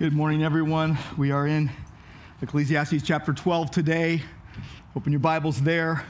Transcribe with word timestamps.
Good 0.00 0.12
morning, 0.12 0.44
everyone. 0.44 0.96
We 1.16 1.32
are 1.32 1.44
in 1.44 1.72
Ecclesiastes 2.40 3.02
chapter 3.02 3.32
12 3.32 3.72
today. 3.72 4.22
Open 4.94 5.10
your 5.10 5.18
Bibles 5.18 5.60
there. 5.60 6.04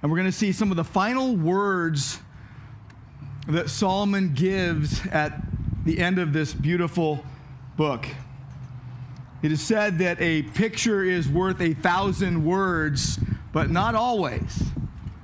And 0.00 0.10
we're 0.10 0.16
going 0.16 0.30
to 0.30 0.32
see 0.32 0.50
some 0.50 0.70
of 0.70 0.78
the 0.78 0.84
final 0.84 1.36
words 1.36 2.18
that 3.48 3.68
Solomon 3.68 4.32
gives 4.32 5.06
at 5.08 5.38
the 5.84 5.98
end 5.98 6.18
of 6.18 6.32
this 6.32 6.54
beautiful 6.54 7.22
book. 7.76 8.06
It 9.42 9.52
is 9.52 9.60
said 9.60 9.98
that 9.98 10.18
a 10.22 10.44
picture 10.44 11.04
is 11.04 11.28
worth 11.28 11.60
a 11.60 11.74
thousand 11.74 12.46
words, 12.46 13.18
but 13.52 13.68
not 13.68 13.94
always. 13.94 14.62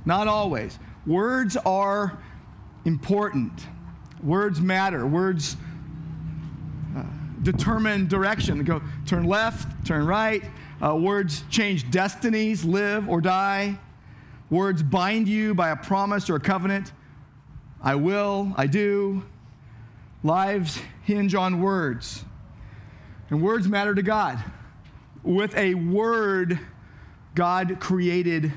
Not 0.04 0.29
always. 0.29 0.79
Words 1.07 1.57
are 1.57 2.18
important, 2.84 3.66
words 4.23 4.61
matter. 4.61 5.07
Words 5.07 5.57
determine 7.43 8.09
direction. 8.09 8.62
Go 8.64 8.82
turn 9.06 9.25
left, 9.25 9.86
turn 9.86 10.07
right. 10.07 10.44
Uh, 10.82 10.96
words 10.96 11.44
change 11.50 11.90
destinies, 11.90 12.64
live 12.64 13.08
or 13.08 13.21
die. 13.21 13.79
Words 14.50 14.82
bind 14.82 15.29
you 15.29 15.54
by 15.54 15.70
a 15.70 15.76
promise 15.76 16.29
or 16.29 16.36
a 16.36 16.40
covenant. 16.40 16.93
I 17.81 17.94
will, 17.94 18.53
I 18.57 18.67
do. 18.67 19.25
Lives 20.22 20.81
hinge 21.04 21.34
on 21.34 21.61
words. 21.61 22.25
And 23.31 23.43
words 23.43 23.67
matter 23.68 23.95
to 23.95 24.03
God. 24.03 24.43
With 25.22 25.56
a 25.56 25.75
word, 25.75 26.59
God 27.34 27.79
created 27.81 28.53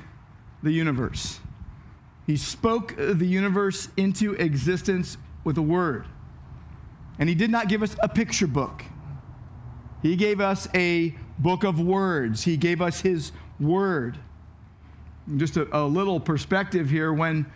the 0.62 0.70
universe. 0.70 1.40
He 2.26 2.36
spoke 2.36 2.94
the 2.96 3.26
universe 3.26 3.88
into 3.96 4.34
existence 4.34 5.16
with 5.44 5.56
a 5.56 5.62
word. 5.62 6.06
And 7.18 7.28
he 7.28 7.34
did 7.34 7.50
not 7.50 7.68
give 7.68 7.82
us 7.82 7.96
a 8.00 8.08
picture 8.08 8.46
book. 8.46 8.84
He 10.02 10.16
gave 10.16 10.40
us 10.40 10.68
a 10.74 11.14
book 11.38 11.64
of 11.64 11.80
words. 11.80 12.44
He 12.44 12.56
gave 12.56 12.80
us 12.80 13.00
his 13.00 13.32
word. 13.58 14.18
And 15.26 15.40
just 15.40 15.56
a, 15.56 15.68
a 15.76 15.84
little 15.86 16.20
perspective 16.20 16.90
here 16.90 17.12
when, 17.12 17.46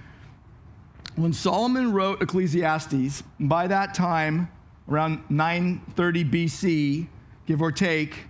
when 1.17 1.33
Solomon 1.33 1.93
wrote 1.93 2.23
Ecclesiastes, 2.23 3.23
by 3.39 3.67
that 3.67 3.95
time, 3.95 4.51
around 4.89 5.23
930 5.29 6.25
BC, 6.25 7.07
give 7.47 7.63
or 7.63 7.71
take, 7.71 8.27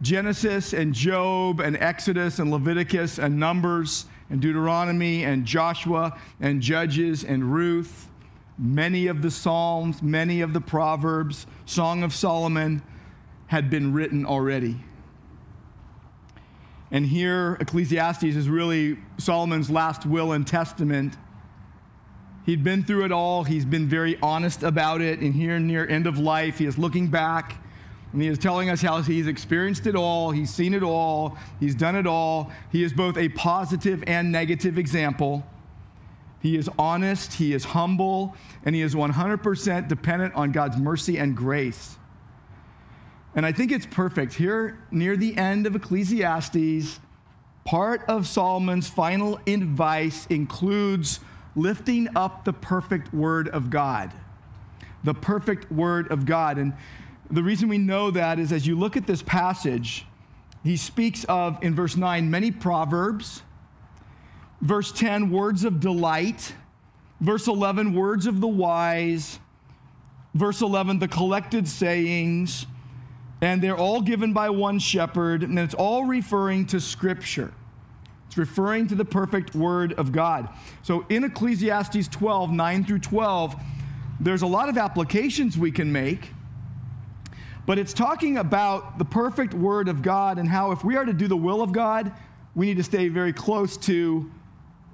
Genesis 0.00 0.72
and 0.72 0.94
Job 0.94 1.58
and 1.60 1.76
Exodus 1.76 2.38
and 2.38 2.52
Leviticus 2.52 3.18
and 3.18 3.40
Numbers 3.40 4.04
and 4.30 4.40
Deuteronomy 4.40 5.24
and 5.24 5.44
Joshua 5.44 6.16
and 6.40 6.60
Judges 6.60 7.24
and 7.24 7.52
Ruth 7.52 8.08
Many 8.58 9.06
of 9.06 9.22
the 9.22 9.30
Psalms, 9.30 10.02
many 10.02 10.40
of 10.40 10.52
the 10.52 10.60
Proverbs, 10.60 11.46
Song 11.64 12.02
of 12.02 12.12
Solomon 12.12 12.82
had 13.46 13.70
been 13.70 13.92
written 13.92 14.26
already. 14.26 14.80
And 16.90 17.06
here, 17.06 17.56
Ecclesiastes 17.60 18.24
is 18.24 18.48
really 18.48 18.98
Solomon's 19.18 19.70
last 19.70 20.06
will 20.06 20.32
and 20.32 20.46
testament. 20.46 21.16
He'd 22.46 22.64
been 22.64 22.82
through 22.82 23.04
it 23.04 23.12
all. 23.12 23.44
He's 23.44 23.66
been 23.66 23.88
very 23.88 24.18
honest 24.22 24.62
about 24.62 25.02
it. 25.02 25.20
And 25.20 25.34
here, 25.34 25.58
near 25.58 25.86
end 25.86 26.06
of 26.06 26.18
life, 26.18 26.58
he 26.58 26.64
is 26.64 26.78
looking 26.78 27.08
back 27.08 27.62
and 28.12 28.22
he 28.22 28.28
is 28.28 28.38
telling 28.38 28.70
us 28.70 28.80
how 28.80 29.02
he's 29.02 29.26
experienced 29.26 29.86
it 29.86 29.94
all, 29.94 30.30
he's 30.30 30.52
seen 30.52 30.72
it 30.72 30.82
all, 30.82 31.36
he's 31.60 31.74
done 31.74 31.94
it 31.94 32.06
all. 32.06 32.50
He 32.72 32.82
is 32.82 32.92
both 32.92 33.18
a 33.18 33.28
positive 33.30 34.02
and 34.06 34.32
negative 34.32 34.78
example. 34.78 35.44
He 36.40 36.56
is 36.56 36.70
honest, 36.78 37.34
he 37.34 37.52
is 37.52 37.64
humble, 37.64 38.36
and 38.64 38.74
he 38.74 38.82
is 38.82 38.94
100% 38.94 39.88
dependent 39.88 40.34
on 40.34 40.52
God's 40.52 40.76
mercy 40.76 41.18
and 41.18 41.36
grace. 41.36 41.96
And 43.34 43.44
I 43.44 43.52
think 43.52 43.72
it's 43.72 43.86
perfect. 43.86 44.34
Here, 44.34 44.78
near 44.90 45.16
the 45.16 45.36
end 45.36 45.66
of 45.66 45.74
Ecclesiastes, 45.76 47.00
part 47.64 48.02
of 48.08 48.26
Solomon's 48.26 48.88
final 48.88 49.40
advice 49.46 50.26
includes 50.26 51.20
lifting 51.54 52.08
up 52.16 52.44
the 52.44 52.52
perfect 52.52 53.12
word 53.12 53.48
of 53.48 53.70
God. 53.70 54.12
The 55.04 55.14
perfect 55.14 55.70
word 55.70 56.10
of 56.10 56.24
God. 56.24 56.58
And 56.58 56.72
the 57.30 57.42
reason 57.42 57.68
we 57.68 57.78
know 57.78 58.10
that 58.10 58.38
is 58.38 58.52
as 58.52 58.66
you 58.66 58.78
look 58.78 58.96
at 58.96 59.06
this 59.06 59.22
passage, 59.22 60.06
he 60.64 60.76
speaks 60.76 61.24
of, 61.24 61.62
in 61.62 61.74
verse 61.74 61.96
9, 61.96 62.30
many 62.30 62.50
proverbs 62.50 63.42
Verse 64.60 64.90
10, 64.92 65.30
words 65.30 65.64
of 65.64 65.80
delight. 65.80 66.54
Verse 67.20 67.46
11, 67.46 67.94
words 67.94 68.26
of 68.26 68.40
the 68.40 68.48
wise. 68.48 69.38
Verse 70.34 70.60
11, 70.60 70.98
the 70.98 71.08
collected 71.08 71.68
sayings. 71.68 72.66
And 73.40 73.62
they're 73.62 73.76
all 73.76 74.00
given 74.00 74.32
by 74.32 74.50
one 74.50 74.78
shepherd, 74.80 75.42
and 75.44 75.58
it's 75.58 75.74
all 75.74 76.04
referring 76.04 76.66
to 76.66 76.80
Scripture. 76.80 77.52
It's 78.26 78.36
referring 78.36 78.88
to 78.88 78.94
the 78.94 79.04
perfect 79.04 79.54
Word 79.54 79.92
of 79.94 80.10
God. 80.10 80.48
So 80.82 81.06
in 81.08 81.24
Ecclesiastes 81.24 82.08
12, 82.08 82.50
9 82.50 82.84
through 82.84 82.98
12, 82.98 83.54
there's 84.20 84.42
a 84.42 84.46
lot 84.46 84.68
of 84.68 84.76
applications 84.76 85.56
we 85.56 85.70
can 85.70 85.92
make, 85.92 86.32
but 87.64 87.78
it's 87.78 87.92
talking 87.92 88.38
about 88.38 88.98
the 88.98 89.04
perfect 89.04 89.54
Word 89.54 89.88
of 89.88 90.02
God 90.02 90.38
and 90.38 90.48
how 90.48 90.72
if 90.72 90.82
we 90.82 90.96
are 90.96 91.04
to 91.04 91.12
do 91.12 91.28
the 91.28 91.36
will 91.36 91.62
of 91.62 91.70
God, 91.70 92.12
we 92.54 92.66
need 92.66 92.78
to 92.78 92.82
stay 92.82 93.08
very 93.08 93.32
close 93.32 93.76
to 93.76 94.30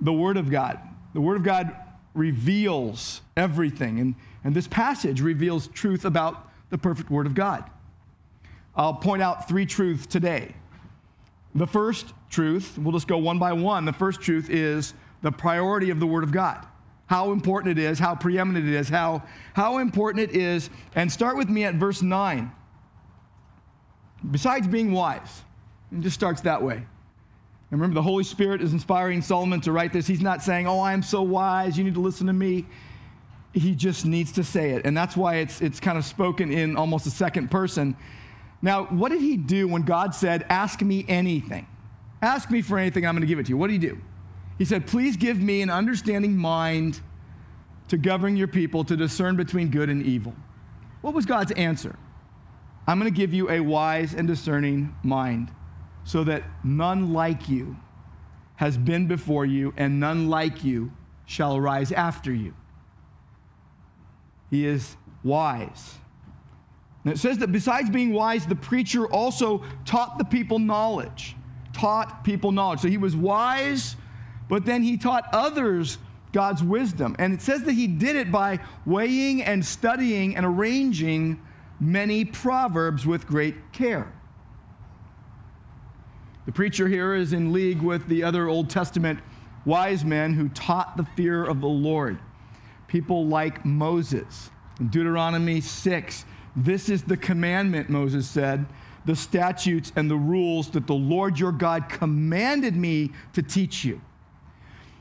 the 0.01 0.13
Word 0.13 0.37
of 0.37 0.51
God. 0.51 0.79
The 1.13 1.21
Word 1.21 1.37
of 1.37 1.43
God 1.43 1.75
reveals 2.15 3.21
everything, 3.37 4.01
and, 4.01 4.15
and 4.43 4.55
this 4.55 4.69
passage 4.69 5.21
reveals 5.21 5.69
truth 5.69 6.05
about 6.05 6.51
the 6.71 6.79
perfect 6.79 7.11
Word 7.11 7.27
of 7.27 7.35
God. 7.35 7.69
I'll 8.77 8.95
point 8.95 9.23
out 9.23 9.49
three 9.49 9.67
truths 9.67 10.07
today. 10.07 10.55
The 11.55 11.67
first 11.67 12.13
truth, 12.31 12.77
we'll 12.79 12.93
just 12.93 13.07
go 13.07 13.19
one 13.19 13.39
by 13.39 13.53
one. 13.53 13.85
The 13.85 13.93
first 13.93 14.21
truth 14.21 14.51
is 14.51 14.95
the 15.23 15.31
priority 15.31 15.91
of 15.91 16.01
the 16.01 16.07
Word 16.07 16.25
of 16.25 16.33
God. 16.33 16.67
How 17.07 17.33
important 17.33 17.79
it 17.79 17.83
is, 17.83 17.99
how 17.99 18.15
preeminent 18.15 18.67
it 18.67 18.75
is, 18.75 18.89
how, 18.89 19.23
how 19.53 19.79
important 19.79 20.31
it 20.31 20.37
is. 20.37 20.71
And 20.95 21.13
start 21.13 21.37
with 21.37 21.49
me 21.49 21.65
at 21.65 21.75
verse 21.75 22.03
9. 22.03 22.51
Besides 24.31 24.67
being 24.67 24.93
wise, 24.93 25.43
it 25.93 26.01
just 26.01 26.15
starts 26.15 26.41
that 26.43 26.63
way. 26.63 26.87
And 27.75 27.81
remember, 27.81 27.97
the 27.97 28.03
Holy 28.03 28.23
Spirit 28.23 28.63
is 28.63 28.73
inspiring 28.73 29.21
Solomon 29.21 29.61
to 29.63 29.73
write 29.73 29.93
this. 29.93 30.07
He's 30.07 30.21
not 30.21 30.45
saying, 30.45 30.69
Oh, 30.69 30.81
I'm 30.81 31.03
so 31.03 31.23
wise, 31.23 31.77
you 31.77 31.83
need 31.83 31.95
to 31.95 32.01
listen 32.01 32.29
to 32.29 32.33
me. 32.33 32.67
He 33.53 33.75
just 33.75 34.07
needs 34.07 34.31
to 34.31 34.45
say 34.45 34.71
it. 34.71 34.87
And 34.87 34.97
that's 34.97 35.17
why 35.17 35.39
it's, 35.39 35.61
it's 35.61 35.81
kind 35.81 35.99
of 35.99 36.05
spoken 36.05 36.53
in 36.53 36.77
almost 36.77 37.05
a 37.09 37.11
second 37.11 37.51
person. 37.51 37.97
Now, 38.63 38.85
what 38.85 39.11
did 39.11 39.21
he 39.21 39.37
do 39.37 39.67
when 39.67 39.83
God 39.83 40.15
said, 40.15 40.47
Ask 40.49 40.83
me 40.83 41.05
anything? 41.09 41.67
Ask 42.23 42.49
me 42.49 42.63
for 42.63 42.79
anything, 42.79 43.05
I'm 43.05 43.17
going 43.17 43.23
to 43.23 43.27
give 43.27 43.41
it 43.41 43.47
to 43.47 43.49
you. 43.49 43.57
What 43.57 43.67
did 43.67 43.83
he 43.83 43.89
do? 43.89 43.99
He 44.57 44.65
said, 44.65 44.87
Please 44.87 45.17
give 45.17 45.41
me 45.41 45.61
an 45.61 45.69
understanding 45.69 46.37
mind 46.37 47.01
to 47.89 47.97
govern 47.97 48.37
your 48.37 48.47
people, 48.47 48.85
to 48.85 48.97
discern 48.97 49.35
between 49.35 49.71
good 49.71 49.91
and 49.91 50.01
evil. 50.01 50.33
What 51.01 51.13
was 51.13 51.27
God's 51.27 51.51
answer? 51.51 51.99
I'm 52.87 53.01
going 53.01 53.13
to 53.13 53.19
give 53.19 53.35
you 53.35 53.51
a 53.51 53.59
wise 53.59 54.15
and 54.15 54.29
discerning 54.29 54.95
mind 55.03 55.51
so 56.05 56.25
that 56.25 56.45
none 56.63 57.13
like 57.13 57.49
you 57.49 57.77
has 58.57 58.77
been 58.79 59.09
before 59.09 59.45
you, 59.45 59.75
and 59.77 59.99
none 59.99 60.29
like 60.29 60.63
you 60.63 60.93
shall 61.27 61.57
arise 61.57 61.91
after 61.91 62.33
you. 62.33 62.55
He 64.51 64.65
is 64.65 64.97
wise. 65.25 65.95
And 67.03 67.13
it 67.13 67.19
says 67.19 67.39
that 67.39 67.51
besides 67.51 67.91
being 67.91 68.13
wise, 68.13 68.47
the 68.47 68.55
preacher 68.55 69.07
also 69.07 69.65
taught 69.85 70.19
the 70.19 70.25
people 70.25 70.59
knowledge. 70.59 71.35
Taught 71.73 72.23
people 72.23 72.53
knowledge. 72.53 72.81
So 72.81 72.89
he 72.89 72.97
was 72.97 73.17
wise, 73.17 73.97
but 74.49 74.65
then 74.65 74.83
he 74.83 74.97
taught 74.97 75.29
others 75.33 75.99
God's 76.33 76.63
wisdom. 76.63 77.17
And 77.19 77.35
it 77.35 77.43
says 77.43 77.65
that 77.65 77.73
he 77.73 77.89
did 77.89 78.15
it 78.15 78.31
by 78.31 78.61
weighing 78.87 79.43
and 79.43 79.65
studying 79.67 80.37
and 80.37 80.47
arranging 80.47 81.43
many 81.81 82.25
proverbs 82.25 83.05
with 83.05 83.27
great 83.27 83.73
care. 83.73 84.14
The 86.47 86.53
preacher 86.53 86.89
here 86.89 87.15
is 87.15 87.33
in 87.33 87.53
league 87.53 87.81
with 87.81 88.07
the 88.07 88.23
other 88.23 88.49
Old 88.49 88.69
Testament 88.69 89.21
wise 89.65 90.05
men 90.05 90.35
who 90.35 90.49
taught 90.51 90.97
the 90.97 91.07
fear 91.17 91.45
of 91.45 91.61
the 91.61 91.69
Lord. 91.69 92.19
People 92.87 93.27
like 93.27 93.65
Moses. 93.65 94.51
In 94.79 94.89
Deuteronomy 94.89 95.61
6, 95.61 96.25
this 96.55 96.89
is 96.89 97.03
the 97.03 97.17
commandment, 97.17 97.89
Moses 97.89 98.29
said, 98.29 98.67
the 99.07 99.17
statutes 99.17 99.93
and 99.97 100.11
the 100.11 100.17
rules 100.17 100.71
that 100.71 100.87
the 100.87 100.95
Lord 100.95 101.39
your 101.39 101.53
God 101.53 101.89
commanded 101.89 102.77
me 102.77 103.11
to 103.33 103.43
teach 103.43 103.85
you. 103.85 104.01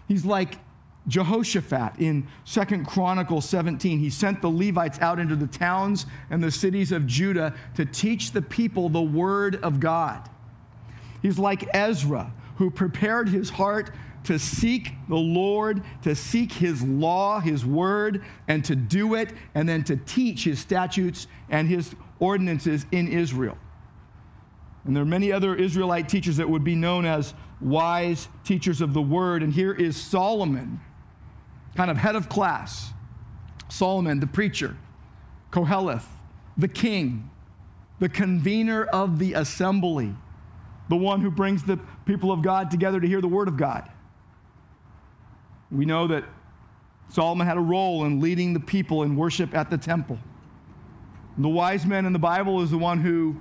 He's 0.07 0.25
like 0.25 0.59
Jehoshaphat 1.07 1.99
in 1.99 2.27
Second 2.45 2.85
Chronicles 2.85 3.47
17. 3.49 3.99
He 3.99 4.09
sent 4.09 4.41
the 4.41 4.49
Levites 4.49 4.99
out 4.99 5.19
into 5.19 5.35
the 5.35 5.47
towns 5.47 6.05
and 6.29 6.43
the 6.43 6.51
cities 6.51 6.91
of 6.91 7.05
Judah 7.05 7.53
to 7.75 7.85
teach 7.85 8.31
the 8.31 8.41
people 8.41 8.89
the 8.89 9.01
word 9.01 9.57
of 9.63 9.79
God. 9.79 10.29
He's 11.23 11.39
like 11.39 11.67
Ezra, 11.73 12.31
who 12.57 12.69
prepared 12.69 13.29
his 13.29 13.49
heart 13.49 13.89
to 14.25 14.37
seek 14.37 14.91
the 15.09 15.15
Lord, 15.15 15.81
to 16.03 16.15
seek 16.15 16.51
his 16.51 16.83
law, 16.83 17.39
his 17.39 17.65
word, 17.65 18.23
and 18.47 18.63
to 18.65 18.75
do 18.75 19.15
it, 19.15 19.33
and 19.55 19.67
then 19.67 19.83
to 19.85 19.97
teach 19.97 20.43
his 20.43 20.59
statutes 20.59 21.27
and 21.49 21.67
his 21.67 21.95
ordinances 22.19 22.85
in 22.91 23.07
Israel. 23.07 23.57
And 24.85 24.95
there 24.95 25.03
are 25.03 25.07
many 25.07 25.31
other 25.31 25.55
Israelite 25.55 26.09
teachers 26.09 26.37
that 26.37 26.49
would 26.49 26.63
be 26.63 26.75
known 26.75 27.05
as 27.05 27.33
wise 27.61 28.27
teachers 28.43 28.81
of 28.81 28.93
the 28.93 29.01
word. 29.01 29.41
And 29.41 29.53
here 29.53 29.73
is 29.73 29.95
Solomon, 29.95 30.81
kind 31.75 31.89
of 31.89 31.97
head 31.97 32.15
of 32.15 32.29
class. 32.29 32.91
Solomon, 33.69 34.19
the 34.19 34.27
preacher, 34.27 34.77
Koheleth, 35.51 36.05
the 36.57 36.67
king, 36.67 37.29
the 37.99 38.09
convener 38.09 38.83
of 38.83 39.19
the 39.19 39.33
assembly, 39.33 40.15
the 40.89 40.95
one 40.95 41.21
who 41.21 41.31
brings 41.31 41.63
the 41.63 41.79
people 42.05 42.31
of 42.31 42.41
God 42.41 42.69
together 42.69 42.99
to 42.99 43.07
hear 43.07 43.21
the 43.21 43.27
word 43.27 43.47
of 43.47 43.57
God. 43.57 43.89
We 45.71 45.85
know 45.85 46.07
that 46.07 46.23
Solomon 47.09 47.47
had 47.47 47.57
a 47.57 47.61
role 47.61 48.05
in 48.05 48.19
leading 48.19 48.53
the 48.53 48.59
people 48.59 49.03
in 49.03 49.15
worship 49.15 49.55
at 49.55 49.69
the 49.69 49.77
temple. 49.77 50.19
The 51.37 51.49
wise 51.49 51.85
man 51.85 52.05
in 52.05 52.13
the 52.13 52.19
Bible 52.19 52.61
is 52.61 52.69
the 52.69 52.77
one 52.77 52.99
who 52.99 53.37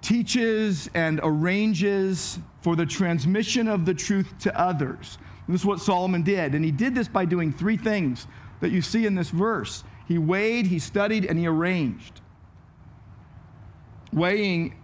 teaches 0.00 0.88
and 0.94 1.20
arranges 1.22 2.38
for 2.62 2.74
the 2.74 2.86
transmission 2.86 3.68
of 3.68 3.84
the 3.84 3.94
truth 3.94 4.32
to 4.40 4.58
others. 4.58 5.18
And 5.46 5.54
this 5.54 5.62
is 5.62 5.66
what 5.66 5.80
Solomon 5.80 6.22
did. 6.22 6.54
And 6.54 6.64
he 6.64 6.70
did 6.70 6.94
this 6.94 7.08
by 7.08 7.24
doing 7.24 7.52
three 7.52 7.76
things 7.76 8.26
that 8.60 8.70
you 8.70 8.82
see 8.82 9.06
in 9.06 9.14
this 9.14 9.30
verse 9.30 9.84
he 10.10 10.18
weighed, 10.18 10.66
he 10.66 10.80
studied, 10.80 11.24
and 11.24 11.38
he 11.38 11.46
arranged. 11.46 12.20
Weighing 14.12 14.74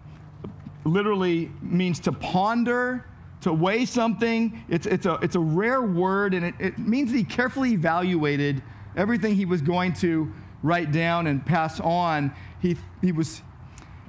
literally 0.86 1.50
means 1.60 2.00
to 2.00 2.12
ponder, 2.12 3.04
to 3.42 3.52
weigh 3.52 3.84
something. 3.84 4.64
It's, 4.68 4.86
it's, 4.86 5.06
a, 5.06 5.14
it's 5.22 5.34
a 5.34 5.40
rare 5.40 5.82
word, 5.82 6.34
and 6.34 6.46
it, 6.46 6.54
it 6.58 6.78
means 6.78 7.10
that 7.12 7.18
he 7.18 7.24
carefully 7.24 7.72
evaluated 7.72 8.62
everything 8.96 9.34
he 9.34 9.44
was 9.44 9.60
going 9.60 9.92
to 9.94 10.32
write 10.62 10.92
down 10.92 11.26
and 11.26 11.44
pass 11.44 11.80
on. 11.80 12.32
He, 12.60 12.76
he 13.02 13.12
was, 13.12 13.42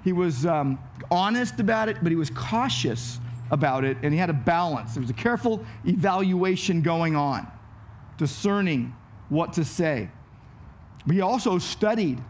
he 0.03 0.13
was 0.13 0.45
um, 0.45 0.79
honest 1.11 1.59
about 1.59 1.89
it, 1.89 1.97
but 2.01 2.11
he 2.11 2.15
was 2.15 2.29
cautious 2.29 3.19
about 3.51 3.83
it, 3.83 3.97
and 4.03 4.13
he 4.13 4.19
had 4.19 4.29
a 4.29 4.33
balance. 4.33 4.93
There 4.93 5.01
was 5.01 5.09
a 5.09 5.13
careful 5.13 5.65
evaluation 5.85 6.81
going 6.81 7.15
on, 7.15 7.47
discerning 8.17 8.95
what 9.29 9.53
to 9.53 9.65
say. 9.65 10.09
But 11.05 11.15
he 11.15 11.21
also 11.21 11.57
studied. 11.57 12.21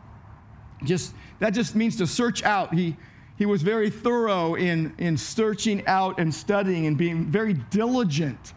Just 0.83 1.15
that 1.39 1.51
just 1.51 1.75
means 1.75 1.95
to 1.97 2.05
search 2.05 2.43
out. 2.43 2.73
He 2.73 2.95
he 3.37 3.45
was 3.45 3.61
very 3.61 3.89
thorough 3.89 4.55
in, 4.55 4.95
in 4.97 5.15
searching 5.15 5.85
out 5.85 6.19
and 6.19 6.33
studying 6.33 6.87
and 6.87 6.97
being 6.97 7.25
very 7.25 7.53
diligent 7.53 8.53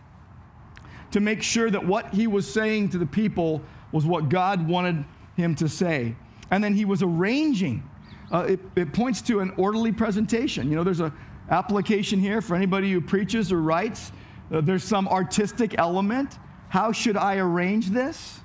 to 1.11 1.21
make 1.21 1.43
sure 1.43 1.71
that 1.71 1.85
what 1.85 2.15
he 2.15 2.27
was 2.27 2.51
saying 2.51 2.89
to 2.91 2.99
the 2.99 3.07
people 3.07 3.63
was 3.93 4.07
what 4.07 4.29
God 4.29 4.67
wanted 4.67 5.05
him 5.37 5.55
to 5.57 5.69
say. 5.69 6.17
And 6.51 6.65
then 6.65 6.75
he 6.75 6.85
was 6.85 7.03
arranging. 7.03 7.89
Uh, 8.33 8.47
it, 8.51 8.61
it 8.75 8.93
points 8.93 9.21
to 9.23 9.41
an 9.41 9.53
orderly 9.57 9.93
presentation. 9.93 10.71
You 10.71 10.77
know, 10.77 10.85
there's 10.85 11.01
an 11.01 11.13
application 11.51 12.19
here 12.19 12.41
for 12.41 12.55
anybody 12.55 12.91
who 12.91 13.01
preaches 13.01 13.53
or 13.53 13.61
writes. 13.61 14.13
Uh, 14.51 14.63
there's 14.63 14.85
some 14.85 15.09
artistic 15.09 15.79
element. 15.79 16.39
How 16.69 16.91
should 16.93 17.17
I 17.17 17.37
arrange 17.37 17.91
this? 17.91 18.41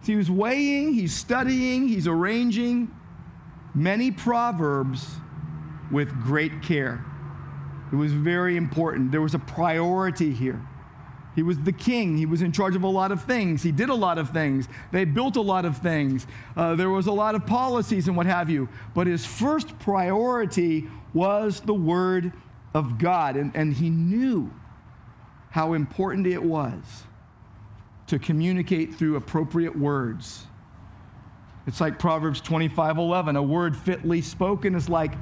So 0.00 0.12
he 0.12 0.16
was 0.16 0.30
weighing, 0.30 0.94
he's 0.94 1.14
studying, 1.14 1.88
he's 1.88 2.06
arranging 2.06 2.90
many 3.74 4.10
proverbs 4.10 5.16
with 5.90 6.10
great 6.22 6.62
care. 6.62 7.04
It 7.92 7.96
was 7.96 8.12
very 8.12 8.56
important. 8.56 9.12
There 9.12 9.20
was 9.20 9.34
a 9.34 9.38
priority 9.38 10.32
here. 10.32 10.60
He 11.36 11.42
was 11.42 11.58
the 11.60 11.72
king. 11.72 12.16
He 12.16 12.24
was 12.24 12.40
in 12.40 12.50
charge 12.50 12.74
of 12.74 12.82
a 12.82 12.88
lot 12.88 13.12
of 13.12 13.24
things. 13.24 13.62
He 13.62 13.70
did 13.70 13.90
a 13.90 13.94
lot 13.94 14.16
of 14.16 14.30
things. 14.30 14.68
They 14.90 15.04
built 15.04 15.36
a 15.36 15.42
lot 15.42 15.66
of 15.66 15.76
things. 15.78 16.26
Uh, 16.56 16.74
there 16.74 16.88
was 16.88 17.06
a 17.06 17.12
lot 17.12 17.34
of 17.34 17.46
policies 17.46 18.08
and 18.08 18.16
what 18.16 18.26
have 18.26 18.48
you. 18.48 18.68
But 18.94 19.06
his 19.06 19.26
first 19.26 19.78
priority 19.78 20.88
was 21.12 21.60
the 21.60 21.74
Word 21.74 22.32
of 22.74 22.98
God. 22.98 23.36
And, 23.36 23.54
and 23.54 23.74
he 23.74 23.90
knew 23.90 24.50
how 25.50 25.74
important 25.74 26.26
it 26.26 26.42
was 26.42 27.04
to 28.06 28.18
communicate 28.18 28.94
through 28.94 29.16
appropriate 29.16 29.76
words. 29.76 30.44
It's 31.66 31.80
like 31.80 31.98
Proverbs 31.98 32.40
25 32.40 32.98
11. 32.98 33.36
A 33.36 33.42
word 33.42 33.76
fitly 33.76 34.22
spoken 34.22 34.74
is 34.74 34.88
like 34.88 35.12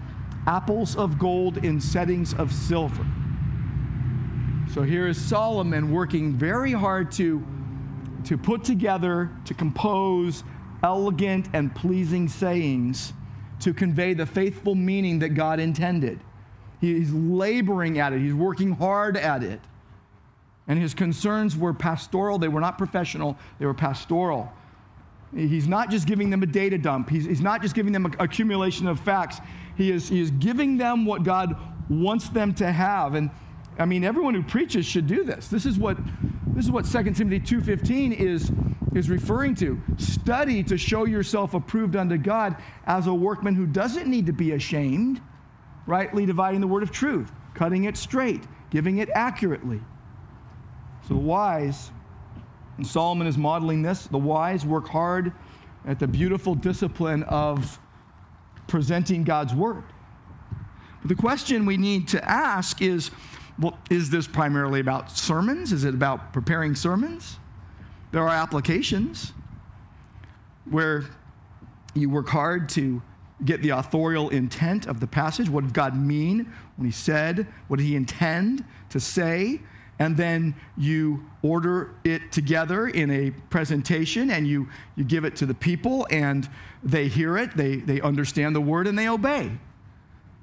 apples 0.47 0.97
of 0.97 1.19
gold 1.19 1.59
in 1.59 1.81
settings 1.81 2.35
of 2.35 2.53
silver. 2.53 3.07
So 4.73 4.83
here 4.83 5.07
is 5.07 5.21
Solomon 5.21 5.93
working 5.93 6.33
very 6.33 6.73
hard 6.73 7.13
to, 7.13 7.45
to 8.25 8.37
put 8.37 8.65
together, 8.65 9.31
to 9.45 9.55
compose 9.55 10.43
elegant 10.83 11.49
and 11.53 11.75
pleasing 11.75 12.29
sayings 12.29 13.13
to 13.61 13.73
convey 13.73 14.13
the 14.15 14.27
faithful 14.27 14.75
meaning 14.75 15.21
that 15.21 15.31
God 15.31 15.59
intended. 15.59 16.21
He's 16.81 17.13
laboring 17.13 17.99
at 17.99 18.13
it, 18.13 18.21
he's 18.21 18.35
working 18.35 18.73
hard 18.73 19.17
at 19.17 19.43
it. 19.43 19.61
And 20.67 20.79
his 20.79 20.93
concerns 20.95 21.57
were 21.57 21.73
pastoral, 21.73 22.39
they 22.39 22.49
were 22.49 22.61
not 22.61 22.77
professional, 22.77 23.39
they 23.59 23.67
were 23.67 23.75
pastoral. 23.75 24.53
He's 25.35 25.67
not 25.67 25.91
just 25.91 26.07
giving 26.07 26.31
them 26.31 26.43
a 26.43 26.47
data 26.47 26.79
dump, 26.79 27.11
he's, 27.11 27.25
he's 27.25 27.41
not 27.41 27.61
just 27.61 27.75
giving 27.75 27.93
them 27.93 28.07
an 28.07 28.15
accumulation 28.21 28.87
of 28.87 29.01
facts. 29.01 29.41
He 29.77 29.91
is, 29.91 30.09
he 30.09 30.21
is 30.21 30.31
giving 30.31 30.77
them 30.79 31.05
what 31.05 31.25
God 31.25 31.57
wants 31.89 32.29
them 32.29 32.55
to 32.55 32.71
have. 32.71 33.15
And 33.15 33.31
I 33.79 33.85
mean, 33.85 34.05
everyone 34.05 34.35
who 34.35 34.43
preaches 34.43 34.87
should 34.87 35.07
do 35.07 35.25
this. 35.25 35.49
This 35.49 35.67
is 35.67 35.79
what, 35.79 35.99
this 36.55 36.65
is 36.65 36.71
what 36.71 36.85
2 36.85 37.03
Timothy 37.13 37.41
2.15 37.41 38.17
is, 38.17 38.53
is 38.95 39.11
referring 39.11 39.57
to. 39.57 39.81
Study 39.99 40.63
to 40.63 40.79
show 40.79 41.05
yourself 41.05 41.55
approved 41.55 41.97
unto 41.97 42.17
God 42.17 42.57
as 42.87 43.09
a 43.09 43.15
workman 43.15 43.57
who 43.57 43.67
doesn't 43.67 44.07
need 44.07 44.27
to 44.27 44.33
be 44.33 44.53
ashamed, 44.53 45.21
rightly 45.87 46.25
dividing 46.25 46.61
the 46.61 46.69
word 46.69 46.85
of 46.85 46.93
truth, 46.93 47.33
cutting 47.55 47.85
it 47.85 47.97
straight, 47.97 48.45
giving 48.71 48.99
it 48.99 49.09
accurately. 49.11 49.81
So 51.09 51.15
the 51.15 51.21
wise, 51.21 51.91
and 52.77 52.87
Solomon 52.87 53.27
is 53.27 53.39
modeling 53.39 53.83
this, 53.83 54.07
the 54.07 54.19
wise 54.19 54.65
work 54.65 54.89
hard 54.89 55.33
at 55.87 55.99
the 55.99 56.07
beautiful 56.07 56.55
discipline 56.55 57.23
of 57.25 57.79
presenting 58.67 59.25
God's 59.25 59.55
word. 59.55 59.85
But 61.01 61.09
the 61.09 61.15
question 61.15 61.67
we 61.67 61.77
need 61.77 62.09
to 62.09 62.25
ask 62.29 62.81
is, 62.81 63.11
well, 63.59 63.79
is 63.91 64.11
this 64.11 64.27
primarily 64.27 64.81
about 64.81 65.11
sermons? 65.11 65.73
Is 65.73 65.85
it 65.85 65.95
about 65.95 66.33
preparing 66.33 66.75
sermons? 66.75 67.39
There 68.11 68.23
are 68.23 68.35
applications 68.35 69.33
where 70.65 71.05
you 71.95 72.09
work 72.09 72.29
hard 72.29 72.69
to 72.71 73.03
get 73.45 73.63
the 73.63 73.71
authorial 73.71 74.31
intent 74.31 74.87
of 74.87 75.01
the 75.01 75.07
passage. 75.07 75.49
What 75.49 75.65
did 75.65 75.75
God 75.75 75.97
mean 75.97 76.53
when 76.77 76.87
He 76.87 76.93
said? 76.93 77.47
What 77.69 77.79
did 77.79 77.85
He 77.85 77.97
intend 77.97 78.65
to 78.91 78.99
say? 78.99 79.61
And 79.99 80.17
then 80.17 80.55
you 80.77 81.25
order 81.43 81.95
it 82.05 82.33
together 82.33 82.89
in 82.89 83.11
a 83.11 83.31
presentation 83.31 84.31
and 84.31 84.47
you, 84.47 84.69
you 84.97 85.05
give 85.05 85.25
it 85.25 85.37
to 85.37 85.47
the 85.47 85.55
people 85.55 86.07
and 86.11 86.49
they 86.83 87.07
hear 87.09 87.39
it, 87.39 87.57
they, 87.57 87.77
they 87.77 88.01
understand 88.01 88.57
the 88.57 88.61
word, 88.61 88.87
and 88.87 88.99
they 88.99 89.09
obey 89.09 89.53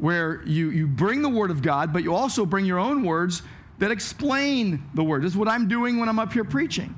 where 0.02 0.42
you, 0.48 0.72
you 0.72 0.88
bring 0.88 1.22
the 1.22 1.30
Word 1.30 1.52
of 1.52 1.62
God, 1.62 1.94
but 1.94 2.02
you 2.04 2.14
also 2.16 2.44
bring 2.44 2.66
your 2.66 2.80
own 2.80 3.04
words 3.04 3.44
that 3.78 3.92
explain 3.92 4.84
the 4.96 5.04
Word. 5.04 5.22
This 5.22 5.34
is 5.34 5.38
what 5.38 5.48
I'm 5.48 5.68
doing 5.68 6.00
when 6.00 6.10
I'm 6.10 6.18
up 6.18 6.34
here 6.34 6.44
preaching. 6.44 6.96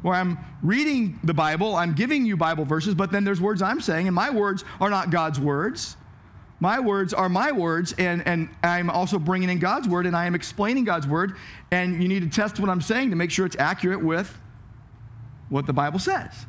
Where 0.00 0.14
I'm 0.14 0.38
reading 0.62 1.20
the 1.24 1.34
Bible, 1.34 1.76
I'm 1.76 1.94
giving 1.94 2.24
you 2.24 2.38
Bible 2.38 2.64
verses, 2.64 2.94
but 2.94 3.12
then 3.12 3.24
there's 3.24 3.40
words 3.40 3.60
I'm 3.60 3.82
saying, 3.82 4.08
and 4.08 4.14
my 4.14 4.30
words 4.30 4.64
are 4.80 4.88
not 4.88 5.10
God's 5.10 5.38
words. 5.38 5.98
My 6.58 6.80
words 6.80 7.12
are 7.12 7.28
my 7.28 7.52
words, 7.52 7.94
and, 7.98 8.26
and 8.26 8.48
I'm 8.62 8.88
also 8.88 9.18
bringing 9.18 9.50
in 9.50 9.58
God's 9.58 9.88
word, 9.88 10.06
and 10.06 10.16
I 10.16 10.26
am 10.26 10.34
explaining 10.34 10.84
God's 10.84 11.06
word. 11.06 11.36
And 11.70 12.02
you 12.02 12.08
need 12.08 12.20
to 12.20 12.28
test 12.28 12.58
what 12.58 12.70
I'm 12.70 12.80
saying 12.80 13.10
to 13.10 13.16
make 13.16 13.30
sure 13.30 13.44
it's 13.44 13.56
accurate 13.58 14.02
with 14.02 14.38
what 15.48 15.66
the 15.66 15.72
Bible 15.72 15.98
says. 15.98 16.46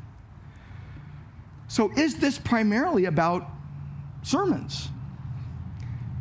So, 1.67 1.91
is 1.97 2.15
this 2.15 2.39
primarily 2.39 3.05
about 3.05 3.49
sermons? 4.23 4.89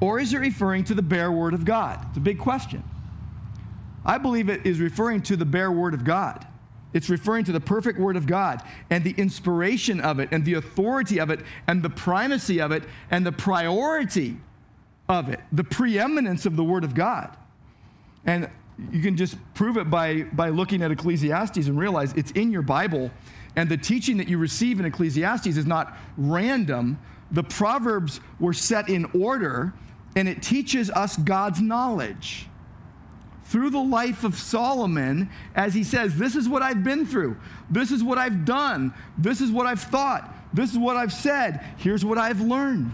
Or 0.01 0.19
is 0.19 0.35
it 0.35 0.39
referring 0.39 0.85
to 0.85 0.95
the 0.95 1.03
bare 1.03 1.31
word 1.31 1.55
of 1.55 1.65
God? 1.65 2.05
It's 2.09 2.19
a 2.19 2.21
big 2.21 2.39
question. 2.39 2.83
I 4.05 4.19
believe 4.19 4.49
it 4.49 4.67
is 4.67 4.81
referring 4.81 5.23
to 5.23 5.37
the 5.37 5.45
bare 5.45 5.73
word 5.73 5.95
of 5.95 6.05
God. 6.05 6.47
It's 6.97 7.11
referring 7.11 7.45
to 7.45 7.53
the 7.53 7.61
perfect 7.61 7.99
word 7.99 8.17
of 8.17 8.27
God 8.27 8.63
and 8.89 9.05
the 9.05 9.15
inspiration 9.19 10.01
of 10.01 10.19
it 10.19 10.31
and 10.33 10.47
the 10.47 10.55
authority 10.55 11.21
of 11.21 11.29
it 11.29 11.41
and 11.67 11.83
the 11.83 11.91
primacy 11.91 12.59
of 12.59 12.73
it 12.73 12.85
and 13.11 13.27
the 13.27 13.33
priority 13.33 14.39
of 15.07 15.29
it, 15.29 15.41
the 15.53 15.63
preeminence 15.63 16.47
of 16.47 16.57
the 16.57 16.65
word 16.65 16.85
of 16.85 16.95
God. 16.95 17.37
And 18.25 18.49
you 18.91 19.03
can 19.03 19.15
just 19.15 19.37
prove 19.53 19.77
it 19.77 19.91
by, 19.91 20.23
by 20.23 20.49
looking 20.49 20.81
at 20.81 20.91
Ecclesiastes 20.91 21.67
and 21.67 21.79
realize 21.79 22.15
it's 22.15 22.31
in 22.31 22.51
your 22.51 22.63
Bible. 22.63 23.11
And 23.57 23.69
the 23.69 23.77
teaching 23.77 24.17
that 24.17 24.27
you 24.27 24.39
receive 24.39 24.81
in 24.81 24.87
Ecclesiastes 24.87 25.49
is 25.49 25.67
not 25.67 25.99
random. 26.17 26.99
The 27.31 27.43
Proverbs 27.43 28.21
were 28.41 28.55
set 28.55 28.89
in 28.89 29.05
order 29.13 29.75
and 30.17 30.27
it 30.27 30.43
teaches 30.43 30.91
us 30.91 31.19
God's 31.19 31.61
knowledge. 31.61 32.49
Through 33.47 33.71
the 33.71 33.81
life 33.81 34.25
of 34.25 34.37
Solomon, 34.37 35.31
as 35.55 35.73
he 35.73 35.85
says, 35.85 36.17
This 36.17 36.35
is 36.35 36.49
what 36.49 36.63
I've 36.63 36.83
been 36.83 37.07
through. 37.07 37.37
This 37.71 37.93
is 37.93 38.03
what 38.03 38.19
I've 38.19 38.45
done. 38.45 38.93
This 39.17 39.41
is 39.41 39.51
what 39.51 39.67
I've 39.67 39.83
thought. 39.83 40.35
This 40.53 40.73
is 40.73 40.79
what 40.79 40.97
I've 40.97 41.13
said. 41.13 41.65
Here's 41.77 42.05
what 42.05 42.19
I've 42.19 42.41
learned. 42.41 42.93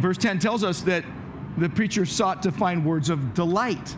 Verse 0.00 0.18
10 0.18 0.40
tells 0.40 0.64
us 0.64 0.82
that 0.82 1.04
the 1.56 1.68
preacher 1.68 2.04
sought 2.04 2.42
to 2.42 2.52
find 2.52 2.84
words 2.84 3.08
of 3.08 3.34
delight. 3.34 3.96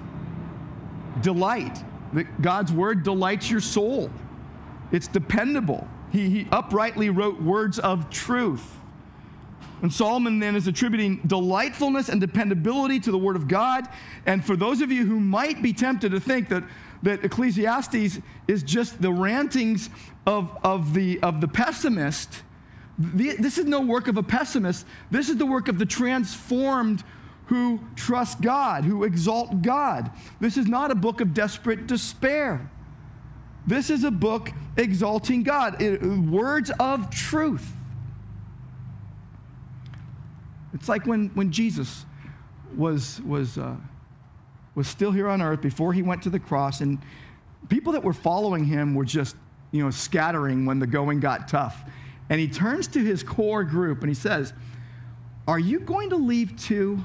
Delight. 1.22 1.82
That 2.12 2.42
God's 2.42 2.72
word 2.72 3.02
delights 3.02 3.50
your 3.50 3.60
soul, 3.60 4.10
it's 4.92 5.08
dependable. 5.08 5.88
He, 6.12 6.28
he 6.28 6.48
uprightly 6.52 7.10
wrote 7.10 7.42
words 7.42 7.80
of 7.80 8.10
truth. 8.10 8.78
And 9.84 9.92
Solomon 9.92 10.38
then 10.38 10.56
is 10.56 10.66
attributing 10.66 11.20
delightfulness 11.26 12.08
and 12.08 12.18
dependability 12.18 12.98
to 13.00 13.10
the 13.10 13.18
Word 13.18 13.36
of 13.36 13.48
God. 13.48 13.86
And 14.24 14.42
for 14.42 14.56
those 14.56 14.80
of 14.80 14.90
you 14.90 15.04
who 15.04 15.20
might 15.20 15.60
be 15.60 15.74
tempted 15.74 16.12
to 16.12 16.20
think 16.20 16.48
that, 16.48 16.64
that 17.02 17.22
Ecclesiastes 17.22 18.18
is 18.48 18.62
just 18.62 19.02
the 19.02 19.12
rantings 19.12 19.90
of, 20.26 20.56
of, 20.64 20.94
the, 20.94 21.20
of 21.20 21.42
the 21.42 21.48
pessimist, 21.48 22.44
the, 22.96 23.36
this 23.38 23.58
is 23.58 23.66
no 23.66 23.82
work 23.82 24.08
of 24.08 24.16
a 24.16 24.22
pessimist. 24.22 24.86
This 25.10 25.28
is 25.28 25.36
the 25.36 25.44
work 25.44 25.68
of 25.68 25.78
the 25.78 25.84
transformed 25.84 27.04
who 27.48 27.78
trust 27.94 28.40
God, 28.40 28.84
who 28.84 29.04
exalt 29.04 29.60
God. 29.60 30.10
This 30.40 30.56
is 30.56 30.66
not 30.66 30.92
a 30.92 30.94
book 30.94 31.20
of 31.20 31.34
desperate 31.34 31.86
despair. 31.86 32.70
This 33.66 33.90
is 33.90 34.02
a 34.02 34.10
book 34.10 34.50
exalting 34.78 35.42
God, 35.42 35.82
it, 35.82 36.02
words 36.02 36.70
of 36.80 37.10
truth. 37.10 37.70
It's 40.74 40.88
like 40.88 41.06
when, 41.06 41.28
when 41.30 41.52
Jesus 41.52 42.04
was, 42.76 43.22
was, 43.22 43.56
uh, 43.56 43.76
was 44.74 44.88
still 44.88 45.12
here 45.12 45.28
on 45.28 45.40
earth 45.40 45.62
before 45.62 45.92
he 45.92 46.02
went 46.02 46.22
to 46.24 46.30
the 46.30 46.40
cross, 46.40 46.80
and 46.80 46.98
people 47.68 47.92
that 47.92 48.02
were 48.02 48.12
following 48.12 48.64
him 48.64 48.94
were 48.94 49.04
just, 49.04 49.36
you 49.70 49.82
know, 49.82 49.90
scattering 49.90 50.66
when 50.66 50.80
the 50.80 50.86
going 50.86 51.20
got 51.20 51.48
tough. 51.48 51.84
And 52.28 52.40
he 52.40 52.48
turns 52.48 52.88
to 52.88 53.04
his 53.04 53.22
core 53.22 53.64
group 53.64 54.00
and 54.00 54.08
he 54.08 54.14
says, 54.14 54.52
Are 55.46 55.58
you 55.58 55.78
going 55.80 56.10
to 56.10 56.16
leave 56.16 56.56
too? 56.56 57.04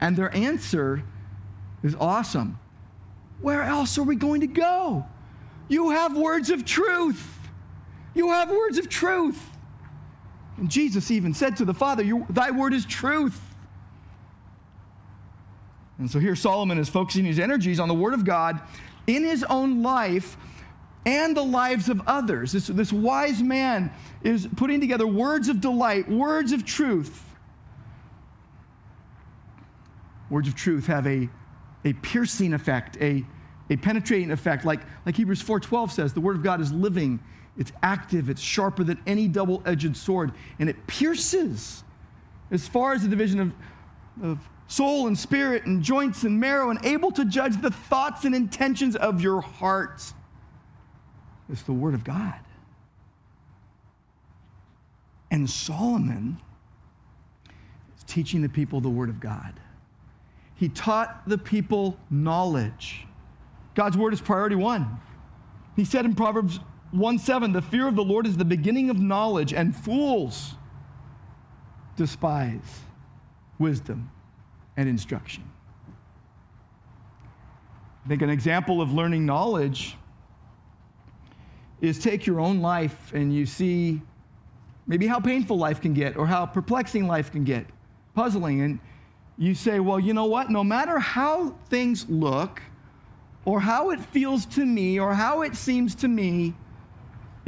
And 0.00 0.16
their 0.16 0.34
answer 0.34 1.02
is 1.82 1.96
awesome. 1.96 2.58
Where 3.40 3.62
else 3.62 3.98
are 3.98 4.02
we 4.04 4.16
going 4.16 4.40
to 4.40 4.46
go? 4.46 5.04
You 5.68 5.90
have 5.90 6.16
words 6.16 6.50
of 6.50 6.64
truth. 6.64 7.38
You 8.14 8.30
have 8.30 8.50
words 8.50 8.78
of 8.78 8.88
truth. 8.88 9.40
And 10.58 10.68
Jesus 10.68 11.10
even 11.10 11.34
said 11.34 11.56
to 11.58 11.64
the 11.64 11.74
Father, 11.74 12.04
Thy 12.28 12.50
word 12.50 12.74
is 12.74 12.84
truth. 12.84 13.40
And 15.98 16.10
so 16.10 16.18
here 16.18 16.36
Solomon 16.36 16.78
is 16.78 16.88
focusing 16.88 17.24
his 17.24 17.38
energies 17.38 17.80
on 17.80 17.88
the 17.88 17.94
Word 17.94 18.14
of 18.14 18.24
God 18.24 18.60
in 19.06 19.24
his 19.24 19.44
own 19.44 19.82
life 19.82 20.36
and 21.06 21.36
the 21.36 21.44
lives 21.44 21.88
of 21.88 22.00
others. 22.06 22.52
This, 22.52 22.66
this 22.68 22.92
wise 22.92 23.42
man 23.42 23.90
is 24.22 24.48
putting 24.56 24.80
together 24.80 25.06
words 25.06 25.48
of 25.48 25.60
delight, 25.60 26.08
words 26.08 26.52
of 26.52 26.64
truth. 26.64 27.24
Words 30.30 30.48
of 30.48 30.54
truth 30.54 30.86
have 30.86 31.06
a, 31.06 31.28
a 31.84 31.94
piercing 31.94 32.52
effect, 32.52 32.96
a, 33.00 33.24
a 33.70 33.76
penetrating 33.76 34.30
effect. 34.30 34.64
Like, 34.64 34.80
like 35.06 35.16
Hebrews 35.16 35.42
4.12 35.42 35.90
says, 35.90 36.12
the 36.12 36.20
Word 36.20 36.36
of 36.36 36.42
God 36.42 36.60
is 36.60 36.72
living 36.72 37.20
it's 37.58 37.72
active, 37.82 38.30
it's 38.30 38.40
sharper 38.40 38.84
than 38.84 39.02
any 39.06 39.28
double 39.28 39.62
edged 39.66 39.96
sword, 39.96 40.32
and 40.58 40.70
it 40.70 40.86
pierces 40.86 41.82
as 42.50 42.66
far 42.66 42.94
as 42.94 43.02
the 43.02 43.08
division 43.08 43.40
of, 43.40 43.54
of 44.22 44.48
soul 44.68 45.08
and 45.08 45.18
spirit 45.18 45.66
and 45.66 45.82
joints 45.82 46.22
and 46.22 46.38
marrow, 46.38 46.70
and 46.70 46.78
able 46.84 47.10
to 47.10 47.24
judge 47.24 47.60
the 47.60 47.70
thoughts 47.70 48.24
and 48.24 48.34
intentions 48.34 48.94
of 48.96 49.20
your 49.20 49.40
heart. 49.40 50.02
It's 51.50 51.62
the 51.62 51.72
Word 51.72 51.94
of 51.94 52.04
God. 52.04 52.38
And 55.30 55.48
Solomon 55.48 56.38
is 57.96 58.04
teaching 58.04 58.40
the 58.40 58.48
people 58.48 58.80
the 58.80 58.88
Word 58.88 59.08
of 59.08 59.20
God. 59.20 59.58
He 60.54 60.68
taught 60.68 61.22
the 61.26 61.38
people 61.38 61.98
knowledge. 62.10 63.06
God's 63.74 63.96
Word 63.96 64.12
is 64.12 64.20
priority 64.20 64.56
one. 64.56 65.00
He 65.76 65.84
said 65.84 66.04
in 66.04 66.14
Proverbs 66.14 66.60
1 66.92 67.18
7, 67.18 67.52
the 67.52 67.62
fear 67.62 67.86
of 67.86 67.96
the 67.96 68.04
Lord 68.04 68.26
is 68.26 68.36
the 68.36 68.44
beginning 68.44 68.88
of 68.88 68.98
knowledge, 68.98 69.52
and 69.52 69.76
fools 69.76 70.54
despise 71.96 72.80
wisdom 73.58 74.10
and 74.76 74.88
instruction. 74.88 75.44
I 78.04 78.08
think 78.08 78.22
an 78.22 78.30
example 78.30 78.80
of 78.80 78.92
learning 78.92 79.26
knowledge 79.26 79.96
is 81.80 81.98
take 81.98 82.26
your 82.26 82.40
own 82.40 82.60
life 82.60 83.12
and 83.12 83.34
you 83.34 83.44
see 83.44 84.00
maybe 84.86 85.06
how 85.06 85.20
painful 85.20 85.58
life 85.58 85.80
can 85.80 85.92
get 85.92 86.16
or 86.16 86.26
how 86.26 86.46
perplexing 86.46 87.06
life 87.06 87.30
can 87.30 87.44
get, 87.44 87.66
puzzling. 88.14 88.62
And 88.62 88.80
you 89.36 89.54
say, 89.54 89.78
well, 89.78 90.00
you 90.00 90.14
know 90.14 90.24
what? 90.24 90.50
No 90.50 90.64
matter 90.64 90.98
how 90.98 91.50
things 91.68 92.08
look 92.08 92.62
or 93.44 93.60
how 93.60 93.90
it 93.90 94.00
feels 94.00 94.46
to 94.46 94.64
me 94.64 94.98
or 94.98 95.14
how 95.14 95.42
it 95.42 95.54
seems 95.54 95.94
to 95.96 96.08
me, 96.08 96.54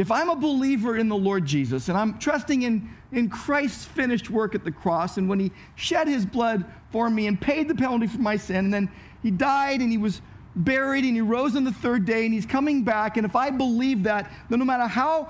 if 0.00 0.10
I'm 0.10 0.30
a 0.30 0.34
believer 0.34 0.96
in 0.96 1.10
the 1.10 1.16
Lord 1.16 1.44
Jesus 1.44 1.90
and 1.90 1.98
I'm 1.98 2.18
trusting 2.18 2.62
in, 2.62 2.88
in 3.12 3.28
Christ's 3.28 3.84
finished 3.84 4.30
work 4.30 4.54
at 4.54 4.64
the 4.64 4.72
cross 4.72 5.18
and 5.18 5.28
when 5.28 5.38
he 5.38 5.52
shed 5.74 6.08
his 6.08 6.24
blood 6.24 6.64
for 6.90 7.10
me 7.10 7.26
and 7.26 7.38
paid 7.38 7.68
the 7.68 7.74
penalty 7.74 8.06
for 8.06 8.18
my 8.18 8.38
sin, 8.38 8.64
and 8.64 8.72
then 8.72 8.90
he 9.22 9.30
died 9.30 9.82
and 9.82 9.92
he 9.92 9.98
was 9.98 10.22
buried 10.56 11.04
and 11.04 11.14
he 11.14 11.20
rose 11.20 11.54
on 11.54 11.64
the 11.64 11.72
third 11.72 12.06
day 12.06 12.24
and 12.24 12.32
he's 12.32 12.46
coming 12.46 12.82
back, 12.82 13.18
and 13.18 13.26
if 13.26 13.36
I 13.36 13.50
believe 13.50 14.04
that, 14.04 14.32
then 14.48 14.58
no 14.58 14.64
matter 14.64 14.86
how 14.86 15.28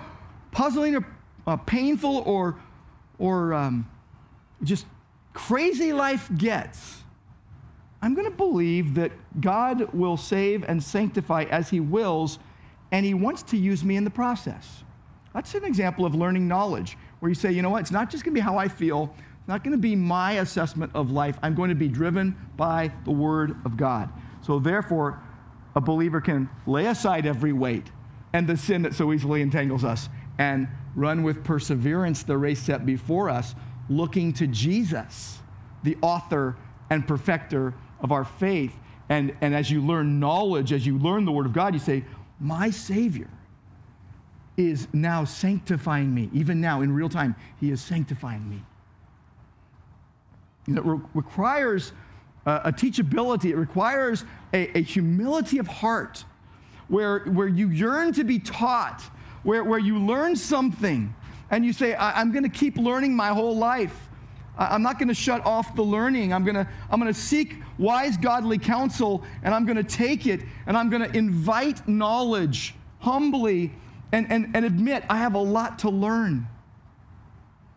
puzzling 0.53 0.95
or 0.95 1.05
uh, 1.49 1.57
painful 1.57 2.19
or, 2.19 2.57
or 3.19 3.53
um, 3.53 3.91
just 4.63 4.87
crazy 5.33 5.93
life 5.93 6.31
gets, 6.39 7.03
I'm 8.01 8.15
going 8.15 8.31
to 8.31 8.37
believe 8.37 8.95
that 8.95 9.11
God 9.41 9.93
will 9.93 10.17
save 10.17 10.63
and 10.63 10.81
sanctify 10.81 11.47
as 11.51 11.71
he 11.71 11.81
wills 11.81 12.39
and 12.93 13.07
he 13.07 13.15
wants 13.15 13.43
to 13.45 13.57
use 13.57 13.85
me 13.85 13.97
in 13.97 14.05
the 14.05 14.11
process. 14.11 14.85
That's 15.35 15.55
an 15.55 15.65
example 15.65 16.05
of 16.05 16.15
learning 16.15 16.49
knowledge, 16.49 16.99
where 17.21 17.29
you 17.29 17.35
say, 17.35 17.53
you 17.53 17.63
know 17.63 17.71
what, 17.71 17.83
it's 17.83 17.93
not 17.93 18.11
just 18.11 18.25
going 18.25 18.35
to 18.35 18.41
be 18.41 18.45
how 18.45 18.59
I 18.59 18.69
feel, 18.69 19.15
it's 19.39 19.49
not 19.49 19.63
going 19.63 19.73
to 19.73 19.79
be 19.79 19.95
my 19.95 20.33
assessment 20.33 20.91
of 20.95 21.11
life. 21.11 21.39
I'm 21.43 21.55
going 21.55 21.69
to 21.69 21.77
be 21.77 21.89
driven 21.89 22.37
by 22.57 22.93
the 23.05 23.13
Word 23.13 23.57
of 23.65 23.77
God. 23.77 24.11
So, 24.43 24.59
therefore, 24.59 25.23
a 25.77 25.81
believer 25.81 26.21
can 26.21 26.49
lay 26.67 26.87
aside 26.87 27.27
every 27.27 27.53
weight 27.53 27.91
and 28.33 28.47
the 28.47 28.57
sin 28.57 28.83
that 28.83 28.95
so 28.95 29.13
easily 29.13 29.43
entangles 29.43 29.85
us 29.85 30.09
and 30.39 30.69
run 30.95 31.23
with 31.23 31.45
perseverance 31.45 32.23
the 32.23 32.37
race 32.37 32.61
set 32.61 32.85
before 32.85 33.31
us, 33.31 33.55
looking 33.89 34.33
to 34.33 34.47
Jesus, 34.47 35.39
the 35.83 35.97
author 36.03 36.57
and 36.89 37.07
perfecter 37.07 37.75
of 38.01 38.13
our 38.13 38.25
faith. 38.25 38.75
And, 39.09 39.35
and 39.41 39.55
as 39.55 39.71
you 39.71 39.85
learn 39.85 40.21
knowledge, 40.21 40.73
as 40.73 40.87
you 40.87 40.99
learn 40.99 41.25
the 41.25 41.33
Word 41.33 41.47
of 41.47 41.53
God, 41.53 41.75
you 41.75 41.81
say, 41.81 42.05
my 42.41 42.71
Savior 42.71 43.29
is 44.57 44.89
now 44.93 45.25
sanctifying 45.25 46.13
me. 46.15 46.29
Even 46.33 46.61
now, 46.61 46.81
in 46.81 46.93
real 46.93 47.09
time, 47.09 47.37
He 47.61 47.71
is 47.71 47.81
sanctifying 47.81 48.49
me. 48.49 48.63
And 50.67 50.79
it 50.79 50.85
re- 50.85 51.01
requires 51.15 51.93
a 52.47 52.73
teachability, 52.73 53.51
it 53.51 53.57
requires 53.57 54.25
a, 54.53 54.79
a, 54.79 54.83
humility 54.83 55.59
of 55.59 55.67
heart 55.67 56.25
where, 56.89 57.21
where 57.21 57.49
you 57.49 57.69
yearn 57.69 58.13
to 58.15 58.25
be 58.25 58.39
taught, 58.39 59.03
where, 59.43 59.63
where 59.63 59.79
you 59.79 59.99
learn 59.99 60.35
something 60.37 61.15
and 61.51 61.65
you 61.65 61.73
say, 61.73 61.95
I, 61.95 62.21
am 62.21 62.33
going 62.33 62.45
to 62.45 62.49
keep 62.49 62.77
learning 62.77 63.15
my 63.15 63.29
whole 63.29 63.57
life. 63.57 64.09
I'm 64.59 64.83
not 64.83 64.99
going 64.99 65.09
to 65.09 65.15
shut 65.15 65.45
off 65.47 65.75
the 65.75 65.83
learning. 65.83 66.33
I'm 66.33 66.45
going 66.45 66.55
to 66.57 66.69
I'm 66.91 67.01
going 67.01 67.13
to 67.13 67.19
seek 67.19 67.57
wise 67.79 68.17
godly 68.17 68.59
counsel 68.59 69.23
and 69.43 69.55
I'm 69.55 69.65
going 69.65 69.77
to 69.77 69.85
take 69.85 70.27
it 70.27 70.43
and 70.67 70.77
I'm 70.77 70.91
going 70.91 71.03
to 71.03 71.17
invite 71.17 71.87
knowledge 71.89 72.75
humbly 72.99 73.73
and, 74.13 74.31
and, 74.31 74.55
and 74.55 74.65
admit 74.65 75.05
I 75.09 75.17
have 75.17 75.35
a 75.35 75.39
lot 75.39 75.79
to 75.81 75.91
learn. 75.91 76.47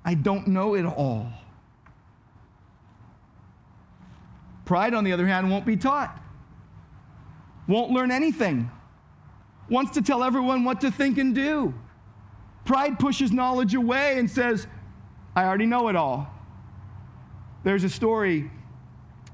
I 0.06 0.15
don't 0.15 0.48
know 0.48 0.75
it 0.75 0.86
all. 0.86 1.32
Pride, 4.65 4.94
on 4.94 5.03
the 5.03 5.12
other 5.12 5.27
hand, 5.27 5.50
won't 5.50 5.65
be 5.65 5.75
taught, 5.75 6.22
won't 7.68 7.92
learn 7.92 8.12
anything, 8.12 8.70
wants 9.70 9.92
to 9.92 10.01
tell 10.01 10.24
everyone 10.24 10.63
what 10.63 10.82
to 10.82 10.92
think 10.92 11.18
and 11.18 11.36
do. 11.36 11.74
Pride 12.65 12.98
pushes 12.98 13.32
knowledge 13.32 13.75
away 13.75 14.18
and 14.18 14.30
says, 14.30 14.68
I 15.36 15.44
already 15.44 15.65
know 15.65 15.89
it 15.89 15.96
all. 15.96 16.33
There's 17.63 17.84
a 17.84 17.89
story 17.89 18.50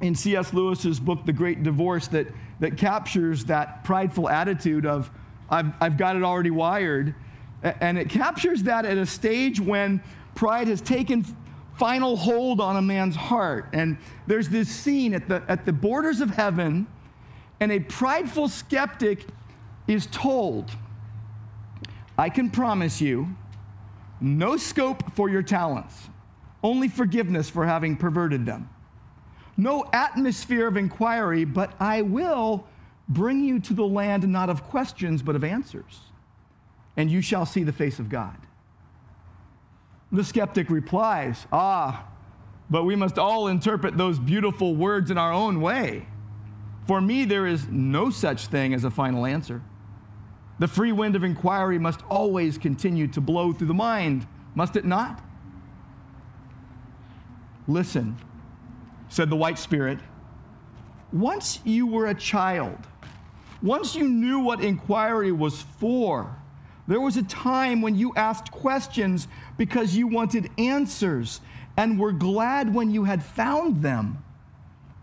in 0.01 0.15
C.S. 0.15 0.53
Lewis's 0.53 0.99
book, 0.99 1.25
The 1.25 1.33
Great 1.33 1.63
Divorce, 1.63 2.07
that, 2.09 2.27
that 2.59 2.77
captures 2.77 3.45
that 3.45 3.83
prideful 3.83 4.29
attitude 4.29 4.85
of, 4.85 5.09
I've, 5.49 5.73
I've 5.81 5.97
got 5.97 6.15
it 6.15 6.23
already 6.23 6.51
wired. 6.51 7.15
And 7.63 7.97
it 7.97 8.09
captures 8.09 8.63
that 8.63 8.85
at 8.85 8.97
a 8.97 9.05
stage 9.05 9.59
when 9.59 10.01
pride 10.35 10.67
has 10.67 10.79
taken 10.79 11.25
final 11.77 12.15
hold 12.15 12.61
on 12.61 12.75
a 12.75 12.81
man's 12.81 13.15
heart. 13.15 13.69
And 13.73 13.97
there's 14.27 14.49
this 14.49 14.69
scene 14.69 15.13
at 15.13 15.27
the, 15.27 15.43
at 15.47 15.65
the 15.65 15.73
borders 15.73 16.21
of 16.21 16.29
heaven, 16.29 16.87
and 17.59 17.71
a 17.71 17.79
prideful 17.79 18.47
skeptic 18.47 19.25
is 19.87 20.07
told, 20.07 20.71
I 22.17 22.29
can 22.29 22.49
promise 22.49 23.01
you 23.01 23.35
no 24.21 24.57
scope 24.57 25.13
for 25.13 25.29
your 25.29 25.41
talents, 25.41 26.09
only 26.63 26.87
forgiveness 26.87 27.49
for 27.49 27.65
having 27.65 27.95
perverted 27.95 28.45
them. 28.45 28.69
No 29.57 29.85
atmosphere 29.91 30.67
of 30.67 30.77
inquiry, 30.77 31.45
but 31.45 31.73
I 31.79 32.01
will 32.01 32.65
bring 33.07 33.43
you 33.43 33.59
to 33.59 33.73
the 33.73 33.85
land 33.85 34.27
not 34.27 34.49
of 34.49 34.63
questions, 34.63 35.21
but 35.21 35.35
of 35.35 35.43
answers. 35.43 36.01
And 36.95 37.09
you 37.09 37.21
shall 37.21 37.45
see 37.45 37.63
the 37.63 37.73
face 37.73 37.99
of 37.99 38.09
God. 38.09 38.37
The 40.11 40.23
skeptic 40.23 40.69
replies, 40.69 41.45
Ah, 41.51 42.07
but 42.69 42.83
we 42.83 42.95
must 42.95 43.17
all 43.17 43.47
interpret 43.47 43.97
those 43.97 44.19
beautiful 44.19 44.75
words 44.75 45.11
in 45.11 45.17
our 45.17 45.33
own 45.33 45.61
way. 45.61 46.07
For 46.87 47.01
me, 47.01 47.25
there 47.25 47.45
is 47.45 47.67
no 47.67 48.09
such 48.09 48.47
thing 48.47 48.73
as 48.73 48.83
a 48.83 48.91
final 48.91 49.25
answer. 49.25 49.61
The 50.59 50.67
free 50.67 50.91
wind 50.91 51.15
of 51.15 51.23
inquiry 51.23 51.79
must 51.79 52.01
always 52.09 52.57
continue 52.57 53.07
to 53.09 53.21
blow 53.21 53.53
through 53.53 53.67
the 53.67 53.73
mind, 53.73 54.27
must 54.55 54.75
it 54.75 54.85
not? 54.85 55.23
Listen, 57.69 58.17
said 59.09 59.29
the 59.29 59.35
white 59.35 59.59
spirit. 59.59 59.99
Once 61.13 61.59
you 61.63 61.85
were 61.85 62.07
a 62.07 62.15
child, 62.15 62.75
once 63.61 63.95
you 63.95 64.09
knew 64.09 64.39
what 64.39 64.59
inquiry 64.59 65.31
was 65.31 65.61
for, 65.61 66.35
there 66.87 66.99
was 66.99 67.15
a 67.15 67.23
time 67.23 67.83
when 67.83 67.95
you 67.95 68.11
asked 68.15 68.49
questions 68.49 69.27
because 69.55 69.95
you 69.95 70.07
wanted 70.07 70.49
answers 70.57 71.41
and 71.77 71.99
were 71.99 72.11
glad 72.11 72.73
when 72.73 72.89
you 72.89 73.03
had 73.03 73.23
found 73.23 73.83
them. 73.83 74.23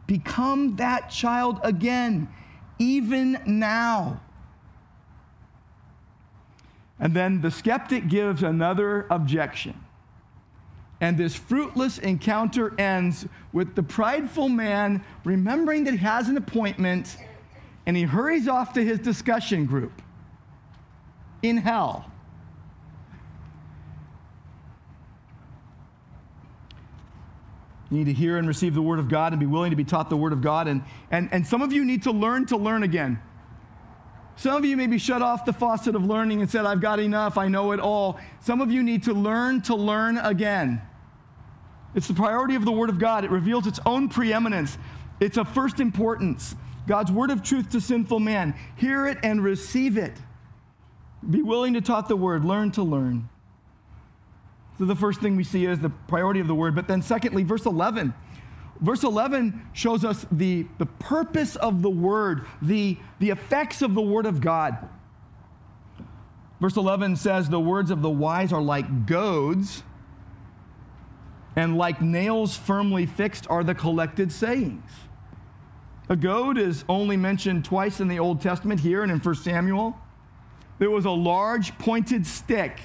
Become 0.09 0.75
that 0.77 1.09
child 1.09 1.61
again, 1.63 2.29
even 2.81 3.41
now. 3.47 4.21
And 6.99 7.15
then 7.15 7.43
the 7.43 7.53
skeptic 7.53 8.09
gives 8.09 8.43
another 8.43 9.07
objection. 9.09 9.86
And 11.01 11.19
this 11.19 11.35
fruitless 11.35 11.99
encounter 11.99 12.79
ends 12.81 13.27
with 13.53 13.75
the 13.75 13.83
prideful 13.83 14.49
man 14.49 15.05
remembering 15.25 15.85
that 15.85 15.93
he 15.93 15.99
has 15.99 16.29
an 16.29 16.37
appointment 16.37 17.17
and 17.85 17.97
he 17.97 18.05
hurries 18.05 18.49
off 18.49 18.73
to 18.75 18.85
his 18.85 18.99
discussion 18.99 19.67
group 19.67 20.03
in 21.43 21.59
hell. 21.59 22.11
You 27.91 27.99
need 27.99 28.07
to 28.07 28.13
hear 28.13 28.37
and 28.37 28.49
receive 28.49 28.75
the 28.75 28.83
Word 28.83 28.99
of 28.99 29.09
God 29.09 29.33
and 29.33 29.39
be 29.39 29.47
willing 29.47 29.71
to 29.71 29.77
be 29.77 29.85
taught 29.85 30.11
the 30.11 30.17
Word 30.17 30.33
of 30.33 30.41
God. 30.43 30.67
And, 30.67 30.83
and, 31.11 31.29
and 31.31 31.47
some 31.47 31.63
of 31.63 31.73
you 31.73 31.85
need 31.85 32.03
to 32.03 32.11
learn 32.11 32.47
to 32.47 32.57
learn 32.57 32.83
again. 32.83 33.21
Some 34.37 34.55
of 34.55 34.65
you 34.67 34.77
maybe 34.77 34.99
shut 34.99 35.23
off 35.23 35.47
the 35.47 35.53
faucet 35.53 35.97
of 35.97 36.05
learning 36.05 36.43
and 36.43 36.51
said, 36.51 36.67
I've 36.67 36.81
got 36.81 37.01
enough, 37.01 37.39
I 37.39 37.49
know 37.49 37.73
it 37.73 37.81
all. 37.81 38.21
Some 38.41 38.61
of 38.61 38.71
you 38.71 38.83
need 38.83 39.03
to 39.05 39.15
learn 39.15 39.63
to 39.63 39.75
learn 39.75 40.19
again. 40.19 40.83
It's 41.95 42.07
the 42.07 42.15
priority 42.15 42.55
of 42.55 42.67
the 42.67 42.73
Word 42.73 42.91
of 42.91 42.99
God. 42.99 43.25
It 43.25 43.31
reveals 43.31 43.67
its 43.67 43.81
own 43.87 44.11
preeminence, 44.11 44.77
it's 45.21 45.39
of 45.39 45.49
first 45.49 45.81
importance. 45.81 46.55
God's 46.87 47.11
Word 47.11 47.31
of 47.31 47.43
truth 47.43 47.71
to 47.71 47.81
sinful 47.81 48.21
man. 48.21 48.55
Hear 48.77 49.07
it 49.09 49.19
and 49.23 49.43
receive 49.43 49.97
it. 49.97 50.13
Be 51.29 51.43
willing 51.43 51.75
to 51.75 51.81
taught 51.81 52.07
the 52.07 52.17
Word, 52.17 52.45
learn 52.45 52.71
to 52.73 52.83
learn. 52.83 53.29
So, 54.79 54.85
the 54.85 54.95
first 54.95 55.21
thing 55.21 55.37
we 55.37 55.45
see 55.45 55.65
is 55.65 55.81
the 55.81 55.89
priority 55.89 56.39
of 56.41 56.47
the 56.47 56.55
Word. 56.55 56.75
But 56.75 56.87
then, 56.87 57.01
secondly, 57.01 57.43
verse 57.43 57.65
11 57.65 58.13
Verse 58.81 59.05
11 59.05 59.69
shows 59.73 60.05
us 60.05 60.27
the, 60.31 60.67
the 60.79 60.87
purpose 60.87 61.57
of 61.57 61.83
the 61.83 61.91
word, 61.91 62.47
the, 62.61 62.99
the 63.19 63.31
effects 63.31 63.83
of 63.83 63.95
the 63.95 64.03
word 64.03 64.27
of 64.27 64.41
God. 64.41 64.77
Verse 66.61 66.77
11 66.77 67.17
says, 67.17 67.49
The 67.49 67.61
words 67.61 67.91
of 67.91 68.03
the 68.03 68.11
wise 68.11 68.53
are 68.53 68.63
like 68.63 69.07
goads, 69.07 69.83
and 71.55 71.77
like 71.77 72.03
nails 72.03 72.57
firmly 72.57 73.07
fixed 73.07 73.47
are 73.49 73.65
the 73.65 73.75
collected 73.75 74.31
sayings. 74.31 74.91
A 76.09 76.17
goad 76.17 76.57
is 76.57 76.85
only 76.89 77.17
mentioned 77.17 77.65
twice 77.65 78.01
in 78.01 78.09
the 78.09 78.19
Old 78.19 78.41
Testament, 78.41 78.81
here 78.81 79.03
and 79.03 79.11
in 79.11 79.19
1 79.19 79.35
Samuel. 79.37 79.97
There 80.79 80.91
was 80.91 81.05
a 81.05 81.11
large 81.11 81.77
pointed 81.79 82.27
stick, 82.27 82.81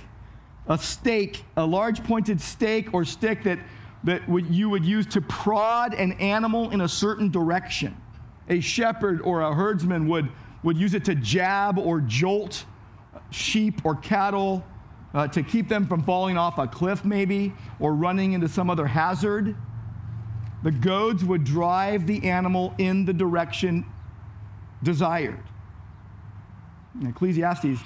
a 0.68 0.78
stake, 0.78 1.44
a 1.58 1.66
large 1.66 2.04
pointed 2.04 2.40
stake 2.42 2.94
or 2.94 3.06
stick 3.06 3.44
that 3.44 3.60
that 4.04 4.22
you 4.50 4.70
would 4.70 4.84
use 4.84 5.06
to 5.08 5.22
prod 5.22 5.94
an 5.94 6.14
animal 6.14 6.72
in 6.72 6.82
a 6.82 6.88
certain 6.88 7.30
direction. 7.30 7.96
A 8.50 8.60
shepherd 8.60 9.22
or 9.22 9.42
a 9.42 9.54
herdsman 9.54 10.08
would, 10.08 10.30
would 10.64 10.78
use 10.78 10.94
it 10.94 11.06
to 11.06 11.16
jab 11.16 11.78
or 11.78 12.02
jolt 12.02 12.66
sheep 13.30 13.86
or 13.86 13.96
cattle 13.96 14.64
uh, 15.14 15.28
to 15.28 15.44
keep 15.44 15.68
them 15.68 15.88
from 15.88 16.04
falling 16.04 16.38
off 16.38 16.58
a 16.58 16.68
cliff, 16.68 17.04
maybe, 17.04 17.54
or 17.80 17.94
running 17.94 18.34
into 18.34 18.48
some 18.48 18.70
other 18.70 18.88
hazard. 18.88 19.56
The 20.64 20.72
goads 20.72 21.24
would 21.24 21.44
drive 21.44 22.08
the 22.08 22.28
animal 22.30 22.74
in 22.78 23.06
the 23.06 23.14
direction 23.14 23.86
desired. 24.84 25.44
Ecclesiastes 27.04 27.82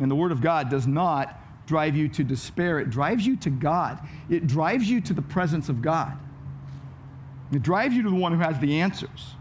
and 0.00 0.10
the 0.10 0.14
Word 0.14 0.32
of 0.32 0.40
God 0.40 0.70
does 0.70 0.86
not 0.86 1.38
drive 1.72 1.96
you 1.96 2.06
to 2.06 2.22
despair, 2.22 2.80
it 2.80 2.90
drives 2.90 3.26
you 3.26 3.34
to 3.36 3.48
God. 3.48 3.98
It 4.28 4.46
drives 4.46 4.90
you 4.90 5.00
to 5.00 5.14
the 5.14 5.22
presence 5.22 5.70
of 5.70 5.80
God. 5.80 6.12
It 7.50 7.62
drives 7.62 7.94
you 7.94 8.02
to 8.02 8.10
the 8.10 8.14
one 8.14 8.32
who 8.32 8.40
has 8.40 8.58
the 8.58 8.80
answers. 8.80 9.34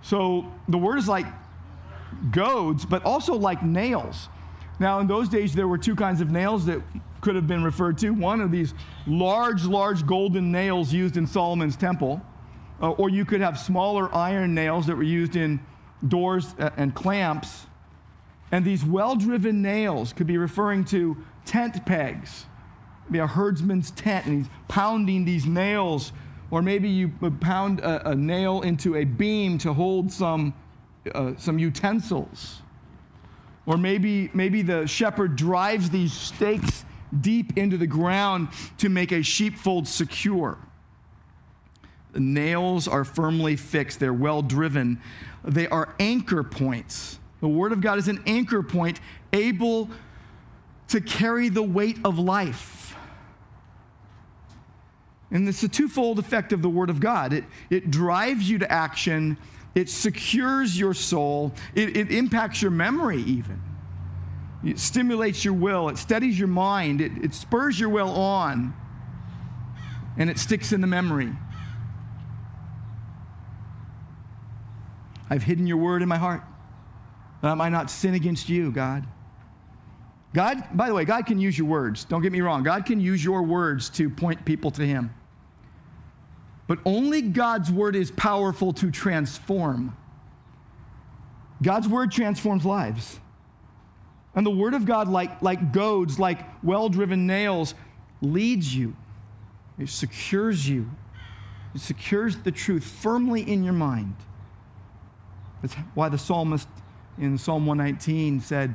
So 0.00 0.50
the 0.66 0.78
word 0.78 0.96
is 0.96 1.08
like 1.08 1.26
goads, 2.30 2.86
but 2.86 3.04
also 3.04 3.34
like 3.34 3.62
nails. 3.62 4.30
Now, 4.78 5.00
in 5.00 5.06
those 5.08 5.28
days, 5.28 5.54
there 5.54 5.68
were 5.68 5.76
two 5.76 5.94
kinds 5.94 6.22
of 6.22 6.30
nails 6.30 6.64
that 6.64 6.80
could 7.20 7.34
have 7.34 7.46
been 7.46 7.62
referred 7.62 7.98
to. 7.98 8.14
One 8.14 8.40
of 8.40 8.50
these 8.50 8.72
large, 9.06 9.66
large 9.66 10.06
golden 10.06 10.50
nails 10.50 10.90
used 10.90 11.18
in 11.18 11.26
Solomon's 11.26 11.76
temple, 11.76 12.22
uh, 12.80 12.92
or 12.92 13.10
you 13.10 13.26
could 13.26 13.42
have 13.42 13.58
smaller 13.58 14.08
iron 14.14 14.54
nails 14.54 14.86
that 14.86 14.96
were 14.96 15.02
used 15.02 15.36
in 15.36 15.60
doors 16.08 16.54
uh, 16.58 16.70
and 16.78 16.94
clamps 16.94 17.66
and 18.52 18.64
these 18.64 18.84
well 18.84 19.16
driven 19.16 19.62
nails 19.62 20.12
could 20.12 20.26
be 20.26 20.38
referring 20.38 20.84
to 20.86 21.16
tent 21.44 21.84
pegs. 21.86 22.46
Be 23.10 23.18
a 23.18 23.26
herdsman's 23.26 23.90
tent, 23.92 24.26
and 24.26 24.38
he's 24.38 24.48
pounding 24.68 25.24
these 25.24 25.46
nails. 25.46 26.12
Or 26.50 26.62
maybe 26.62 26.88
you 26.88 27.08
pound 27.40 27.80
a, 27.80 28.10
a 28.10 28.14
nail 28.14 28.62
into 28.62 28.96
a 28.96 29.04
beam 29.04 29.58
to 29.58 29.72
hold 29.72 30.10
some, 30.10 30.54
uh, 31.14 31.32
some 31.36 31.58
utensils. 31.58 32.62
Or 33.66 33.76
maybe, 33.76 34.30
maybe 34.34 34.62
the 34.62 34.86
shepherd 34.86 35.36
drives 35.36 35.90
these 35.90 36.12
stakes 36.12 36.84
deep 37.20 37.56
into 37.56 37.76
the 37.76 37.86
ground 37.86 38.48
to 38.78 38.88
make 38.88 39.12
a 39.12 39.22
sheepfold 39.22 39.86
secure. 39.86 40.58
The 42.12 42.20
nails 42.20 42.88
are 42.88 43.04
firmly 43.04 43.54
fixed, 43.54 44.00
they're 44.00 44.12
well 44.12 44.42
driven, 44.42 45.00
they 45.44 45.68
are 45.68 45.94
anchor 46.00 46.42
points 46.42 47.20
the 47.40 47.48
Word 47.48 47.72
of 47.72 47.80
God 47.80 47.98
is 47.98 48.08
an 48.08 48.22
anchor 48.26 48.62
point 48.62 49.00
able 49.32 49.90
to 50.88 51.00
carry 51.00 51.48
the 51.48 51.62
weight 51.62 51.98
of 52.04 52.18
life. 52.18 52.96
And 55.30 55.48
it's 55.48 55.62
a 55.62 55.68
twofold 55.68 56.18
effect 56.18 56.52
of 56.52 56.60
the 56.60 56.68
Word 56.68 56.90
of 56.90 57.00
God. 57.00 57.32
It, 57.32 57.44
it 57.70 57.90
drives 57.90 58.50
you 58.50 58.58
to 58.58 58.70
action, 58.70 59.38
it 59.74 59.88
secures 59.88 60.78
your 60.78 60.92
soul, 60.94 61.52
it, 61.74 61.96
it 61.96 62.10
impacts 62.10 62.60
your 62.60 62.72
memory, 62.72 63.22
even. 63.22 63.62
It 64.64 64.78
stimulates 64.78 65.44
your 65.44 65.54
will, 65.54 65.88
it 65.88 65.96
steadies 65.96 66.38
your 66.38 66.48
mind, 66.48 67.00
it, 67.00 67.12
it 67.22 67.32
spurs 67.32 67.80
your 67.80 67.88
will 67.88 68.10
on, 68.10 68.74
and 70.18 70.28
it 70.28 70.38
sticks 70.38 70.72
in 70.72 70.80
the 70.80 70.86
memory. 70.86 71.32
I've 75.30 75.44
hidden 75.44 75.66
your 75.68 75.76
word 75.76 76.02
in 76.02 76.08
my 76.08 76.18
heart 76.18 76.42
Uh, 77.42 77.48
I 77.48 77.54
might 77.54 77.70
not 77.70 77.90
sin 77.90 78.14
against 78.14 78.48
you, 78.48 78.70
God. 78.70 79.06
God, 80.32 80.62
by 80.74 80.88
the 80.88 80.94
way, 80.94 81.04
God 81.04 81.26
can 81.26 81.40
use 81.40 81.58
your 81.58 81.66
words. 81.66 82.04
Don't 82.04 82.22
get 82.22 82.32
me 82.32 82.40
wrong. 82.40 82.62
God 82.62 82.86
can 82.86 83.00
use 83.00 83.24
your 83.24 83.42
words 83.42 83.90
to 83.90 84.08
point 84.08 84.44
people 84.44 84.70
to 84.72 84.86
Him. 84.86 85.12
But 86.68 86.78
only 86.84 87.20
God's 87.20 87.70
word 87.70 87.96
is 87.96 88.12
powerful 88.12 88.72
to 88.74 88.92
transform. 88.92 89.96
God's 91.60 91.88
word 91.88 92.12
transforms 92.12 92.64
lives. 92.64 93.18
And 94.34 94.46
the 94.46 94.50
word 94.50 94.74
of 94.74 94.84
God, 94.84 95.08
like, 95.08 95.42
like 95.42 95.72
goads, 95.72 96.18
like 96.20 96.40
well 96.62 96.88
driven 96.88 97.26
nails, 97.26 97.74
leads 98.20 98.74
you, 98.74 98.94
it 99.78 99.88
secures 99.88 100.68
you, 100.68 100.88
it 101.74 101.80
secures 101.80 102.36
the 102.38 102.52
truth 102.52 102.84
firmly 102.84 103.42
in 103.42 103.64
your 103.64 103.72
mind. 103.72 104.14
That's 105.62 105.74
why 105.94 106.08
the 106.08 106.18
psalmist 106.18 106.68
in 107.20 107.36
Psalm 107.36 107.66
119 107.66 108.40
said, 108.40 108.74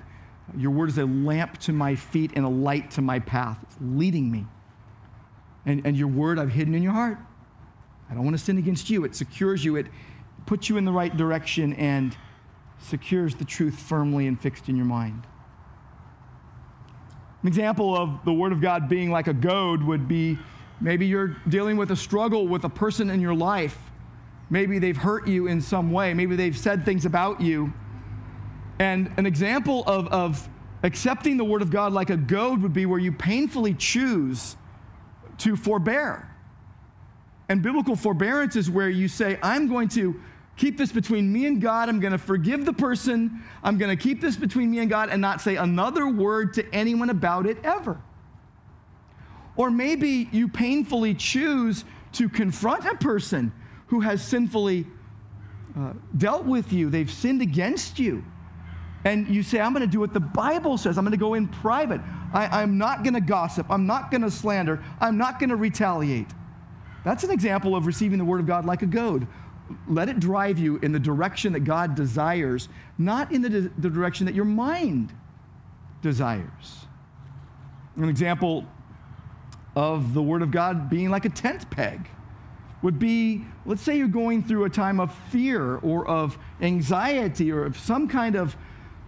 Your 0.55 0.71
word 0.71 0.89
is 0.89 0.97
a 0.99 1.05
lamp 1.05 1.58
to 1.62 1.73
my 1.73 1.95
feet 1.95 2.31
and 2.36 2.45
a 2.45 2.49
light 2.49 2.91
to 2.91 3.01
my 3.01 3.19
path. 3.19 3.58
It's 3.63 3.75
leading 3.81 4.31
me. 4.31 4.45
And, 5.65 5.86
and 5.86 5.97
your 5.97 6.08
word 6.08 6.38
I've 6.38 6.51
hidden 6.51 6.75
in 6.75 6.84
your 6.84 6.93
heart. 6.93 7.17
I 8.10 8.13
don't 8.13 8.23
want 8.23 8.38
to 8.38 8.43
sin 8.43 8.60
against 8.60 8.89
you. 8.89 9.03
It 9.03 9.15
secures 9.15 9.65
you, 9.65 9.75
it 9.75 9.88
puts 10.45 10.69
you 10.69 10.77
in 10.77 10.86
the 10.86 10.91
right 10.91 11.15
direction 11.15 11.73
and 11.73 12.15
secures 12.79 13.34
the 13.34 13.45
truth 13.45 13.79
firmly 13.79 14.27
and 14.27 14.39
fixed 14.39 14.69
in 14.69 14.75
your 14.75 14.86
mind. 14.86 15.25
An 17.41 17.47
example 17.47 17.97
of 17.97 18.23
the 18.25 18.34
Word 18.34 18.51
of 18.51 18.62
God 18.62 18.88
being 18.88 19.10
like 19.10 19.27
a 19.27 19.34
goad 19.34 19.81
would 19.84 20.08
be 20.08 20.38
maybe 20.79 21.08
you're 21.08 21.36
dealing 21.49 21.77
with 21.77 21.91
a 21.91 21.95
struggle 21.95 22.47
with 22.47 22.63
a 22.63 22.69
person 22.69 23.10
in 23.10 23.21
your 23.21 23.34
life. 23.34 23.77
Maybe 24.51 24.77
they've 24.77 24.97
hurt 24.97 25.27
you 25.27 25.47
in 25.47 25.62
some 25.62 25.91
way. 25.91 26.13
Maybe 26.13 26.36
they've 26.36 26.58
said 26.58 26.86
things 26.86 27.05
about 27.05 27.41
you. 27.41 27.73
And 28.80 29.12
an 29.18 29.26
example 29.26 29.84
of, 29.88 30.08
of 30.08 30.50
accepting 30.84 31.38
the 31.38 31.46
Word 31.46 31.62
of 31.62 31.72
God 31.72 31.94
like 31.94 32.10
a 32.10 32.18
goad 32.18 32.62
would 32.62 32.74
be 32.74 32.86
where 32.86 33.00
you 33.00 33.12
painfully 33.12 33.74
choose 33.74 34.56
to 35.40 35.56
forbear. 35.56 36.30
And 37.48 37.62
biblical 37.62 37.96
forbearance 37.96 38.56
is 38.56 38.70
where 38.70 38.90
you 38.90 39.08
say, 39.08 39.38
I'm 39.42 39.68
going 39.68 39.88
to 39.90 40.20
keep 40.58 40.78
this 40.78 40.92
between 40.92 41.32
me 41.32 41.46
and 41.46 41.62
God. 41.62 41.90
I'm 41.90 42.00
going 42.00 42.12
to 42.12 42.18
forgive 42.18 42.66
the 42.66 42.74
person. 42.74 43.44
I'm 43.64 43.78
going 43.78 43.96
to 43.96 44.02
keep 44.02 44.22
this 44.22 44.36
between 44.36 44.72
me 44.72 44.80
and 44.80 44.90
God 44.90 45.10
and 45.10 45.22
not 45.22 45.42
say 45.42 45.56
another 45.56 46.08
word 46.08 46.54
to 46.56 46.74
anyone 46.74 47.10
about 47.10 47.46
it 47.46 47.58
ever. 47.64 48.02
Or 49.58 49.70
maybe 49.70 50.28
you 50.32 50.48
painfully 50.48 51.14
choose 51.14 51.86
to 52.14 52.30
confront 52.30 52.86
a 52.86 52.96
person 52.96 53.54
who 53.88 54.02
has 54.02 54.22
sinfully 54.26 54.88
uh, 55.78 55.94
dealt 56.18 56.46
with 56.46 56.72
you, 56.72 56.90
they've 56.90 57.12
sinned 57.12 57.42
against 57.42 58.00
you. 58.00 58.24
And 59.06 59.28
you 59.28 59.44
say, 59.44 59.60
I'm 59.62 59.72
going 59.72 59.86
to 59.86 59.91
do 59.91 60.00
what 60.00 60.13
the 60.13 60.20
Bible 60.20 60.80
says. 60.80 60.98
I'm 60.98 61.06
going 61.06 61.12
to 61.12 61.18
go 61.18 61.36
in 61.36 61.48
private. 61.48 62.02
I, 62.34 62.62
I'm 62.62 62.80
not 62.80 63.04
going 63.04 63.13
to 63.13 63.22
gossip. 63.22 63.68
I'm 63.70 63.86
not 63.86 64.10
going 64.10 64.24
to 64.24 64.32
slander. 64.32 64.84
I'm 65.00 65.18
not 65.18 65.39
going 65.39 65.52
to 65.52 65.56
retaliate. 65.56 66.28
That's 67.04 67.24
an 67.24 67.30
example 67.30 67.76
of 67.76 67.86
receiving 67.86 68.18
the 68.18 68.26
Word 68.26 68.39
of 68.39 68.48
God 68.48 68.65
like 68.65 68.82
a 68.82 68.88
goad. 68.88 69.28
Let 69.88 70.10
it 70.10 70.20
drive 70.20 70.58
you 70.58 70.78
in 70.78 70.91
the 70.91 71.00
direction 71.00 71.54
that 71.54 71.62
God 71.62 71.94
desires, 71.94 72.68
not 72.98 73.32
in 73.32 73.44
the, 73.44 73.72
the 73.78 73.89
direction 73.91 74.26
that 74.26 74.34
your 74.34 74.46
mind 74.46 75.13
desires. 76.02 76.88
An 77.96 78.10
example 78.10 78.65
of 79.76 80.15
the 80.15 80.22
Word 80.22 80.41
of 80.41 80.50
God 80.50 80.89
being 80.89 81.12
like 81.12 81.26
a 81.26 81.30
tent 81.30 81.70
peg 81.70 82.10
would 82.82 83.00
be 83.00 83.46
let's 83.65 83.82
say 83.82 83.98
you're 83.98 84.08
going 84.08 84.44
through 84.44 84.63
a 84.63 84.70
time 84.70 85.00
of 85.00 85.13
fear 85.30 85.78
or 85.78 86.08
of 86.08 86.38
anxiety 86.62 87.52
or 87.52 87.65
of 87.65 87.78
some 87.78 88.08
kind 88.08 88.36
of 88.36 88.56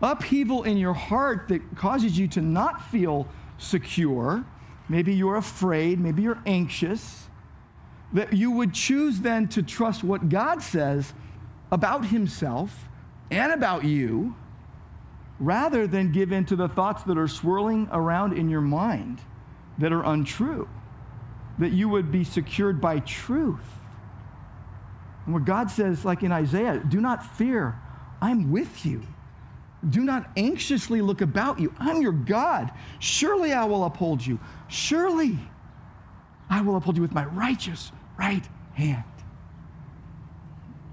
upheaval 0.02 0.64
in 0.64 0.78
your 0.78 0.94
heart 0.94 1.48
that 1.50 1.76
causes 1.76 2.18
you 2.18 2.28
to 2.30 2.42
not 2.42 2.82
feel 2.90 3.28
secure. 3.58 4.46
Maybe 4.90 5.14
you're 5.14 5.38
afraid, 5.38 6.00
maybe 6.00 6.24
you're 6.24 6.42
anxious 6.46 7.28
that 8.14 8.34
you 8.34 8.52
would 8.52 8.74
choose 8.74 9.20
then 9.20 9.48
to 9.50 9.62
trust 9.62 10.04
what 10.04 10.30
God 10.30 10.62
says 10.62 11.14
about 11.72 12.06
Himself 12.06 12.88
and 13.30 13.52
about 13.52 13.84
you 13.84 14.36
rather 15.40 15.86
than 15.86 16.12
give 16.12 16.32
in 16.32 16.46
to 16.46 16.56
the 16.56 16.68
thoughts 16.68 17.04
that 17.04 17.18
are 17.18 17.28
swirling 17.28 17.88
around 17.92 18.34
in 18.34 18.50
your 18.50 18.62
mind 18.62 19.20
that 19.78 19.92
are 19.92 20.04
untrue. 20.04 20.68
That 21.60 21.72
you 21.72 21.90
would 21.90 22.12
be 22.12 22.24
secured 22.24 22.80
by 22.80 23.00
truth. 23.00 23.66
And 25.26 25.34
where 25.34 25.44
God 25.44 25.70
says, 25.70 26.06
like 26.06 26.24
in 26.24 26.32
Isaiah, 26.32 26.82
do 26.88 27.02
not 27.02 27.26
fear, 27.36 27.80
I'm 28.22 28.52
with 28.52 28.86
you. 28.86 29.04
Do 29.90 30.04
not 30.04 30.30
anxiously 30.36 31.02
look 31.02 31.22
about 31.22 31.60
you. 31.60 31.74
I'm 31.78 32.02
your 32.02 32.12
God. 32.12 32.72
Surely 33.00 33.54
I 33.54 33.66
will 33.66 33.84
uphold 33.84 34.26
you. 34.26 34.40
Surely 34.68 35.38
I 36.50 36.62
will 36.62 36.76
uphold 36.76 36.96
you 36.96 37.02
with 37.02 37.14
my 37.14 37.26
righteous 37.26 37.92
right 38.18 38.48
hand. 38.74 39.04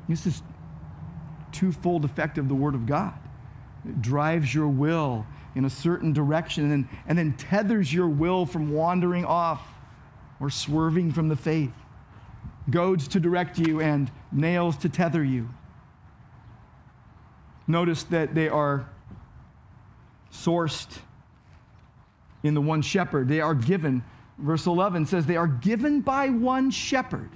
This 0.09 0.27
is 0.27 0.43
twofold 1.53 2.05
effect 2.05 2.37
of 2.37 2.49
the 2.49 2.55
Word 2.55 2.75
of 2.75 2.85
God. 2.85 3.15
It 3.89 4.03
drives 4.03 4.55
your 4.55 4.69
will 4.69 5.27
in 5.55 5.65
a 5.65 5.71
certain 5.71 6.13
direction 6.13 6.73
and 6.73 6.89
and 7.07 7.17
then 7.17 7.33
tethers 7.35 7.93
your 7.93 8.09
will 8.09 8.45
from 8.45 8.73
wandering 8.73 9.25
off 9.25 9.63
or 10.41 10.51
swerving 10.51 11.13
from 11.13 11.29
the 11.29 11.37
faith. 11.37 11.73
Goads 12.71 13.09
to 13.09 13.21
direct 13.21 13.59
you 13.59 13.81
and 13.81 14.11
nails 14.33 14.77
to 14.79 14.89
tether 14.89 15.23
you. 15.23 15.49
Notice 17.67 18.05
that 18.05 18.35
they 18.35 18.49
are 18.49 18.89
sourced 20.33 20.99
in 22.43 22.55
the 22.55 22.61
one 22.61 22.83
shepherd. 22.83 23.29
They 23.29 23.41
are 23.41 23.55
given 23.55 24.05
Verse 24.39 24.67
11 24.67 25.07
says, 25.07 25.27
They 25.27 25.37
are 25.37 25.47
given 25.47 26.01
by 26.01 26.29
one 26.29 26.71
shepherd. 26.71 27.31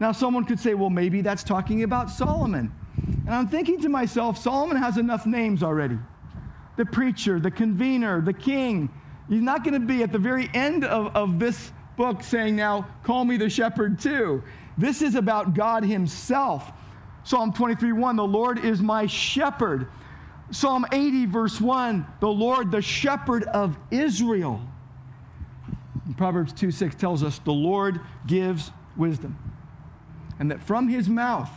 Now, 0.00 0.12
someone 0.12 0.44
could 0.44 0.60
say, 0.60 0.74
Well, 0.74 0.90
maybe 0.90 1.22
that's 1.22 1.42
talking 1.42 1.82
about 1.82 2.10
Solomon. 2.10 2.72
And 3.26 3.34
I'm 3.34 3.48
thinking 3.48 3.80
to 3.82 3.88
myself, 3.88 4.38
Solomon 4.38 4.76
has 4.76 4.98
enough 4.98 5.26
names 5.26 5.62
already 5.62 5.98
the 6.76 6.86
preacher, 6.86 7.40
the 7.40 7.50
convener, 7.50 8.20
the 8.20 8.32
king. 8.32 8.88
He's 9.28 9.42
not 9.42 9.64
going 9.64 9.74
to 9.74 9.84
be 9.84 10.02
at 10.02 10.12
the 10.12 10.18
very 10.18 10.48
end 10.54 10.84
of, 10.84 11.14
of 11.16 11.38
this 11.38 11.72
book 11.96 12.22
saying, 12.22 12.54
Now, 12.56 12.86
call 13.02 13.24
me 13.24 13.36
the 13.36 13.48
shepherd 13.48 13.98
too. 13.98 14.42
This 14.76 15.02
is 15.02 15.14
about 15.14 15.54
God 15.54 15.84
Himself. 15.84 16.70
Psalm 17.28 17.52
23 17.52 17.92
1, 17.92 18.16
the 18.16 18.24
Lord 18.24 18.58
is 18.64 18.80
my 18.80 19.04
shepherd. 19.04 19.86
Psalm 20.50 20.86
80, 20.90 21.26
verse 21.26 21.60
1, 21.60 22.06
the 22.20 22.28
Lord, 22.28 22.70
the 22.70 22.80
shepherd 22.80 23.44
of 23.44 23.76
Israel. 23.90 24.62
Proverbs 26.16 26.54
2 26.54 26.70
6 26.70 26.94
tells 26.94 27.22
us 27.22 27.38
the 27.40 27.52
Lord 27.52 28.00
gives 28.26 28.70
wisdom, 28.96 29.36
and 30.38 30.50
that 30.50 30.62
from 30.62 30.88
his 30.88 31.06
mouth 31.06 31.50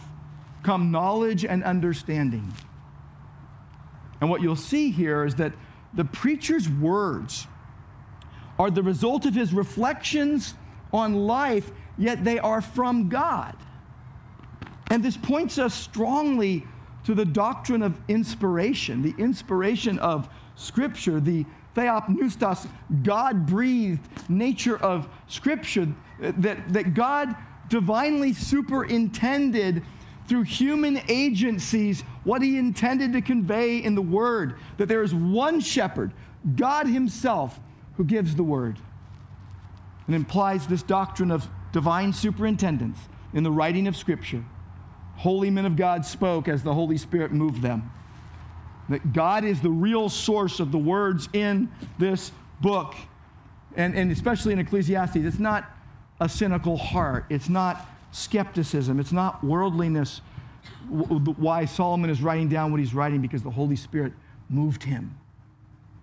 come 0.61 0.91
knowledge 0.91 1.45
and 1.45 1.63
understanding. 1.63 2.51
And 4.19 4.29
what 4.29 4.41
you'll 4.41 4.57
see 4.57 4.91
here 4.91 5.23
is 5.23 5.35
that 5.35 5.53
the 5.93 6.03
preacher's 6.03 6.67
words 6.67 7.47
are 8.59 8.69
the 8.69 8.83
result 8.83 9.25
of 9.25 9.35
his 9.35 9.53
reflections 9.53 10.53
on 10.91 11.13
life, 11.13 11.71
yet 11.97 12.25
they 12.25 12.39
are 12.39 12.59
from 12.59 13.07
God. 13.07 13.55
And 14.91 15.01
this 15.01 15.15
points 15.15 15.57
us 15.57 15.73
strongly 15.73 16.67
to 17.05 17.15
the 17.15 17.23
doctrine 17.23 17.81
of 17.81 17.97
inspiration, 18.09 19.01
the 19.01 19.15
inspiration 19.17 19.97
of 19.99 20.27
Scripture, 20.55 21.21
the 21.21 21.45
theopneustos, 21.77 22.67
God 23.01 23.45
breathed 23.45 24.01
nature 24.29 24.75
of 24.75 25.07
Scripture, 25.27 25.87
that, 26.19 26.73
that 26.73 26.93
God 26.93 27.33
divinely 27.69 28.33
superintended 28.33 29.81
through 30.27 30.43
human 30.43 30.99
agencies 31.07 32.01
what 32.25 32.41
he 32.41 32.57
intended 32.57 33.13
to 33.13 33.21
convey 33.21 33.77
in 33.77 33.95
the 33.95 34.01
Word, 34.01 34.55
that 34.75 34.89
there 34.89 35.03
is 35.03 35.15
one 35.15 35.61
shepherd, 35.61 36.11
God 36.57 36.85
Himself, 36.85 37.61
who 37.95 38.03
gives 38.03 38.35
the 38.35 38.43
Word. 38.43 38.77
And 40.07 40.17
implies 40.17 40.67
this 40.67 40.83
doctrine 40.83 41.31
of 41.31 41.49
divine 41.71 42.11
superintendence 42.11 42.99
in 43.33 43.43
the 43.43 43.51
writing 43.51 43.87
of 43.87 43.95
Scripture. 43.95 44.43
Holy 45.21 45.49
men 45.49 45.65
of 45.65 45.75
God 45.75 46.05
spoke 46.05 46.47
as 46.47 46.63
the 46.63 46.73
Holy 46.73 46.97
Spirit 46.97 47.31
moved 47.31 47.61
them 47.61 47.91
that 48.91 49.13
God 49.13 49.45
is 49.45 49.61
the 49.61 49.69
real 49.69 50.09
source 50.09 50.59
of 50.59 50.71
the 50.71 50.77
words 50.77 51.29
in 51.33 51.71
this 51.97 52.31
book. 52.59 52.93
And, 53.75 53.95
and 53.95 54.11
especially 54.11 54.53
in 54.53 54.59
Ecclesiastes, 54.59 55.15
it's 55.15 55.39
not 55.39 55.69
a 56.19 56.27
cynical 56.27 56.77
heart, 56.77 57.25
it's 57.29 57.49
not 57.49 57.87
skepticism, 58.11 58.99
it's 58.99 59.13
not 59.13 59.43
worldliness. 59.43 60.21
Why 60.89 61.65
Solomon 61.65 62.09
is 62.09 62.21
writing 62.21 62.49
down 62.49 62.71
what 62.71 62.79
he's 62.79 62.93
writing 62.93 63.21
because 63.21 63.43
the 63.43 63.49
Holy 63.49 63.77
Spirit 63.77 64.13
moved 64.49 64.83
him 64.83 65.17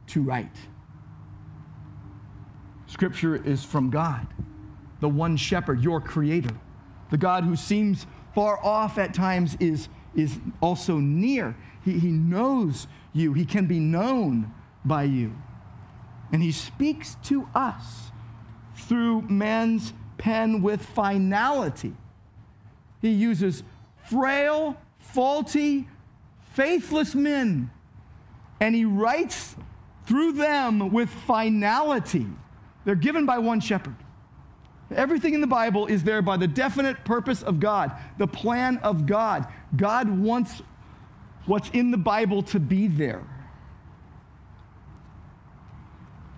to 0.09 0.23
write. 0.23 0.57
Scripture 2.87 3.37
is 3.37 3.63
from 3.63 3.91
God, 3.91 4.27
the 5.01 5.09
one 5.09 5.37
shepherd, 5.37 5.83
your 5.83 6.01
creator. 6.01 6.57
The 7.11 7.19
God 7.19 7.45
who 7.45 7.55
seems 7.55 8.07
far 8.35 8.63
off 8.65 8.99
at 8.99 9.15
times 9.15 9.57
is, 9.61 9.89
is 10.15 10.39
also 10.61 10.99
near. 10.99 11.57
He, 11.85 11.99
he 11.99 12.11
knows 12.11 12.87
you, 13.13 13.33
He 13.33 13.45
can 13.45 13.67
be 13.67 13.79
known 13.79 14.53
by 14.85 15.05
you. 15.05 15.37
And 16.33 16.43
He 16.43 16.53
speaks 16.53 17.17
to 17.25 17.49
us 17.55 18.11
through 18.77 19.23
man's 19.23 19.93
pen 20.19 20.63
with 20.63 20.85
finality. 20.85 21.95
He 23.01 23.11
uses 23.11 23.63
frail, 24.09 24.77
faulty, 24.99 25.89
faithless 26.53 27.15
men, 27.15 27.71
and 28.61 28.75
He 28.75 28.85
writes 28.85 29.57
through 30.07 30.33
them 30.33 30.91
with 30.91 31.11
finality. 31.11 32.27
They're 32.85 32.95
given 32.95 33.27
by 33.27 33.39
one 33.39 33.61
shepherd. 33.61 33.97
Everything 34.95 35.35
in 35.35 35.41
the 35.41 35.47
Bible 35.47 35.87
is 35.87 36.03
there 36.03 36.23
by 36.23 36.37
the 36.37 36.47
definite 36.47 37.05
purpose 37.05 37.43
of 37.43 37.61
God, 37.61 37.93
the 38.17 38.27
plan 38.27 38.79
of 38.79 39.05
God. 39.05 39.47
God 39.77 40.09
wants 40.09 40.63
what's 41.45 41.69
in 41.71 41.91
the 41.91 41.99
Bible 41.99 42.43
to 42.45 42.61
be 42.61 42.89
there. 42.89 43.23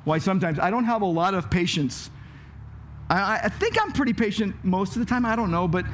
Why 0.04 0.18
sometimes 0.18 0.58
I 0.58 0.70
don't 0.70 0.84
have 0.84 1.02
a 1.02 1.06
lot 1.06 1.34
of 1.34 1.50
patience. 1.50 2.10
I, 3.08 3.40
I, 3.44 3.48
think 3.48 3.80
I'm 3.80 3.92
pretty 3.92 4.12
patient 4.12 4.56
most 4.64 4.96
of 4.96 5.00
the 5.00 5.06
time. 5.06 5.24
I 5.24 5.36
don't 5.36 5.50
know, 5.50 5.68
but 5.68 5.84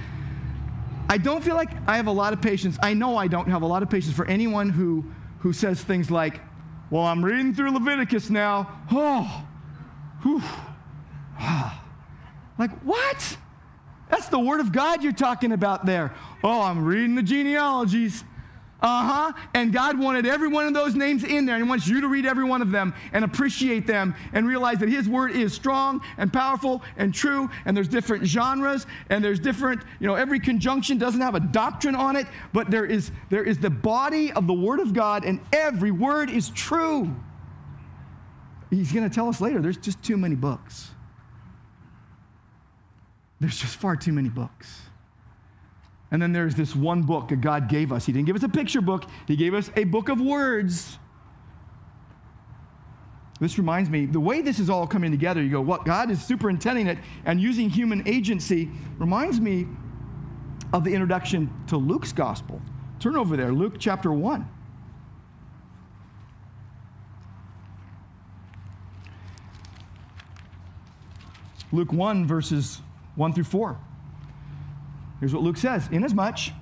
I 1.09 1.19
don't 1.19 1.43
feel 1.43 1.57
like 1.57 1.71
I 1.87 1.97
have 1.97 2.07
a 2.07 2.13
lot 2.13 2.33
of 2.33 2.41
patience. 2.41 2.79
I 2.83 2.95
know 2.95 3.17
I 3.17 3.27
don't 3.27 3.49
have 3.49 3.63
a 3.63 3.67
lot 3.67 3.83
of 3.83 3.91
patience 3.91 4.15
for 4.15 4.27
anyone 4.27 4.71
who, 4.71 5.05
who 5.41 5.53
says 5.53 5.83
things 5.83 6.11
like, 6.11 6.41
Well, 6.91 7.03
I'm 7.03 7.23
reading 7.23 7.55
through 7.55 7.73
Leviticus 7.73 8.31
now. 8.31 8.81
Oh, 8.91 9.47
whew. 10.23 10.43
Ah. 11.39 11.86
Like, 12.59 12.71
what? 12.83 13.37
That's 14.09 14.29
the 14.29 14.39
Word 14.39 14.61
of 14.61 14.73
God 14.73 15.03
you're 15.03 15.13
talking 15.13 15.53
about 15.53 15.85
there. 15.85 16.15
Oh, 16.45 16.63
I'm 16.63 16.85
reading 16.85 17.15
the 17.15 17.23
genealogies. 17.23 18.25
Uh 18.81 19.33
huh. 19.33 19.33
And 19.55 19.73
God 19.73 19.99
wanted 19.99 20.27
every 20.27 20.49
one 20.49 20.67
of 20.67 20.75
those 20.75 20.95
names 20.95 21.25
in 21.25 21.47
there, 21.47 21.57
and 21.57 21.65
He 21.65 21.69
wants 21.69 21.89
you 21.89 22.03
to 22.03 22.09
read 22.09 22.27
every 22.27 22.45
one 22.45 22.61
of 22.61 22.71
them 22.71 22.95
and 23.13 23.25
appreciate 23.25 23.87
them 23.87 24.15
and 24.35 24.47
realize 24.47 24.79
that 24.79 24.91
His 24.91 25.09
word 25.09 25.33
is 25.33 25.55
strong 25.55 26.03
and 26.19 26.31
powerful 26.33 26.83
and 26.97 27.13
true. 27.13 27.49
And 27.65 27.77
there's 27.77 27.89
different 27.89 28.27
genres, 28.27 28.87
and 29.09 29.25
there's 29.25 29.41
different, 29.41 29.83
you 29.99 30.07
know, 30.07 30.15
every 30.15 30.39
conjunction 30.39 30.99
doesn't 30.99 31.21
have 31.21 31.35
a 31.35 31.41
doctrine 31.41 31.95
on 31.95 32.17
it, 32.17 32.27
but 32.53 32.71
there 32.71 32.85
is 32.85 33.11
there 33.31 33.45
is 33.45 33.59
the 33.59 33.71
body 33.71 34.31
of 34.33 34.47
the 34.47 34.55
Word 34.55 34.81
of 34.81 34.93
God, 34.93 35.25
and 35.25 35.41
every 35.53 35.91
word 35.91 36.29
is 36.29 36.51
true. 36.51 37.15
He's 38.69 38.93
going 38.93 39.09
to 39.09 39.15
tell 39.15 39.29
us 39.29 39.41
later. 39.41 39.61
There's 39.61 39.79
just 39.79 40.03
too 40.03 40.17
many 40.17 40.35
books. 40.35 40.91
There's 43.41 43.59
just 43.59 43.77
far 43.77 43.97
too 43.97 44.13
many 44.13 44.29
books. 44.29 44.83
And 46.11 46.23
then 46.23 46.33
there's 46.33 46.55
this 46.55 46.75
one 46.75 47.03
book 47.03 47.29
that 47.29 47.41
God 47.41 47.69
gave 47.69 47.93
us. 47.93 48.07
He 48.07 48.13
didn't 48.13 48.27
give 48.27 48.37
us 48.37 48.43
a 48.43 48.49
picture 48.49 48.81
book, 48.81 49.05
He 49.27 49.37
gave 49.37 49.55
us 49.55 49.71
a 49.77 49.85
book 49.85 50.09
of 50.09 50.21
words. 50.21 50.99
This 53.39 53.59
reminds 53.59 53.91
me, 53.91 54.07
the 54.07 54.21
way 54.21 54.41
this 54.41 54.59
is 54.59 54.71
all 54.71 54.87
coming 54.87 55.11
together, 55.11 55.43
you 55.43 55.51
go, 55.51 55.61
what 55.61 55.85
God 55.85 56.11
is 56.11 56.25
superintending 56.25 56.87
it 56.87 56.97
and 57.27 57.39
using 57.39 57.69
human 57.69 58.07
agency 58.09 58.71
reminds 58.99 59.41
me 59.41 59.67
of 60.73 60.85
the 60.85 60.95
introduction 60.95 61.53
to 61.67 61.77
Luke's 61.77 62.13
gospel. 62.13 62.63
Turn 62.99 63.15
over 63.15 63.37
there, 63.37 63.53
Luke 63.53 63.75
chapter 63.79 64.11
1. 64.11 64.49
Luke 71.73 71.93
1, 71.93 72.27
verses 72.27 72.81
1 73.17 73.33
through 73.33 73.45
4. 73.45 73.79
Here's 75.21 75.35
what 75.35 75.43
Luke 75.43 75.57
says 75.57 75.89
Inasmuch 75.91 76.53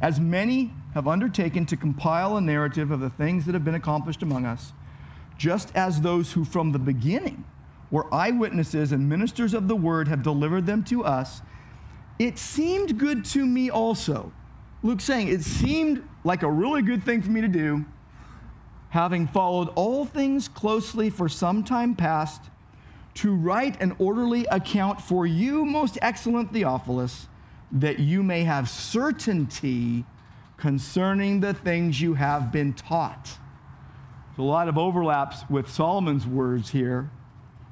as 0.00 0.18
many 0.18 0.72
have 0.94 1.06
undertaken 1.08 1.66
to 1.66 1.76
compile 1.76 2.36
a 2.36 2.40
narrative 2.40 2.90
of 2.90 3.00
the 3.00 3.10
things 3.10 3.46
that 3.46 3.54
have 3.54 3.64
been 3.64 3.74
accomplished 3.74 4.22
among 4.22 4.44
us, 4.44 4.72
just 5.38 5.74
as 5.74 6.00
those 6.00 6.32
who 6.32 6.44
from 6.44 6.72
the 6.72 6.78
beginning 6.78 7.44
were 7.90 8.12
eyewitnesses 8.12 8.92
and 8.92 9.08
ministers 9.08 9.54
of 9.54 9.68
the 9.68 9.76
word 9.76 10.08
have 10.08 10.22
delivered 10.22 10.66
them 10.66 10.82
to 10.84 11.04
us, 11.04 11.42
it 12.18 12.38
seemed 12.38 12.98
good 12.98 13.24
to 13.24 13.46
me 13.46 13.70
also. 13.70 14.32
Luke's 14.82 15.04
saying, 15.04 15.28
it 15.28 15.42
seemed 15.42 16.06
like 16.24 16.42
a 16.42 16.50
really 16.50 16.82
good 16.82 17.04
thing 17.04 17.22
for 17.22 17.30
me 17.30 17.40
to 17.40 17.48
do, 17.48 17.84
having 18.90 19.26
followed 19.26 19.68
all 19.74 20.04
things 20.04 20.48
closely 20.48 21.10
for 21.10 21.28
some 21.28 21.64
time 21.64 21.94
past, 21.94 22.42
to 23.14 23.34
write 23.34 23.80
an 23.80 23.94
orderly 23.98 24.44
account 24.46 25.00
for 25.00 25.26
you, 25.26 25.64
most 25.64 25.98
excellent 26.02 26.52
Theophilus 26.52 27.28
that 27.70 27.98
you 27.98 28.22
may 28.22 28.44
have 28.44 28.68
certainty 28.68 30.04
concerning 30.56 31.40
the 31.40 31.54
things 31.54 32.00
you 32.00 32.14
have 32.14 32.52
been 32.52 32.72
taught. 32.72 33.38
There's 34.30 34.38
a 34.38 34.42
lot 34.42 34.68
of 34.68 34.78
overlaps 34.78 35.48
with 35.48 35.68
Solomon's 35.68 36.26
words 36.26 36.70
here. 36.70 37.10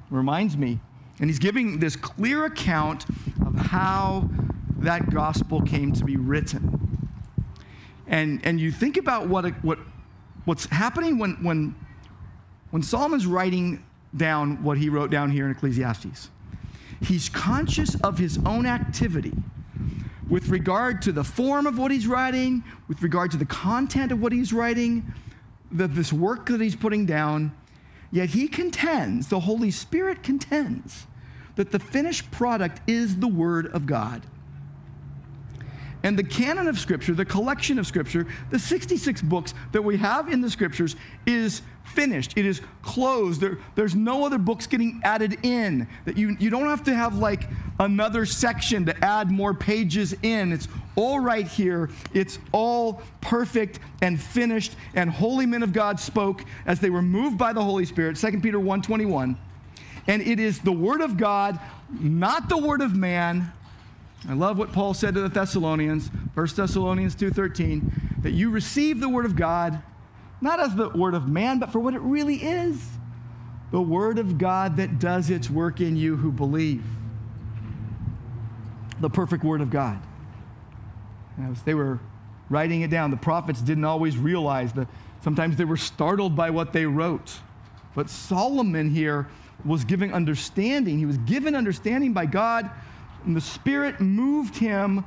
Reminds 0.09 0.57
me. 0.57 0.79
And 1.19 1.29
he's 1.29 1.39
giving 1.39 1.79
this 1.79 1.95
clear 1.95 2.45
account 2.45 3.05
of 3.45 3.55
how 3.55 4.29
that 4.77 5.09
gospel 5.09 5.61
came 5.61 5.93
to 5.93 6.03
be 6.03 6.17
written. 6.17 7.09
And, 8.07 8.41
and 8.45 8.59
you 8.59 8.71
think 8.71 8.97
about 8.97 9.27
what, 9.27 9.45
what, 9.63 9.79
what's 10.45 10.65
happening 10.67 11.17
when, 11.17 11.41
when, 11.43 11.75
when 12.71 12.83
Solomon's 12.83 13.25
writing 13.25 13.83
down 14.15 14.63
what 14.63 14.77
he 14.77 14.89
wrote 14.89 15.09
down 15.09 15.31
here 15.31 15.45
in 15.45 15.51
Ecclesiastes. 15.51 16.29
He's 17.01 17.29
conscious 17.29 17.95
of 18.01 18.17
his 18.17 18.39
own 18.45 18.65
activity 18.65 19.33
with 20.29 20.47
regard 20.49 21.01
to 21.01 21.11
the 21.11 21.23
form 21.23 21.67
of 21.67 21.77
what 21.77 21.91
he's 21.91 22.07
writing, 22.07 22.63
with 22.87 23.01
regard 23.01 23.31
to 23.31 23.37
the 23.37 23.45
content 23.45 24.11
of 24.11 24.21
what 24.21 24.31
he's 24.31 24.53
writing, 24.53 25.13
the, 25.71 25.87
this 25.87 26.13
work 26.13 26.45
that 26.47 26.61
he's 26.61 26.75
putting 26.75 27.05
down. 27.05 27.51
Yet 28.11 28.29
he 28.29 28.47
contends, 28.47 29.27
the 29.27 29.41
Holy 29.41 29.71
Spirit 29.71 30.23
contends, 30.23 31.07
that 31.55 31.71
the 31.71 31.79
finished 31.79 32.31
product 32.31 32.81
is 32.87 33.17
the 33.17 33.27
Word 33.27 33.67
of 33.67 33.85
God. 33.85 34.23
And 36.03 36.19
the 36.19 36.23
canon 36.23 36.67
of 36.67 36.77
Scripture, 36.77 37.13
the 37.13 37.23
collection 37.23 37.79
of 37.79 37.87
Scripture, 37.87 38.27
the 38.51 38.59
66 38.59 39.21
books 39.21 39.53
that 39.71 39.81
we 39.81 39.97
have 39.97 40.31
in 40.31 40.41
the 40.41 40.49
Scriptures 40.49 40.97
is 41.25 41.61
finished. 41.85 42.37
It 42.37 42.45
is 42.45 42.61
closed. 42.81 43.39
There, 43.39 43.57
there's 43.75 43.95
no 43.95 44.25
other 44.25 44.37
books 44.37 44.67
getting 44.67 44.99
added 45.03 45.37
in. 45.43 45.87
That 46.03 46.17
you, 46.17 46.35
you 46.39 46.49
don't 46.49 46.67
have 46.67 46.83
to 46.85 46.93
have 46.93 47.17
like 47.17 47.47
another 47.79 48.25
section 48.25 48.85
to 48.85 49.03
add 49.03 49.31
more 49.31 49.53
pages 49.53 50.13
in. 50.21 50.51
It's 50.51 50.67
all 50.97 51.19
right 51.19 51.47
here. 51.47 51.89
It's 52.13 52.37
all 52.51 53.01
perfect 53.21 53.79
and 54.01 54.19
finished. 54.21 54.75
And 54.95 55.09
holy 55.09 55.45
men 55.45 55.63
of 55.63 55.71
God 55.71 55.99
spoke 56.01 56.43
as 56.65 56.81
they 56.81 56.89
were 56.89 57.01
moved 57.01 57.37
by 57.37 57.53
the 57.53 57.63
Holy 57.63 57.85
Spirit. 57.85 58.17
2 58.17 58.41
Peter 58.41 58.59
1:21. 58.59 59.37
And 60.05 60.21
it 60.21 60.37
is 60.37 60.59
the 60.59 60.71
word 60.71 60.99
of 60.99 61.15
God, 61.15 61.59
not 61.89 62.49
the 62.49 62.57
word 62.57 62.81
of 62.81 62.93
man 62.93 63.53
I 64.27 64.33
love 64.33 64.57
what 64.57 64.71
Paul 64.71 64.93
said 64.93 65.15
to 65.15 65.21
the 65.21 65.29
Thessalonians, 65.29 66.09
1 66.33 66.55
Thessalonians 66.55 67.15
2:13, 67.15 68.21
that 68.21 68.31
you 68.31 68.49
receive 68.49 68.99
the 68.99 69.09
word 69.09 69.25
of 69.25 69.35
God 69.35 69.81
not 70.43 70.59
as 70.59 70.75
the 70.75 70.89
word 70.89 71.13
of 71.13 71.29
man, 71.29 71.57
but 71.57 71.71
for 71.71 71.79
what 71.79 71.93
it 71.93 72.01
really 72.01 72.35
is. 72.35 72.85
The 73.71 73.81
word 73.81 74.19
of 74.19 74.37
God 74.37 74.75
that 74.75 74.99
does 74.99 75.29
its 75.29 75.49
work 75.49 75.79
in 75.79 75.95
you 75.95 76.17
who 76.17 76.33
believe. 76.33 76.83
The 78.99 79.09
perfect 79.09 79.43
word 79.43 79.61
of 79.61 79.69
God. 79.69 79.99
As 81.49 81.63
they 81.63 81.73
were 81.73 81.99
writing 82.49 82.81
it 82.81 82.89
down, 82.89 83.09
the 83.09 83.17
prophets 83.17 83.61
didn't 83.61 83.85
always 83.85 84.17
realize 84.17 84.73
that 84.73 84.89
sometimes 85.21 85.55
they 85.55 85.63
were 85.63 85.77
startled 85.77 86.35
by 86.35 86.49
what 86.49 86.73
they 86.73 86.85
wrote. 86.85 87.39
But 87.95 88.09
Solomon 88.09 88.89
here 88.89 89.29
was 89.63 89.85
giving 89.85 90.13
understanding. 90.13 90.97
He 90.99 91.05
was 91.05 91.17
given 91.19 91.55
understanding 91.55 92.11
by 92.11 92.25
God 92.25 92.69
and 93.25 93.35
the 93.35 93.41
Spirit 93.41 93.99
moved 93.99 94.57
him 94.57 95.05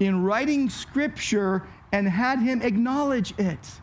in 0.00 0.22
writing 0.22 0.68
scripture 0.68 1.66
and 1.92 2.08
had 2.08 2.40
him 2.40 2.62
acknowledge 2.62 3.38
it. 3.38 3.80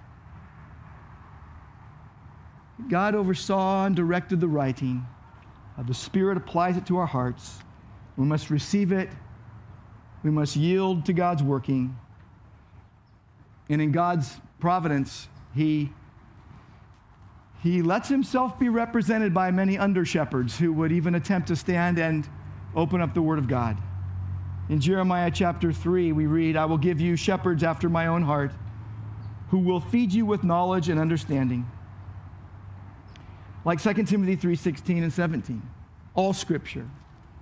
God 2.89 3.15
oversaw 3.15 3.86
and 3.86 3.96
directed 3.96 4.39
the 4.39 4.48
writing. 4.48 5.06
Uh, 5.78 5.84
the 5.84 5.94
Spirit 5.94 6.38
applies 6.38 6.78
it 6.78 6.86
to 6.88 6.98
our 6.98 7.06
hearts. 7.06 7.60
We 8.17 8.26
must 8.26 8.50
receive 8.50 8.91
it. 8.91 9.10
We 10.24 10.32
must 10.32 10.56
yield 10.56 11.06
to 11.06 11.13
God's 11.13 11.44
working. 11.44 11.98
And 13.70 13.82
in 13.82 13.91
God's 13.91 14.39
providence, 14.60 15.30
He, 15.56 15.91
he 17.63 17.82
lets 17.82 18.10
Himself 18.10 18.60
be 18.60 18.70
represented 18.70 19.34
by 19.34 19.52
many 19.52 19.78
under 19.78 20.04
shepherds 20.04 20.58
who 20.60 20.74
would 20.74 20.91
even 20.91 21.15
attempt 21.15 21.48
to 21.48 21.56
stand 21.56 21.98
and 21.98 22.28
open 22.75 23.01
up 23.01 23.13
the 23.13 23.21
Word 23.21 23.39
of 23.39 23.47
God. 23.47 23.77
In 24.69 24.79
Jeremiah 24.79 25.31
chapter 25.31 25.73
3, 25.73 26.12
we 26.12 26.25
read, 26.25 26.55
I 26.55 26.65
will 26.65 26.77
give 26.77 27.01
you 27.01 27.15
shepherds 27.15 27.63
after 27.63 27.89
my 27.89 28.07
own 28.07 28.21
heart 28.21 28.51
who 29.49 29.60
will 29.60 29.81
feed 29.81 30.13
you 30.13 30.25
with 30.25 30.45
knowledge 30.45 30.88
and 30.88 30.97
understanding. 30.97 31.69
Like 33.65 33.79
2 33.81 34.07
Timothy 34.07 34.36
3:16 34.38 35.03
and 35.03 35.12
17. 35.12 35.62
All 36.15 36.34
scripture 36.34 36.88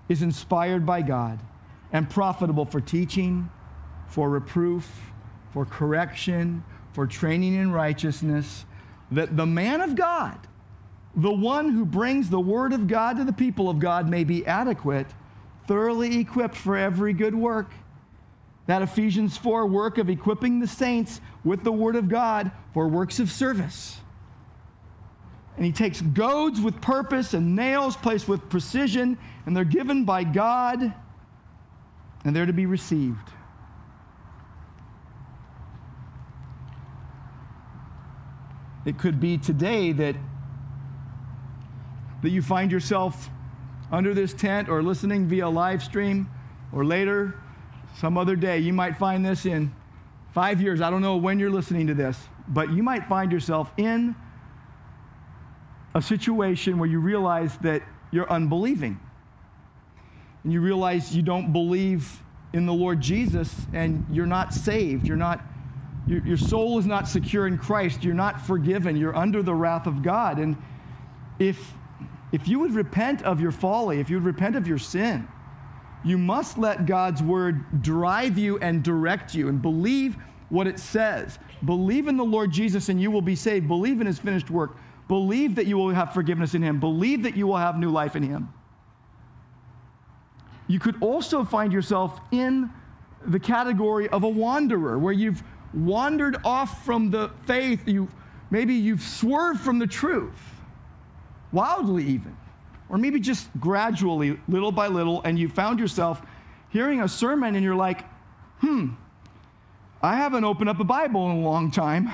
is 0.10 0.22
inspired 0.22 0.86
by 0.86 1.04
God 1.04 1.40
and 1.94 2.10
profitable 2.10 2.66
for 2.66 2.82
teaching, 2.82 3.50
for 4.08 4.30
reproof, 4.30 5.12
for 5.52 5.66
correction, 5.66 6.64
for 6.94 7.06
training 7.06 7.54
in 7.54 7.72
righteousness, 7.72 8.66
that 9.12 9.38
the 9.38 9.46
man 9.46 9.82
of 9.82 9.96
God, 9.96 10.40
the 11.16 11.32
one 11.32 11.70
who 11.70 11.86
brings 11.86 12.30
the 12.30 12.40
word 12.40 12.74
of 12.74 12.88
God 12.88 13.18
to 13.18 13.24
the 13.24 13.34
people 13.34 13.70
of 13.70 13.80
God, 13.80 14.10
may 14.10 14.24
be 14.24 14.46
adequate 14.46 15.08
thoroughly 15.70 16.18
equipped 16.18 16.56
for 16.56 16.76
every 16.76 17.14
good 17.14 17.36
work. 17.36 17.72
That 18.66 18.82
Ephesians 18.82 19.38
4 19.38 19.68
work 19.68 20.00
of 20.00 20.10
equipping 20.10 20.60
the 20.60 20.68
saints 20.68 21.22
with 21.44 21.64
the 21.64 21.72
Word 21.72 21.96
of 21.96 22.10
God 22.10 22.52
for 22.74 22.88
works 22.88 23.20
of 23.20 23.30
service. 23.30 23.98
And 25.58 25.64
he 25.64 25.72
takes 25.72 26.02
goads 26.02 26.60
with 26.60 26.82
purpose 26.82 27.36
and 27.36 27.56
nails 27.56 27.96
placed 27.96 28.28
with 28.28 28.50
precision, 28.50 29.20
and 29.46 29.56
they're 29.56 29.64
given 29.64 30.06
by 30.06 30.24
God, 30.24 30.92
and 32.26 32.36
they're 32.36 32.48
to 32.48 32.54
be 32.54 32.66
received. 32.66 33.30
It 38.86 38.98
could 38.98 39.20
be 39.20 39.38
today 39.38 39.92
that, 39.92 40.16
that 42.24 42.30
you 42.32 42.42
find 42.42 42.72
yourself 42.72 43.30
under 43.92 44.14
this 44.14 44.34
tent 44.34 44.70
or 44.70 44.84
listening 44.84 45.28
via 45.28 45.48
live 45.50 45.82
stream 45.84 46.30
or 46.72 46.86
later, 46.86 47.36
some 47.98 48.18
other 48.18 48.36
day. 48.36 48.60
You 48.60 48.74
might 48.74 48.98
find 48.98 49.26
this 49.26 49.46
in 49.46 49.74
five 50.34 50.62
years. 50.62 50.82
I 50.82 50.90
don't 50.90 51.02
know 51.02 51.18
when 51.18 51.40
you're 51.40 51.50
listening 51.50 51.88
to 51.88 51.94
this, 51.94 52.18
but 52.48 52.72
you 52.72 52.84
might 52.84 53.08
find 53.08 53.32
yourself 53.32 53.72
in 53.78 54.16
a 55.96 56.02
situation 56.02 56.78
where 56.78 56.90
you 56.90 57.00
realize 57.00 57.58
that 57.60 57.82
you're 58.12 58.32
unbelieving. 58.32 59.00
And 60.44 60.54
you 60.54 60.62
realize 60.62 61.16
you 61.16 61.22
don't 61.22 61.52
believe 61.52 62.24
in 62.54 62.66
the 62.66 62.74
Lord 62.74 63.02
Jesus 63.02 63.54
and 63.74 64.06
you're 64.12 64.26
not 64.26 64.54
saved. 64.54 65.08
You're 65.08 65.18
not, 65.18 65.44
your, 66.08 66.26
your 66.26 66.38
soul 66.38 66.80
is 66.80 66.86
not 66.86 67.08
secure 67.08 67.48
in 67.48 67.58
Christ. 67.58 68.04
You're 68.04 68.14
not 68.14 68.42
forgiven. 68.42 68.96
You're 68.96 69.16
under 69.16 69.44
the 69.44 69.54
wrath 69.54 69.88
of 69.88 70.02
God. 70.02 70.38
And 70.38 70.56
if, 71.38 71.74
if 72.32 72.48
you 72.48 72.60
would 72.60 72.74
repent 72.74 73.24
of 73.24 73.42
your 73.42 73.52
folly, 73.52 74.00
if 74.00 74.10
you 74.10 74.18
would 74.18 74.26
repent 74.26 74.56
of 74.56 74.68
your 74.68 74.78
sin, 74.78 75.28
you 76.04 76.18
must 76.18 76.58
let 76.58 76.86
God's 76.86 77.22
word 77.22 77.82
drive 77.82 78.38
you 78.38 78.58
and 78.60 78.84
direct 78.84 79.34
you 79.34 79.50
and 79.50 79.62
believe 79.62 80.18
what 80.50 80.68
it 80.68 80.80
says. 80.80 81.40
Believe 81.66 82.08
in 82.08 82.18
the 82.18 82.24
Lord 82.24 82.52
Jesus 82.52 82.90
and 82.90 83.02
you 83.02 83.12
will 83.12 83.22
be 83.22 83.36
saved. 83.36 83.68
Believe 83.68 84.00
in 84.00 84.08
his 84.08 84.20
finished 84.20 84.50
work. 84.50 84.78
Believe 85.08 85.56
that 85.56 85.66
you 85.66 85.78
will 85.78 85.90
have 85.90 86.14
forgiveness 86.14 86.54
in 86.54 86.62
him. 86.62 86.80
Believe 86.80 87.24
that 87.24 87.36
you 87.36 87.48
will 87.48 87.58
have 87.58 87.78
new 87.78 87.90
life 87.90 88.16
in 88.16 88.24
him. 88.24 88.54
You 90.68 90.80
could 90.80 91.02
also 91.02 91.44
find 91.44 91.74
yourself 91.74 92.20
in 92.32 92.70
the 93.26 93.40
category 93.40 94.08
of 94.10 94.24
a 94.24 94.30
wanderer, 94.30 94.98
where 94.98 95.12
you've 95.12 95.44
wandered 95.74 96.38
off 96.46 96.86
from 96.86 97.10
the 97.10 97.32
faith. 97.46 97.88
You, 97.88 98.08
maybe 98.52 98.76
you've 98.76 99.02
swerved 99.02 99.60
from 99.60 99.80
the 99.80 99.88
truth, 99.88 100.59
wildly 101.52 102.06
even, 102.06 102.36
or 102.90 102.98
maybe 102.98 103.20
just 103.20 103.50
gradually, 103.60 104.40
little 104.48 104.72
by 104.72 104.88
little, 104.88 105.22
and 105.24 105.38
you 105.38 105.50
found 105.50 105.80
yourself 105.80 106.22
hearing 106.70 107.02
a 107.02 107.08
sermon 107.08 107.56
and 107.56 107.64
you're 107.64 107.76
like, 107.76 108.06
hmm, 108.60 108.90
I 110.02 110.16
haven't 110.16 110.46
opened 110.46 110.70
up 110.70 110.80
a 110.80 110.84
Bible 110.84 111.30
in 111.30 111.38
a 111.38 111.42
long 111.42 111.72
time. 111.72 112.10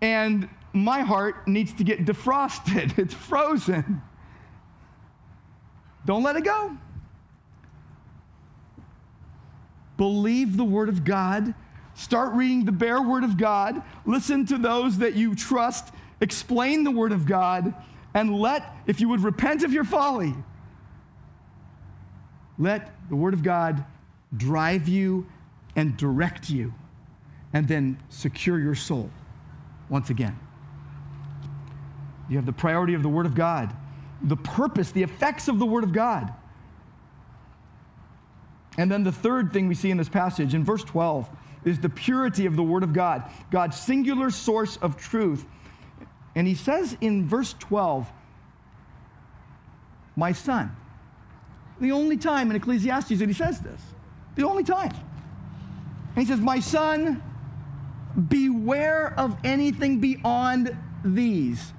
And 0.00 0.48
my 0.72 1.00
heart 1.00 1.48
needs 1.48 1.72
to 1.74 1.84
get 1.84 2.04
defrosted. 2.04 2.98
It's 2.98 3.14
frozen. 3.14 4.02
Don't 6.04 6.22
let 6.22 6.36
it 6.36 6.44
go. 6.44 6.76
Believe 9.96 10.56
the 10.56 10.64
Word 10.64 10.88
of 10.88 11.04
God. 11.04 11.54
Start 11.94 12.32
reading 12.32 12.64
the 12.64 12.72
bare 12.72 13.02
Word 13.02 13.24
of 13.24 13.36
God. 13.36 13.82
Listen 14.06 14.46
to 14.46 14.56
those 14.56 14.98
that 14.98 15.14
you 15.14 15.34
trust. 15.34 15.92
Explain 16.20 16.84
the 16.84 16.90
Word 16.90 17.12
of 17.12 17.26
God. 17.26 17.74
And 18.12 18.38
let, 18.38 18.74
if 18.86 19.00
you 19.00 19.08
would 19.08 19.20
repent 19.20 19.62
of 19.62 19.72
your 19.72 19.84
folly, 19.84 20.34
let 22.58 22.90
the 23.08 23.16
Word 23.16 23.34
of 23.34 23.42
God 23.42 23.84
drive 24.36 24.88
you 24.88 25.26
and 25.76 25.96
direct 25.96 26.50
you, 26.50 26.74
and 27.52 27.66
then 27.68 27.98
secure 28.08 28.58
your 28.58 28.74
soul 28.74 29.10
once 29.88 30.10
again. 30.10 30.38
You 32.28 32.36
have 32.36 32.46
the 32.46 32.52
priority 32.52 32.94
of 32.94 33.02
the 33.02 33.08
Word 33.08 33.26
of 33.26 33.34
God, 33.34 33.74
the 34.22 34.36
purpose, 34.36 34.90
the 34.92 35.02
effects 35.02 35.48
of 35.48 35.58
the 35.58 35.66
Word 35.66 35.84
of 35.84 35.92
God. 35.92 36.32
And 38.78 38.90
then 38.90 39.02
the 39.02 39.12
third 39.12 39.52
thing 39.52 39.68
we 39.68 39.74
see 39.74 39.90
in 39.90 39.96
this 39.96 40.08
passage, 40.08 40.54
in 40.54 40.64
verse 40.64 40.84
12, 40.84 41.28
is 41.64 41.78
the 41.78 41.88
purity 41.88 42.46
of 42.46 42.56
the 42.56 42.62
Word 42.62 42.82
of 42.82 42.92
God, 42.92 43.24
God's 43.50 43.78
singular 43.78 44.30
source 44.30 44.76
of 44.78 44.96
truth. 44.96 45.44
And 46.34 46.46
he 46.46 46.54
says 46.54 46.96
in 47.00 47.26
verse 47.26 47.54
12, 47.58 48.10
My 50.16 50.32
son. 50.32 50.76
The 51.80 51.92
only 51.92 52.16
time 52.16 52.50
in 52.50 52.56
Ecclesiastes 52.56 53.18
that 53.18 53.28
he 53.28 53.34
says 53.34 53.60
this. 53.60 53.80
The 54.36 54.46
only 54.46 54.62
time. 54.62 54.92
And 56.14 56.18
he 56.18 56.26
says, 56.26 56.40
My 56.40 56.60
son, 56.60 57.22
beware 58.28 59.14
of 59.18 59.36
anything 59.44 60.00
beyond 60.00 60.76
these. 61.04 61.72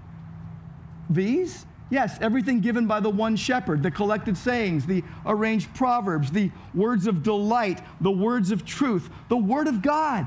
These? 1.10 1.66
Yes, 1.90 2.18
everything 2.22 2.62
given 2.62 2.88
by 2.88 3.02
the 3.02 3.10
one 3.10 3.36
shepherd, 3.36 3.84
the 3.84 3.92
collected 3.92 4.38
sayings, 4.38 4.86
the 4.86 5.04
arranged 5.26 5.74
proverbs, 5.76 6.32
the 6.32 6.50
words 6.74 7.06
of 7.06 7.22
delight, 7.22 7.82
the 8.00 8.12
words 8.12 8.52
of 8.52 8.66
truth, 8.66 9.10
the 9.28 9.38
word 9.38 9.68
of 9.68 9.82
God. 9.82 10.26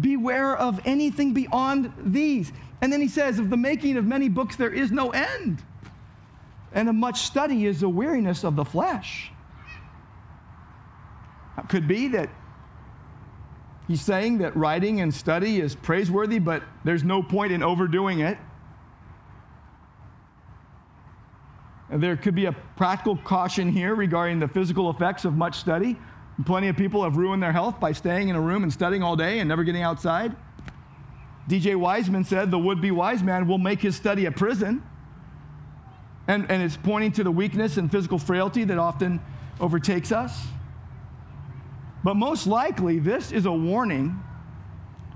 Beware 0.00 0.56
of 0.56 0.80
anything 0.84 1.32
beyond 1.32 1.92
these. 1.98 2.52
And 2.80 2.92
then 2.92 3.00
he 3.00 3.08
says, 3.08 3.38
Of 3.38 3.50
the 3.50 3.56
making 3.56 3.96
of 3.96 4.04
many 4.04 4.28
books, 4.28 4.56
there 4.56 4.72
is 4.72 4.90
no 4.90 5.10
end. 5.10 5.62
And 6.72 6.88
of 6.88 6.94
much 6.94 7.22
study 7.22 7.66
is 7.66 7.82
a 7.82 7.88
weariness 7.88 8.44
of 8.44 8.56
the 8.56 8.64
flesh. 8.64 9.30
It 11.58 11.68
could 11.68 11.88
be 11.88 12.08
that 12.08 12.28
He's 13.88 14.00
saying 14.00 14.38
that 14.38 14.56
writing 14.56 15.00
and 15.00 15.14
study 15.14 15.60
is 15.60 15.74
praiseworthy, 15.74 16.38
but 16.40 16.62
there's 16.84 17.04
no 17.04 17.22
point 17.22 17.52
in 17.52 17.62
overdoing 17.62 18.20
it. 18.20 18.36
There 21.88 22.16
could 22.16 22.34
be 22.34 22.46
a 22.46 22.52
practical 22.52 23.16
caution 23.16 23.70
here 23.70 23.94
regarding 23.94 24.40
the 24.40 24.48
physical 24.48 24.90
effects 24.90 25.24
of 25.24 25.36
much 25.36 25.56
study. 25.60 25.96
Plenty 26.44 26.68
of 26.68 26.76
people 26.76 27.02
have 27.02 27.16
ruined 27.16 27.42
their 27.42 27.52
health 27.52 27.80
by 27.80 27.92
staying 27.92 28.28
in 28.28 28.36
a 28.36 28.40
room 28.40 28.62
and 28.62 28.72
studying 28.72 29.02
all 29.02 29.16
day 29.16 29.38
and 29.38 29.48
never 29.48 29.64
getting 29.64 29.82
outside. 29.82 30.36
DJ 31.48 31.76
Wiseman 31.76 32.24
said 32.24 32.50
the 32.50 32.58
would 32.58 32.80
be 32.80 32.90
wise 32.90 33.22
man 33.22 33.46
will 33.46 33.58
make 33.58 33.80
his 33.80 33.96
study 33.96 34.26
a 34.26 34.32
prison. 34.32 34.82
And, 36.28 36.50
and 36.50 36.62
it's 36.62 36.76
pointing 36.76 37.12
to 37.12 37.24
the 37.24 37.30
weakness 37.30 37.76
and 37.76 37.90
physical 37.90 38.18
frailty 38.18 38.64
that 38.64 38.78
often 38.78 39.20
overtakes 39.60 40.12
us. 40.12 40.46
But 42.04 42.14
most 42.14 42.46
likely, 42.46 42.98
this 42.98 43.32
is 43.32 43.46
a 43.46 43.52
warning 43.52 44.22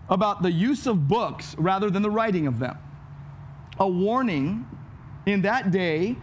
about 0.08 0.42
the 0.42 0.50
use 0.50 0.86
of 0.86 1.06
books 1.06 1.54
rather 1.58 1.90
than 1.90 2.02
the 2.02 2.10
writing 2.10 2.46
of 2.46 2.58
them. 2.58 2.78
A 3.78 3.88
warning 3.88 4.66
in 5.26 5.42
that 5.42 5.70
day 5.70 6.16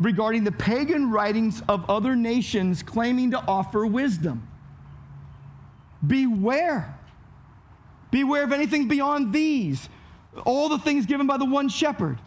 regarding 0.00 0.44
the 0.44 0.52
pagan 0.52 1.10
writings 1.10 1.62
of 1.68 1.88
other 1.88 2.16
nations 2.16 2.82
claiming 2.82 3.30
to 3.32 3.38
offer 3.38 3.86
wisdom. 3.86 4.48
Beware. 6.04 6.98
Beware 8.10 8.42
of 8.42 8.52
anything 8.52 8.88
beyond 8.88 9.32
these, 9.32 9.88
all 10.44 10.68
the 10.68 10.78
things 10.78 11.06
given 11.06 11.26
by 11.26 11.36
the 11.36 11.44
one 11.44 11.68
shepherd, 11.68 12.18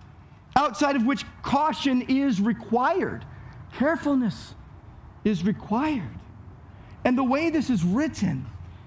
outside 0.56 0.96
of 0.96 1.06
which 1.06 1.26
caution 1.42 2.04
is 2.04 2.40
required, 2.40 3.26
carefulness 3.74 4.54
is 5.26 5.44
required. 5.44 6.10
And 7.04 7.18
the 7.18 7.24
way 7.24 7.50
this 7.50 7.70
is 7.70 7.84
written, 7.84 8.46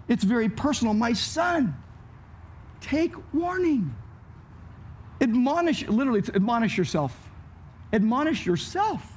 it's 0.08 0.24
very 0.24 0.48
personal. 0.48 0.94
My 0.94 1.12
son, 1.12 1.76
take 2.80 3.14
warning. 3.34 3.94
Admonish, 5.20 5.86
literally, 5.88 6.20
it's 6.20 6.30
admonish 6.30 6.78
yourself. 6.78 7.25
Admonish 7.92 8.46
yourself. 8.46 9.12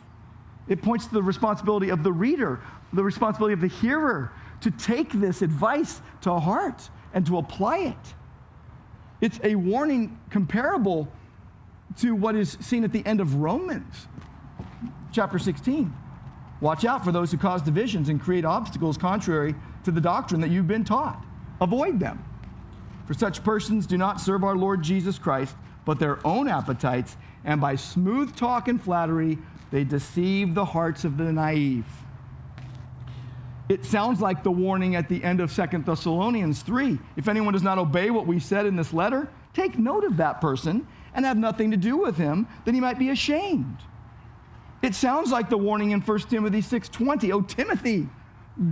It 0.67 0.81
points 0.81 1.07
to 1.07 1.13
the 1.13 1.23
responsibility 1.23 1.89
of 1.89 2.03
the 2.03 2.11
reader, 2.11 2.61
the 2.93 3.03
responsibility 3.03 3.53
of 3.53 3.61
the 3.61 3.67
hearer 3.67 4.31
to 4.61 4.71
take 4.71 5.11
this 5.13 5.41
advice 5.41 6.01
to 6.21 6.39
heart 6.39 6.89
and 7.13 7.25
to 7.25 7.37
apply 7.37 7.79
it. 7.79 8.13
It's 9.21 9.39
a 9.43 9.55
warning 9.55 10.19
comparable 10.29 11.11
to 11.97 12.15
what 12.15 12.35
is 12.35 12.57
seen 12.61 12.83
at 12.83 12.91
the 12.91 13.05
end 13.05 13.19
of 13.19 13.35
Romans, 13.35 14.07
chapter 15.11 15.39
16. 15.39 15.93
Watch 16.61 16.85
out 16.85 17.03
for 17.03 17.11
those 17.11 17.31
who 17.31 17.37
cause 17.37 17.61
divisions 17.61 18.09
and 18.09 18.21
create 18.21 18.45
obstacles 18.45 18.97
contrary 18.97 19.55
to 19.83 19.91
the 19.91 20.01
doctrine 20.01 20.41
that 20.41 20.49
you've 20.49 20.67
been 20.67 20.83
taught. 20.83 21.23
Avoid 21.61 21.99
them. 21.99 22.23
For 23.07 23.13
such 23.13 23.43
persons 23.43 23.87
do 23.87 23.97
not 23.97 24.21
serve 24.21 24.43
our 24.43 24.55
Lord 24.55 24.83
Jesus 24.83 25.17
Christ, 25.17 25.55
but 25.85 25.99
their 25.99 26.25
own 26.25 26.47
appetites, 26.47 27.17
and 27.43 27.59
by 27.59 27.75
smooth 27.75 28.35
talk 28.35 28.67
and 28.67 28.81
flattery, 28.81 29.37
they 29.71 29.83
deceive 29.83 30.55
the 30.55 30.65
hearts 30.65 31.03
of 31.05 31.17
the 31.17 31.31
naive. 31.31 31.85
It 33.69 33.85
sounds 33.85 34.19
like 34.19 34.41
the 34.41 34.51
warning 34.51 34.95
at 34.95 35.07
the 35.07 35.23
end 35.23 35.39
of 35.39 35.51
Second 35.51 35.85
Thessalonians 35.85 36.63
3. 36.63 36.97
If 37.15 37.27
anyone 37.27 37.53
does 37.53 37.61
not 37.61 37.77
obey 37.77 38.09
what 38.09 38.25
we 38.25 38.39
said 38.39 38.65
in 38.65 38.75
this 38.75 38.93
letter, 38.93 39.29
take 39.53 39.77
note 39.77 40.03
of 40.03 40.17
that 40.17 40.41
person 40.41 40.87
and 41.13 41.23
have 41.23 41.37
nothing 41.37 41.69
to 41.71 41.77
do 41.77 41.95
with 41.95 42.17
him, 42.17 42.47
that 42.65 42.73
he 42.73 42.79
might 42.79 42.97
be 42.97 43.09
ashamed. 43.09 43.77
It 44.81 44.95
sounds 44.95 45.31
like 45.31 45.49
the 45.49 45.57
warning 45.57 45.91
in 45.91 46.01
1 46.01 46.19
Timothy 46.29 46.61
6:20. 46.61 47.31
Oh 47.31 47.41
Timothy, 47.41 48.09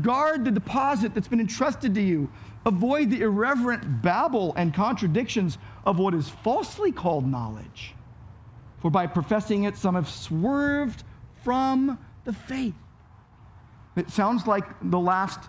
guard 0.01 0.45
the 0.45 0.51
deposit 0.51 1.13
that's 1.13 1.27
been 1.27 1.39
entrusted 1.39 1.95
to 1.95 2.01
you. 2.01 2.29
Avoid 2.65 3.09
the 3.09 3.21
irreverent 3.21 4.01
babble 4.01 4.53
and 4.55 4.73
contradictions 4.73 5.57
of 5.85 5.99
what 5.99 6.13
is 6.13 6.27
falsely 6.27 6.91
called 6.91 7.25
knowledge. 7.25 7.95
For 8.81 8.91
by 8.91 9.07
professing 9.07 9.63
it, 9.63 9.77
some 9.77 9.95
have 9.95 10.09
swerved 10.09 11.03
from 11.43 11.97
the 12.25 12.33
faith. 12.33 12.75
It 13.95 14.09
sounds 14.09 14.45
like 14.45 14.65
the 14.81 14.99
last 14.99 15.39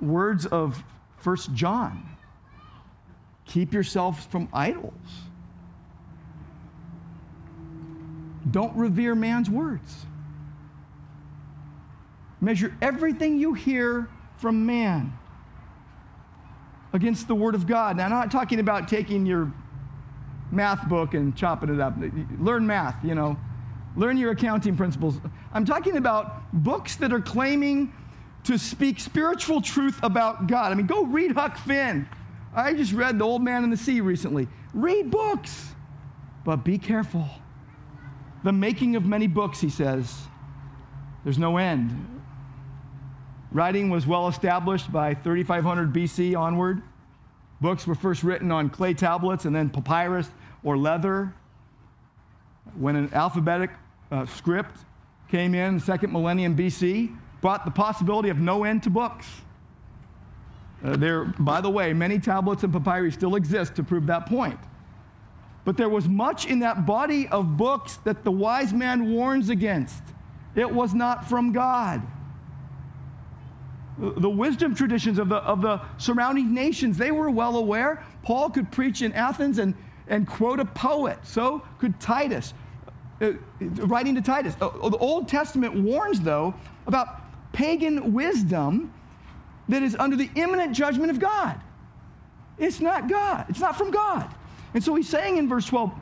words 0.00 0.44
of 0.46 0.82
1 1.22 1.36
John. 1.54 2.06
Keep 3.46 3.72
yourselves 3.72 4.24
from 4.26 4.48
idols. 4.52 4.92
Don't 8.50 8.76
revere 8.76 9.14
man's 9.14 9.48
words. 9.48 10.06
Measure 12.40 12.74
everything 12.80 13.38
you 13.38 13.52
hear 13.54 14.08
from 14.36 14.64
man 14.64 15.16
against 16.92 17.28
the 17.28 17.34
word 17.34 17.54
of 17.54 17.66
God. 17.66 17.96
Now, 17.96 18.04
I'm 18.04 18.10
not 18.10 18.30
talking 18.30 18.60
about 18.60 18.88
taking 18.88 19.26
your 19.26 19.52
math 20.50 20.88
book 20.88 21.14
and 21.14 21.36
chopping 21.36 21.72
it 21.72 21.80
up. 21.80 21.94
Learn 22.38 22.66
math, 22.66 23.04
you 23.04 23.14
know. 23.14 23.36
Learn 23.96 24.16
your 24.16 24.30
accounting 24.32 24.76
principles. 24.76 25.20
I'm 25.52 25.64
talking 25.64 25.96
about 25.96 26.52
books 26.52 26.96
that 26.96 27.12
are 27.12 27.20
claiming 27.20 27.92
to 28.44 28.58
speak 28.58 28.98
spiritual 29.00 29.60
truth 29.60 29.98
about 30.02 30.46
God. 30.46 30.72
I 30.72 30.74
mean, 30.74 30.86
go 30.86 31.04
read 31.04 31.32
Huck 31.32 31.58
Finn. 31.58 32.08
I 32.54 32.74
just 32.74 32.92
read 32.92 33.18
The 33.18 33.24
Old 33.24 33.42
Man 33.42 33.64
and 33.64 33.72
the 33.72 33.76
Sea 33.76 34.00
recently. 34.00 34.48
Read 34.72 35.10
books, 35.10 35.74
but 36.44 36.64
be 36.64 36.78
careful. 36.78 37.28
The 38.42 38.52
making 38.52 38.96
of 38.96 39.04
many 39.04 39.26
books, 39.26 39.60
he 39.60 39.68
says, 39.68 40.22
there's 41.24 41.38
no 41.38 41.58
end. 41.58 42.19
Writing 43.52 43.90
was 43.90 44.06
well 44.06 44.28
established 44.28 44.92
by 44.92 45.14
3500 45.14 45.92
BC 45.92 46.38
onward. 46.38 46.82
Books 47.60 47.86
were 47.86 47.94
first 47.94 48.22
written 48.22 48.52
on 48.52 48.70
clay 48.70 48.94
tablets 48.94 49.44
and 49.44 49.54
then 49.54 49.68
papyrus 49.68 50.30
or 50.62 50.78
leather. 50.78 51.34
When 52.76 52.94
an 52.94 53.12
alphabetic 53.12 53.70
uh, 54.12 54.26
script 54.26 54.78
came 55.28 55.54
in, 55.54 55.78
the 55.78 55.84
second 55.84 56.12
millennium 56.12 56.56
BC, 56.56 57.16
brought 57.40 57.64
the 57.64 57.70
possibility 57.70 58.28
of 58.28 58.38
no 58.38 58.64
end 58.64 58.84
to 58.84 58.90
books. 58.90 59.26
Uh, 60.82 60.96
there, 60.96 61.24
by 61.24 61.60
the 61.60 61.68
way, 61.68 61.92
many 61.92 62.18
tablets 62.18 62.62
and 62.62 62.72
papyri 62.72 63.10
still 63.10 63.34
exist 63.34 63.74
to 63.74 63.82
prove 63.82 64.06
that 64.06 64.26
point. 64.26 64.58
But 65.64 65.76
there 65.76 65.88
was 65.88 66.08
much 66.08 66.46
in 66.46 66.60
that 66.60 66.86
body 66.86 67.28
of 67.28 67.56
books 67.56 67.96
that 68.04 68.24
the 68.24 68.30
wise 68.30 68.72
man 68.72 69.12
warns 69.12 69.50
against. 69.50 70.02
It 70.54 70.70
was 70.70 70.94
not 70.94 71.28
from 71.28 71.52
God. 71.52 72.02
The 74.00 74.30
wisdom 74.30 74.74
traditions 74.74 75.18
of 75.18 75.28
the, 75.28 75.36
of 75.36 75.60
the 75.60 75.80
surrounding 75.98 76.54
nations, 76.54 76.96
they 76.96 77.10
were 77.10 77.30
well 77.30 77.56
aware. 77.56 78.02
Paul 78.22 78.48
could 78.48 78.72
preach 78.72 79.02
in 79.02 79.12
Athens 79.12 79.58
and, 79.58 79.74
and 80.08 80.26
quote 80.26 80.58
a 80.58 80.64
poet. 80.64 81.18
So 81.22 81.62
could 81.78 82.00
Titus, 82.00 82.54
uh, 83.20 83.32
writing 83.60 84.14
to 84.14 84.22
Titus. 84.22 84.56
Uh, 84.60 84.88
the 84.88 84.96
Old 84.96 85.28
Testament 85.28 85.74
warns, 85.74 86.20
though, 86.20 86.54
about 86.86 87.20
pagan 87.52 88.14
wisdom 88.14 88.92
that 89.68 89.82
is 89.82 89.94
under 89.96 90.16
the 90.16 90.30
imminent 90.34 90.74
judgment 90.74 91.10
of 91.10 91.18
God. 91.18 91.60
It's 92.58 92.80
not 92.80 93.08
God, 93.08 93.46
it's 93.48 93.60
not 93.60 93.76
from 93.76 93.90
God. 93.90 94.32
And 94.72 94.82
so 94.82 94.94
he's 94.94 95.08
saying 95.08 95.36
in 95.36 95.48
verse 95.48 95.66
12, 95.66 95.92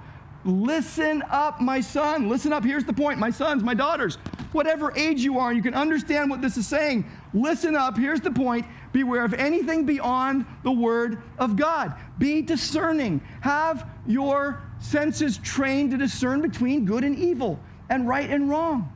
Listen 0.45 1.23
up, 1.31 1.61
my 1.61 1.81
son. 1.81 2.29
Listen 2.29 2.53
up. 2.53 2.65
Here's 2.65 2.85
the 2.85 2.93
point, 2.93 3.19
my 3.19 3.31
sons, 3.31 3.63
my 3.63 3.75
daughters, 3.75 4.19
whatever 4.53 4.97
age 4.97 5.21
you 5.21 5.39
are, 5.39 5.53
you 5.53 5.63
can 5.63 5.75
understand 5.75 6.31
what 6.31 6.41
this 6.41 6.57
is 6.57 6.67
saying. 6.67 7.05
Listen 7.35 7.77
up. 7.77 7.97
Here's 7.97 8.21
the 8.21 8.31
point. 8.31 8.67
Beware 8.93 9.25
of 9.25 9.35
anything 9.35 9.85
beyond 9.85 10.47
the 10.63 10.73
word 10.73 11.23
of 11.39 11.57
God. 11.57 11.95
Be 12.19 12.43
discerning. 12.43 13.21
Have 13.41 13.89
your 14.07 14.63
senses 14.81 15.39
trained 15.39 15.91
to 15.91 15.97
discern 15.97 16.41
between 16.41 16.85
good 16.85 17.05
and 17.05 17.19
evil 17.19 17.61
and 17.91 18.09
right 18.09 18.29
and 18.29 18.49
wrong. 18.49 18.93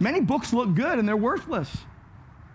Many 0.00 0.20
books 0.20 0.52
look 0.52 0.74
good 0.74 0.98
and 0.98 1.08
they're 1.08 1.16
worthless. 1.16 1.76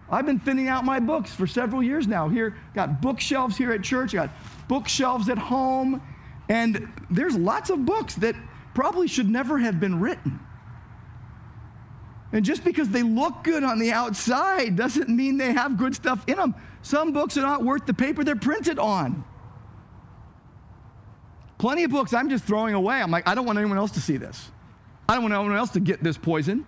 I've 0.09 0.26
been 0.26 0.39
thinning 0.39 0.67
out 0.67 0.86
my 0.86 0.99
books 0.99 1.34
for 1.34 1.47
several 1.47 1.82
years 1.82 2.07
now. 2.07 2.30
Here, 2.30 2.55
got 2.74 3.01
bookshelves 3.01 3.57
here 3.57 3.71
at 3.74 3.82
church, 3.82 4.13
got 4.13 4.30
bookshelves 4.67 5.28
at 5.30 5.38
home, 5.38 6.01
and 6.50 6.91
there's 7.10 7.36
lots 7.36 7.70
of 7.70 7.86
books 7.86 8.16
that 8.16 8.36
probably 8.74 9.08
should 9.08 9.30
never 9.30 9.58
have 9.58 9.80
been 9.80 10.00
written. 10.00 10.39
And 12.32 12.44
just 12.44 12.64
because 12.64 12.89
they 12.89 13.04
look 13.04 13.44
good 13.44 13.64
on 13.64 13.78
the 13.78 13.91
outside 13.91 14.76
doesn't 14.76 15.08
mean 15.08 15.38
they 15.38 15.54
have 15.54 15.78
good 15.78 15.94
stuff 15.94 16.24
in 16.28 16.38
them. 16.38 16.56
Some 16.82 17.14
books 17.14 17.38
are 17.38 17.41
not 17.41 17.64
worth 17.64 17.86
the 17.86 17.94
paper 17.94 18.24
they're 18.24 18.36
printed 18.36 18.80
on. 18.80 19.24
Plenty 21.60 21.84
of 21.84 21.91
books 21.91 22.14
I'm 22.14 22.30
just 22.30 22.44
throwing 22.44 22.74
away. 22.74 23.00
I'm 23.00 23.12
like, 23.12 23.28
I 23.28 23.36
don't 23.36 23.46
want 23.46 23.60
anyone 23.60 23.78
else 23.78 23.91
to 23.91 24.02
see 24.02 24.18
this. 24.18 24.52
I 25.08 25.14
don't 25.14 25.24
want 25.24 25.34
anyone 25.36 25.56
else 25.56 25.70
to 25.72 25.80
get 25.80 26.04
this 26.04 26.18
poison. 26.18 26.66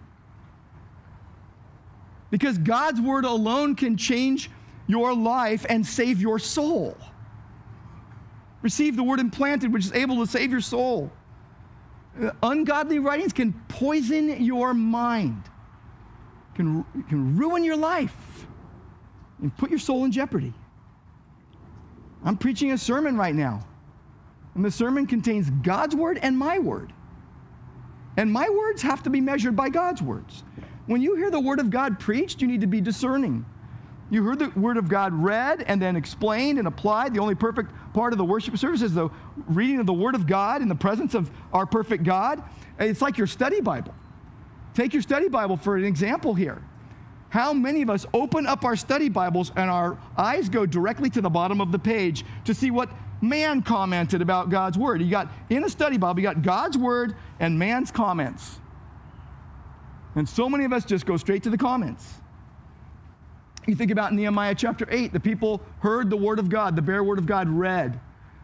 Because 2.29 2.57
God's 2.57 3.01
word 3.01 3.25
alone 3.25 3.75
can 3.75 3.97
change 3.97 4.49
your 4.87 5.13
life 5.13 5.65
and 5.67 5.85
save 5.85 6.21
your 6.21 6.37
soul. 6.37 6.95
Receive 8.65 8.95
the 8.95 9.03
word 9.03 9.19
implanted, 9.19 9.71
which 9.71 9.85
is 9.85 9.93
able 9.93 10.25
to 10.25 10.25
save 10.25 10.49
your 10.49 10.59
soul. 10.59 11.11
Uh, 12.19 12.31
ungodly 12.41 12.97
writings 12.97 13.31
can 13.31 13.53
poison 13.67 14.43
your 14.43 14.73
mind, 14.73 15.43
can, 16.55 16.83
can 17.07 17.37
ruin 17.37 17.63
your 17.63 17.77
life, 17.77 18.47
and 19.39 19.55
put 19.55 19.69
your 19.69 19.77
soul 19.77 20.03
in 20.03 20.11
jeopardy. 20.11 20.51
I'm 22.23 22.37
preaching 22.37 22.71
a 22.71 22.77
sermon 22.79 23.15
right 23.15 23.35
now, 23.35 23.67
and 24.55 24.65
the 24.65 24.71
sermon 24.71 25.05
contains 25.05 25.47
God's 25.51 25.95
word 25.95 26.17
and 26.23 26.35
my 26.35 26.57
word. 26.57 26.91
And 28.17 28.33
my 28.33 28.49
words 28.49 28.81
have 28.81 29.03
to 29.03 29.11
be 29.11 29.21
measured 29.21 29.55
by 29.55 29.69
God's 29.69 30.01
words. 30.01 30.43
When 30.87 31.03
you 31.03 31.15
hear 31.15 31.29
the 31.29 31.39
Word 31.39 31.59
of 31.59 31.69
God 31.69 31.99
preached, 31.99 32.41
you 32.41 32.47
need 32.47 32.61
to 32.61 32.67
be 32.67 32.81
discerning. 32.81 33.45
You 34.09 34.23
heard 34.23 34.39
the 34.39 34.49
Word 34.59 34.77
of 34.77 34.89
God 34.89 35.13
read 35.13 35.63
and 35.67 35.79
then 35.79 35.95
explained 35.95 36.57
and 36.57 36.67
applied. 36.67 37.13
The 37.13 37.19
only 37.19 37.35
perfect 37.35 37.71
part 37.95 38.11
of 38.11 38.17
the 38.17 38.25
worship 38.25 38.57
service 38.57 38.81
is 38.81 38.93
the 38.93 39.09
reading 39.47 39.79
of 39.79 39.85
the 39.85 39.93
Word 39.93 40.15
of 40.15 40.27
God 40.27 40.61
in 40.61 40.67
the 40.67 40.75
presence 40.75 41.15
of 41.15 41.31
our 41.53 41.65
perfect 41.65 42.03
God. 42.03 42.43
It's 42.77 43.01
like 43.01 43.17
your 43.17 43.25
study 43.25 43.61
Bible. 43.61 43.95
Take 44.73 44.93
your 44.93 45.01
study 45.01 45.29
Bible 45.29 45.55
for 45.55 45.77
an 45.77 45.85
example 45.85 46.33
here. 46.33 46.61
How 47.29 47.53
many 47.53 47.81
of 47.81 47.89
us 47.89 48.05
open 48.13 48.45
up 48.45 48.65
our 48.65 48.75
study 48.75 49.07
Bibles 49.07 49.51
and 49.55 49.69
our 49.69 49.97
eyes 50.17 50.49
go 50.49 50.65
directly 50.65 51.09
to 51.11 51.21
the 51.21 51.29
bottom 51.29 51.61
of 51.61 51.71
the 51.71 51.79
page 51.79 52.25
to 52.43 52.53
see 52.53 52.69
what 52.69 52.89
man 53.21 53.61
commented 53.61 54.21
about 54.21 54.49
God's 54.49 54.77
Word? 54.77 55.01
You 55.01 55.09
got 55.09 55.31
in 55.49 55.63
a 55.63 55.69
study 55.69 55.97
Bible, 55.97 56.19
you 56.19 56.23
got 56.23 56.41
God's 56.41 56.77
Word 56.77 57.15
and 57.39 57.57
man's 57.57 57.91
comments. 57.91 58.59
And 60.15 60.27
so 60.27 60.49
many 60.49 60.65
of 60.65 60.73
us 60.73 60.83
just 60.83 61.05
go 61.05 61.15
straight 61.15 61.43
to 61.43 61.49
the 61.49 61.57
comments. 61.57 62.15
You 63.67 63.75
think 63.75 63.91
about 63.91 64.13
Nehemiah 64.13 64.55
chapter 64.55 64.87
8, 64.89 65.11
the 65.11 65.19
people 65.19 65.61
heard 65.79 66.09
the 66.09 66.17
word 66.17 66.39
of 66.39 66.49
God, 66.49 66.75
the 66.75 66.81
bare 66.81 67.03
word 67.03 67.17
of 67.17 67.25
God 67.25 67.49
read. 67.49 67.99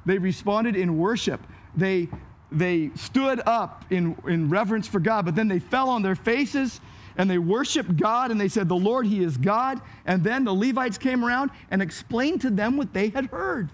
They 0.05 0.17
responded 0.17 0.75
in 0.75 0.97
worship. 0.97 1.41
They, 1.75 2.09
they 2.51 2.89
stood 2.95 3.41
up 3.45 3.85
in, 3.91 4.17
in 4.27 4.49
reverence 4.49 4.87
for 4.87 4.99
God, 4.99 5.25
but 5.25 5.35
then 5.35 5.47
they 5.47 5.59
fell 5.59 5.89
on 5.89 6.01
their 6.01 6.15
faces 6.15 6.81
and 7.17 7.29
they 7.29 7.37
worshiped 7.37 7.97
God 7.97 8.31
and 8.31 8.41
they 8.41 8.47
said, 8.47 8.67
The 8.67 8.75
Lord, 8.75 9.05
He 9.05 9.23
is 9.23 9.37
God. 9.37 9.81
And 10.05 10.23
then 10.23 10.43
the 10.43 10.53
Levites 10.53 10.97
came 10.97 11.23
around 11.23 11.51
and 11.69 11.81
explained 11.81 12.41
to 12.41 12.49
them 12.49 12.77
what 12.77 12.93
they 12.93 13.09
had 13.09 13.25
heard 13.27 13.69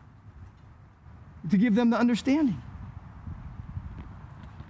to 1.50 1.58
give 1.58 1.76
them 1.76 1.92
the 1.92 1.98
understanding. 1.98 2.62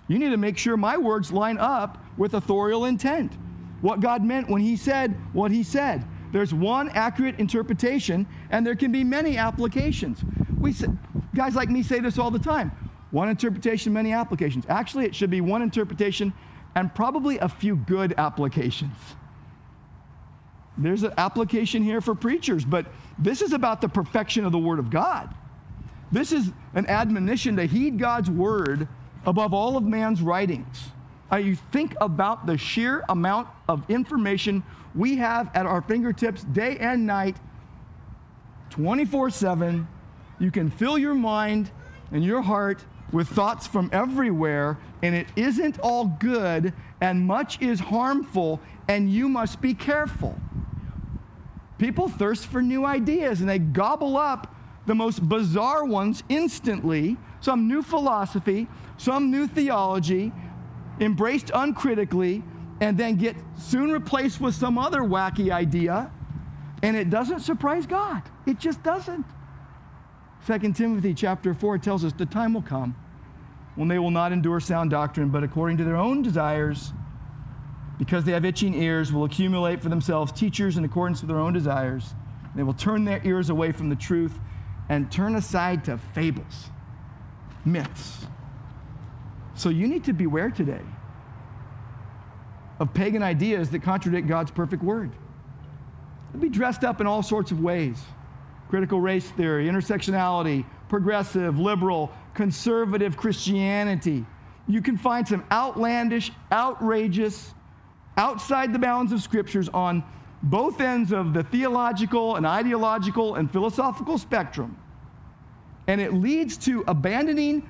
You 0.08 0.20
need 0.20 0.30
to 0.30 0.38
make 0.38 0.58
sure 0.58 0.78
my 0.78 0.98
words 0.98 1.32
line 1.32 1.58
up 1.58 1.98
with 2.18 2.34
authorial 2.34 2.86
intent. 2.86 3.34
What 3.82 4.00
God 4.00 4.24
meant 4.24 4.50
when 4.50 4.62
He 4.62 4.76
said 4.76 5.16
what 5.34 5.52
He 5.52 5.64
said. 5.64 6.06
There's 6.32 6.54
one 6.54 6.90
accurate 6.90 7.40
interpretation, 7.40 8.28
and 8.50 8.66
there 8.66 8.76
can 8.76 8.92
be 8.92 9.04
many 9.04 9.38
applications. 9.38 10.20
We 10.60 10.74
guys 11.34 11.56
like 11.56 11.70
me 11.70 11.84
say 11.84 12.00
this 12.00 12.18
all 12.18 12.32
the 12.32 12.40
time. 12.40 12.72
One 13.12 13.30
interpretation, 13.30 13.94
many 13.94 14.12
applications. 14.12 14.66
Actually, 14.68 15.06
it 15.06 15.16
should 15.16 15.30
be 15.30 15.42
one 15.42 15.62
interpretation 15.62 16.34
and 16.76 16.94
probably 16.94 17.40
a 17.40 17.48
few 17.48 17.76
good 17.76 18.14
applications. 18.18 18.96
There's 20.78 21.04
an 21.04 21.14
application 21.18 21.82
here 21.82 22.02
for 22.02 22.14
preachers, 22.14 22.64
but 22.64 22.86
this 23.18 23.42
is 23.42 23.54
about 23.54 23.82
the 23.82 23.90
perfection 23.90 24.46
of 24.46 24.52
the 24.52 24.60
Word 24.60 24.78
of 24.78 24.90
God. 24.90 25.34
This 26.12 26.32
is 26.32 26.52
an 26.76 26.86
admonition 26.88 27.56
to 27.56 27.66
heed 27.66 27.98
God's 27.98 28.30
Word 28.30 28.88
above 29.26 29.54
all 29.54 29.76
of 29.76 29.84
man's 29.84 30.22
writings. 30.22 30.90
Uh, 31.32 31.38
you 31.38 31.56
think 31.72 31.96
about 32.00 32.46
the 32.46 32.58
sheer 32.58 33.04
amount 33.10 33.48
of 33.68 33.90
information 33.90 34.64
we 34.98 35.18
have 35.18 35.52
at 35.54 35.66
our 35.66 35.82
fingertips 35.82 36.44
day 36.44 36.78
and 36.78 37.06
night, 37.06 37.38
24 38.72 39.30
7. 39.30 39.88
You 40.40 40.52
can 40.52 40.70
fill 40.70 40.98
your 40.98 41.14
mind 41.14 41.72
and 42.12 42.24
your 42.24 42.42
heart 42.42 42.84
with 43.12 43.28
thoughts 43.30 43.68
from 43.68 43.90
everywhere, 43.94 44.78
and 45.02 45.16
it 45.16 45.28
isn't 45.36 45.80
all 45.80 46.06
good, 46.20 46.74
and 47.00 47.26
much 47.26 47.62
is 47.62 47.80
harmful, 47.80 48.60
and 48.88 49.10
you 49.10 49.30
must 49.30 49.62
be 49.62 49.74
careful. 49.74 50.36
People 51.78 52.10
thirst 52.10 52.48
for 52.48 52.62
new 52.62 52.86
ideas, 52.86 53.40
and 53.40 53.48
they 53.48 53.60
gobble 53.60 54.18
up 54.18 54.54
the 54.88 54.96
most 54.96 55.28
bizarre 55.28 55.86
ones 55.86 56.24
instantly, 56.28 57.18
some 57.40 57.68
new 57.68 57.82
philosophy, 57.82 58.68
some 58.98 59.30
new 59.30 59.48
theology, 59.48 60.32
embraced 61.00 61.52
uncritically, 61.54 62.44
and 62.80 62.98
then 62.98 63.16
get 63.16 63.36
soon 63.58 63.92
replaced 63.92 64.40
with 64.40 64.56
some 64.56 64.78
other 64.78 65.02
wacky 65.02 65.52
idea. 65.52 66.12
And 66.84 66.96
it 66.96 67.10
doesn't 67.10 67.40
surprise 67.40 67.86
God. 67.86 68.22
It 68.46 68.60
just 68.60 68.84
doesn't. 68.84 69.26
2 70.46 70.74
Timothy 70.74 71.14
chapter 71.14 71.54
4 71.54 71.80
tells 71.80 72.06
us 72.06 72.14
the 72.14 72.26
time 72.26 72.54
will 72.54 72.62
come 72.62 72.96
when 73.76 73.88
they 73.88 74.00
will 74.00 74.12
not 74.12 74.32
endure 74.32 74.60
sound 74.60 74.92
doctrine, 74.92 75.30
but 75.30 75.44
according 75.44 75.78
to 75.78 75.84
their 75.84 75.98
own 75.98 76.22
desires, 76.22 76.94
because 77.98 78.24
they 78.24 78.32
have 78.32 78.46
itching 78.46 78.74
ears, 78.74 79.12
will 79.12 79.26
accumulate 79.26 79.82
for 79.82 79.90
themselves 79.90 80.32
teachers 80.32 80.78
in 80.78 80.86
accordance 80.86 81.22
with 81.22 81.30
their 81.30 81.40
own 81.40 81.54
desires, 81.54 82.14
They 82.58 82.64
will 82.64 82.74
turn 82.74 83.06
their 83.06 83.22
ears 83.24 83.52
away 83.52 83.72
from 83.72 83.88
the 83.88 83.96
truth 83.96 84.40
and 84.90 85.12
turn 85.12 85.36
aside 85.36 85.86
to 85.86 86.00
fables, 86.00 86.72
myths. 87.66 88.26
So 89.54 89.70
you 89.70 89.88
need 89.88 90.04
to 90.06 90.14
beware 90.14 90.50
today 90.50 90.82
of 92.80 92.94
pagan 92.94 93.24
ideas 93.24 93.70
that 93.72 93.82
contradict 93.82 94.28
God's 94.28 94.52
perfect 94.52 94.84
word. 94.84 95.12
They'll 96.32 96.42
be 96.42 96.50
dressed 96.50 96.84
up 96.84 97.02
in 97.02 97.08
all 97.08 97.24
sorts 97.24 97.52
of 97.52 97.62
ways 97.62 98.02
critical 98.70 99.00
race 99.00 99.30
theory, 99.32 99.68
intersectionality, 99.68 100.66
progressive, 100.90 101.58
liberal, 101.58 102.12
conservative 102.34 103.16
Christianity. 103.16 104.26
You 104.68 104.82
can 104.82 104.98
find 104.98 105.26
some 105.26 105.46
outlandish, 105.52 106.32
outrageous, 106.52 107.54
outside 108.18 108.74
the 108.74 108.80
bounds 108.80 109.14
of 109.14 109.22
scriptures 109.22 109.70
on 109.70 110.04
both 110.44 110.82
ends 110.82 111.14
of 111.14 111.34
the 111.34 111.44
theological 111.44 112.36
and 112.36 112.46
ideological 112.46 113.36
and 113.36 113.50
philosophical 113.50 114.18
spectrum. 114.18 114.78
And 115.88 116.02
it 116.02 116.14
leads 116.14 116.58
to 116.58 116.84
abandoning 116.88 117.68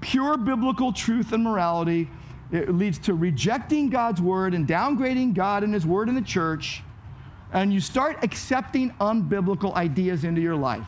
pure 0.00 0.36
biblical 0.36 0.92
truth 0.92 1.32
and 1.32 1.44
morality. 1.44 2.08
It 2.52 2.74
leads 2.74 2.98
to 3.00 3.14
rejecting 3.14 3.90
God's 3.90 4.20
word 4.20 4.54
and 4.54 4.66
downgrading 4.66 5.34
God 5.34 5.62
and 5.62 5.72
his 5.72 5.86
word 5.86 6.08
in 6.08 6.14
the 6.14 6.22
church. 6.22 6.82
And 7.52 7.72
you 7.72 7.80
start 7.80 8.22
accepting 8.22 8.90
unbiblical 9.00 9.74
ideas 9.74 10.24
into 10.24 10.40
your 10.40 10.56
life, 10.56 10.86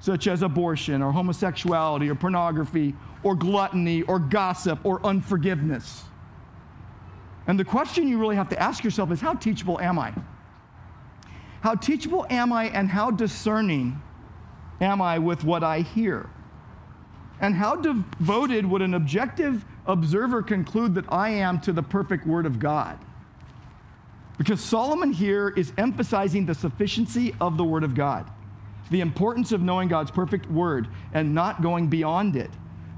such 0.00 0.26
as 0.26 0.42
abortion 0.42 1.02
or 1.02 1.12
homosexuality 1.12 2.08
or 2.08 2.14
pornography 2.14 2.94
or 3.22 3.34
gluttony 3.34 4.02
or 4.02 4.18
gossip 4.18 4.78
or 4.84 5.04
unforgiveness. 5.04 6.04
And 7.46 7.58
the 7.58 7.64
question 7.64 8.08
you 8.08 8.18
really 8.18 8.36
have 8.36 8.48
to 8.50 8.60
ask 8.60 8.84
yourself 8.84 9.10
is 9.10 9.20
how 9.20 9.34
teachable 9.34 9.80
am 9.80 9.98
I? 9.98 10.12
How 11.60 11.74
teachable 11.74 12.26
am 12.28 12.52
I 12.52 12.64
and 12.66 12.88
how 12.88 13.10
discerning 13.10 14.00
am 14.80 15.00
I 15.00 15.18
with 15.18 15.44
what 15.44 15.62
I 15.62 15.80
hear? 15.80 16.28
And 17.40 17.54
how 17.54 17.76
devoted 17.76 18.64
would 18.66 18.82
an 18.82 18.94
objective 18.94 19.64
observer 19.86 20.42
conclude 20.42 20.94
that 20.94 21.04
I 21.08 21.30
am 21.30 21.60
to 21.62 21.72
the 21.72 21.82
perfect 21.82 22.26
Word 22.26 22.46
of 22.46 22.58
God? 22.58 22.98
Because 24.38 24.60
Solomon 24.60 25.12
here 25.12 25.50
is 25.50 25.72
emphasizing 25.78 26.46
the 26.46 26.54
sufficiency 26.54 27.34
of 27.40 27.56
the 27.56 27.64
Word 27.64 27.84
of 27.84 27.94
God, 27.94 28.30
the 28.90 29.00
importance 29.00 29.52
of 29.52 29.60
knowing 29.62 29.88
God's 29.88 30.10
perfect 30.10 30.46
Word 30.50 30.88
and 31.14 31.34
not 31.34 31.62
going 31.62 31.88
beyond 31.88 32.36
it. 32.36 32.50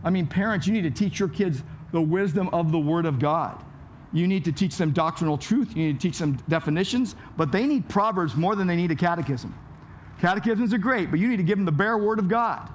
I 0.03 0.11
mean, 0.11 0.27
parents, 0.27 0.67
you 0.67 0.73
need 0.73 0.83
to 0.83 0.91
teach 0.91 1.19
your 1.19 1.29
kids 1.29 1.63
the 1.93 2.01
wisdom 2.01 2.49
of 2.53 2.73
the 2.73 2.79
Word 2.79 3.07
of 3.07 3.19
God. 3.19 3.65
You 4.13 4.29
need 4.29 4.45
to 4.45 4.53
teach 4.53 4.77
them 4.77 4.93
doctrinal 4.93 5.37
truth. 5.37 5.77
You 5.77 5.87
need 5.87 6.01
to 6.01 6.09
teach 6.09 6.19
them 6.19 6.39
definitions, 6.49 7.17
but 7.37 7.51
they 7.51 7.67
need 7.67 7.89
Proverbs 7.89 8.37
more 8.37 8.55
than 8.55 8.67
they 8.67 8.77
need 8.77 8.91
a 8.91 8.97
catechism. 8.97 9.55
Catechisms 10.21 10.73
are 10.73 10.79
great, 10.79 11.11
but 11.11 11.19
you 11.19 11.29
need 11.29 11.39
to 11.39 11.43
give 11.43 11.59
them 11.59 11.65
the 11.65 11.73
bare 11.73 11.99
Word 11.99 12.19
of 12.19 12.29
God. 12.29 12.71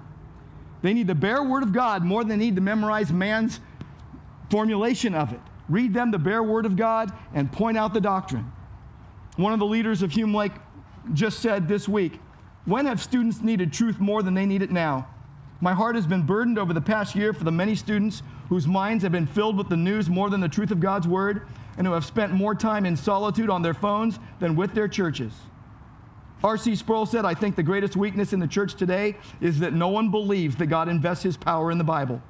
They 0.81 0.93
need 0.93 1.07
the 1.07 1.15
bare 1.15 1.43
Word 1.43 1.63
of 1.63 1.73
God 1.73 2.03
more 2.03 2.23
than 2.23 2.29
they 2.29 2.45
need 2.45 2.55
to 2.55 2.61
memorize 2.61 3.11
man's 3.11 3.59
formulation 4.49 5.13
of 5.13 5.33
it. 5.33 5.39
Read 5.67 5.93
them 5.93 6.11
the 6.11 6.19
bare 6.19 6.43
Word 6.43 6.65
of 6.65 6.75
God 6.75 7.11
and 7.33 7.51
point 7.51 7.77
out 7.77 7.93
the 7.93 8.01
doctrine. 8.01 8.51
One 9.35 9.53
of 9.53 9.59
the 9.59 9.65
leaders 9.65 10.01
of 10.01 10.11
Hume 10.11 10.33
Lake 10.33 10.53
just 11.13 11.39
said 11.39 11.67
this 11.67 11.87
week 11.87 12.19
When 12.65 12.85
have 12.85 13.01
students 13.01 13.41
needed 13.41 13.73
truth 13.73 13.99
more 13.99 14.23
than 14.23 14.33
they 14.33 14.45
need 14.45 14.61
it 14.61 14.71
now? 14.71 15.07
My 15.61 15.73
heart 15.73 15.95
has 15.95 16.07
been 16.07 16.23
burdened 16.23 16.57
over 16.57 16.73
the 16.73 16.81
past 16.81 17.15
year 17.15 17.33
for 17.33 17.43
the 17.43 17.51
many 17.51 17.75
students 17.75 18.23
whose 18.47 18.65
minds 18.65 19.03
have 19.03 19.11
been 19.11 19.27
filled 19.27 19.57
with 19.57 19.69
the 19.69 19.77
news 19.77 20.09
more 20.09 20.29
than 20.29 20.39
the 20.39 20.49
truth 20.49 20.71
of 20.71 20.79
God's 20.79 21.07
word, 21.07 21.47
and 21.77 21.85
who 21.85 21.93
have 21.93 22.05
spent 22.05 22.33
more 22.33 22.55
time 22.55 22.85
in 22.85 22.97
solitude 22.97 23.49
on 23.49 23.61
their 23.61 23.73
phones 23.73 24.19
than 24.39 24.55
with 24.55 24.73
their 24.73 24.87
churches. 24.87 25.33
R.C. 26.43 26.75
Sproul 26.75 27.05
said, 27.05 27.25
I 27.25 27.33
think 27.33 27.55
the 27.55 27.63
greatest 27.63 27.95
weakness 27.95 28.31
in 28.33 28.39
the 28.39 28.47
church 28.47 28.75
today 28.75 29.15
is 29.41 29.59
that 29.59 29.73
no 29.73 29.89
one 29.89 30.09
believes 30.09 30.55
that 30.57 30.67
God 30.67 30.87
invests 30.87 31.23
his 31.23 31.35
power 31.35 31.71
in 31.71 31.77
the 31.77 31.83
Bible. 31.83 32.21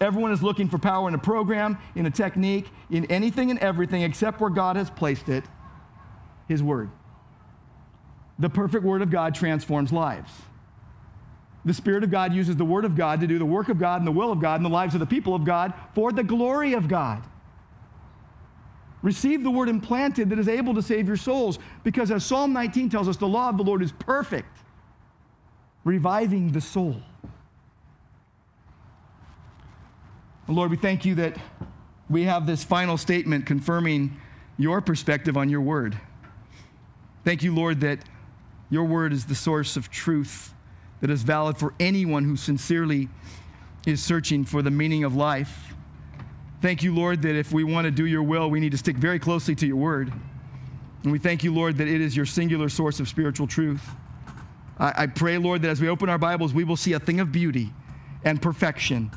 Everyone 0.00 0.32
is 0.32 0.42
looking 0.42 0.68
for 0.68 0.78
power 0.78 1.08
in 1.08 1.14
a 1.14 1.18
program, 1.18 1.76
in 1.94 2.06
a 2.06 2.10
technique, 2.10 2.68
in 2.90 3.04
anything 3.06 3.50
and 3.50 3.58
everything 3.58 4.02
except 4.02 4.40
where 4.40 4.50
God 4.50 4.76
has 4.76 4.88
placed 4.90 5.28
it 5.28 5.44
his 6.46 6.62
word. 6.62 6.90
The 8.38 8.48
perfect 8.48 8.84
word 8.84 9.02
of 9.02 9.10
God 9.10 9.34
transforms 9.34 9.92
lives. 9.92 10.30
The 11.64 11.74
Spirit 11.74 12.04
of 12.04 12.10
God 12.10 12.32
uses 12.32 12.56
the 12.56 12.64
Word 12.64 12.84
of 12.84 12.96
God 12.96 13.20
to 13.20 13.26
do 13.26 13.38
the 13.38 13.44
work 13.44 13.68
of 13.68 13.78
God 13.78 14.00
and 14.00 14.06
the 14.06 14.12
will 14.12 14.32
of 14.32 14.40
God 14.40 14.56
in 14.56 14.62
the 14.62 14.70
lives 14.70 14.94
of 14.94 15.00
the 15.00 15.06
people 15.06 15.34
of 15.34 15.44
God 15.44 15.74
for 15.94 16.12
the 16.12 16.22
glory 16.22 16.72
of 16.72 16.88
God. 16.88 17.22
Receive 19.02 19.42
the 19.42 19.50
Word 19.50 19.68
implanted 19.68 20.30
that 20.30 20.38
is 20.38 20.48
able 20.48 20.74
to 20.74 20.82
save 20.82 21.06
your 21.06 21.16
souls, 21.16 21.58
because 21.84 22.10
as 22.10 22.24
Psalm 22.24 22.52
19 22.52 22.90
tells 22.90 23.08
us, 23.08 23.16
the 23.16 23.28
law 23.28 23.48
of 23.48 23.56
the 23.56 23.62
Lord 23.62 23.82
is 23.82 23.92
perfect, 23.92 24.58
reviving 25.84 26.52
the 26.52 26.60
soul. 26.60 27.00
Lord, 30.48 30.70
we 30.70 30.76
thank 30.76 31.04
you 31.04 31.14
that 31.16 31.36
we 32.08 32.24
have 32.24 32.46
this 32.46 32.64
final 32.64 32.96
statement 32.96 33.44
confirming 33.44 34.16
your 34.56 34.80
perspective 34.80 35.36
on 35.36 35.48
your 35.48 35.60
Word. 35.60 36.00
Thank 37.24 37.42
you, 37.42 37.54
Lord, 37.54 37.80
that 37.80 38.00
your 38.70 38.84
Word 38.84 39.12
is 39.12 39.26
the 39.26 39.34
source 39.34 39.76
of 39.76 39.90
truth 39.90 40.54
that 41.00 41.10
is 41.10 41.22
valid 41.22 41.58
for 41.58 41.74
anyone 41.78 42.24
who 42.24 42.34
sincerely 42.34 43.08
is 43.86 44.02
searching 44.02 44.44
for 44.44 44.62
the 44.62 44.70
meaning 44.70 45.04
of 45.04 45.14
life. 45.14 45.67
Thank 46.60 46.82
you, 46.82 46.94
Lord, 46.94 47.22
that 47.22 47.36
if 47.36 47.52
we 47.52 47.62
want 47.62 47.84
to 47.84 47.90
do 47.90 48.06
your 48.06 48.22
will, 48.22 48.50
we 48.50 48.58
need 48.58 48.72
to 48.72 48.78
stick 48.78 48.96
very 48.96 49.18
closely 49.18 49.54
to 49.56 49.66
your 49.66 49.76
word. 49.76 50.12
And 51.04 51.12
we 51.12 51.18
thank 51.18 51.44
you, 51.44 51.54
Lord, 51.54 51.76
that 51.78 51.86
it 51.86 52.00
is 52.00 52.16
your 52.16 52.26
singular 52.26 52.68
source 52.68 52.98
of 52.98 53.08
spiritual 53.08 53.46
truth. 53.46 53.88
I, 54.78 55.04
I 55.04 55.06
pray, 55.06 55.38
Lord, 55.38 55.62
that 55.62 55.68
as 55.68 55.80
we 55.80 55.88
open 55.88 56.08
our 56.08 56.18
Bibles, 56.18 56.52
we 56.52 56.64
will 56.64 56.76
see 56.76 56.94
a 56.94 57.00
thing 57.00 57.20
of 57.20 57.30
beauty 57.30 57.72
and 58.24 58.42
perfection, 58.42 59.10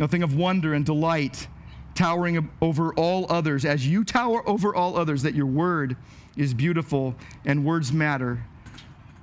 a 0.00 0.08
thing 0.08 0.24
of 0.24 0.34
wonder 0.34 0.74
and 0.74 0.84
delight, 0.84 1.46
towering 1.94 2.50
over 2.60 2.92
all 2.94 3.26
others, 3.30 3.64
as 3.64 3.86
you 3.86 4.02
tower 4.02 4.46
over 4.48 4.74
all 4.74 4.96
others, 4.96 5.22
that 5.22 5.34
your 5.34 5.46
word 5.46 5.96
is 6.36 6.52
beautiful 6.52 7.14
and 7.44 7.64
words 7.64 7.92
matter 7.92 8.44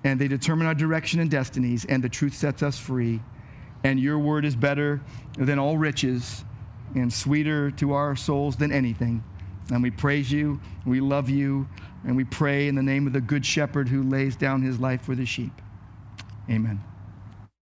and 0.05 0.21
they 0.21 0.27
determine 0.27 0.67
our 0.67 0.75
direction 0.75 1.19
and 1.19 1.31
destinies, 1.31 1.83
and 1.85 2.03
the 2.03 2.07
truth 2.07 2.35
sets 2.35 2.61
us 2.61 2.77
free. 2.77 3.19
And 3.83 3.99
your 3.99 4.19
word 4.19 4.45
is 4.45 4.55
better 4.55 5.01
than 5.35 5.57
all 5.57 5.77
riches 5.79 6.45
and 6.95 7.11
sweeter 7.11 7.69
to 7.71 7.93
our 7.93 8.15
souls 8.15 8.55
than 8.55 8.71
anything. 8.71 9.23
And 9.71 9.83
we 9.83 9.91
praise 9.91 10.31
you, 10.31 10.59
we 10.85 10.99
love 10.99 11.29
you, 11.29 11.67
and 12.03 12.15
we 12.15 12.23
pray 12.23 12.67
in 12.67 12.75
the 12.75 12.83
name 12.83 13.07
of 13.07 13.13
the 13.13 13.21
Good 13.21 13.45
Shepherd 13.45 13.89
who 13.89 14.03
lays 14.03 14.35
down 14.35 14.61
his 14.61 14.79
life 14.79 15.01
for 15.01 15.15
the 15.15 15.25
sheep. 15.25 15.61
Amen. 16.49 16.81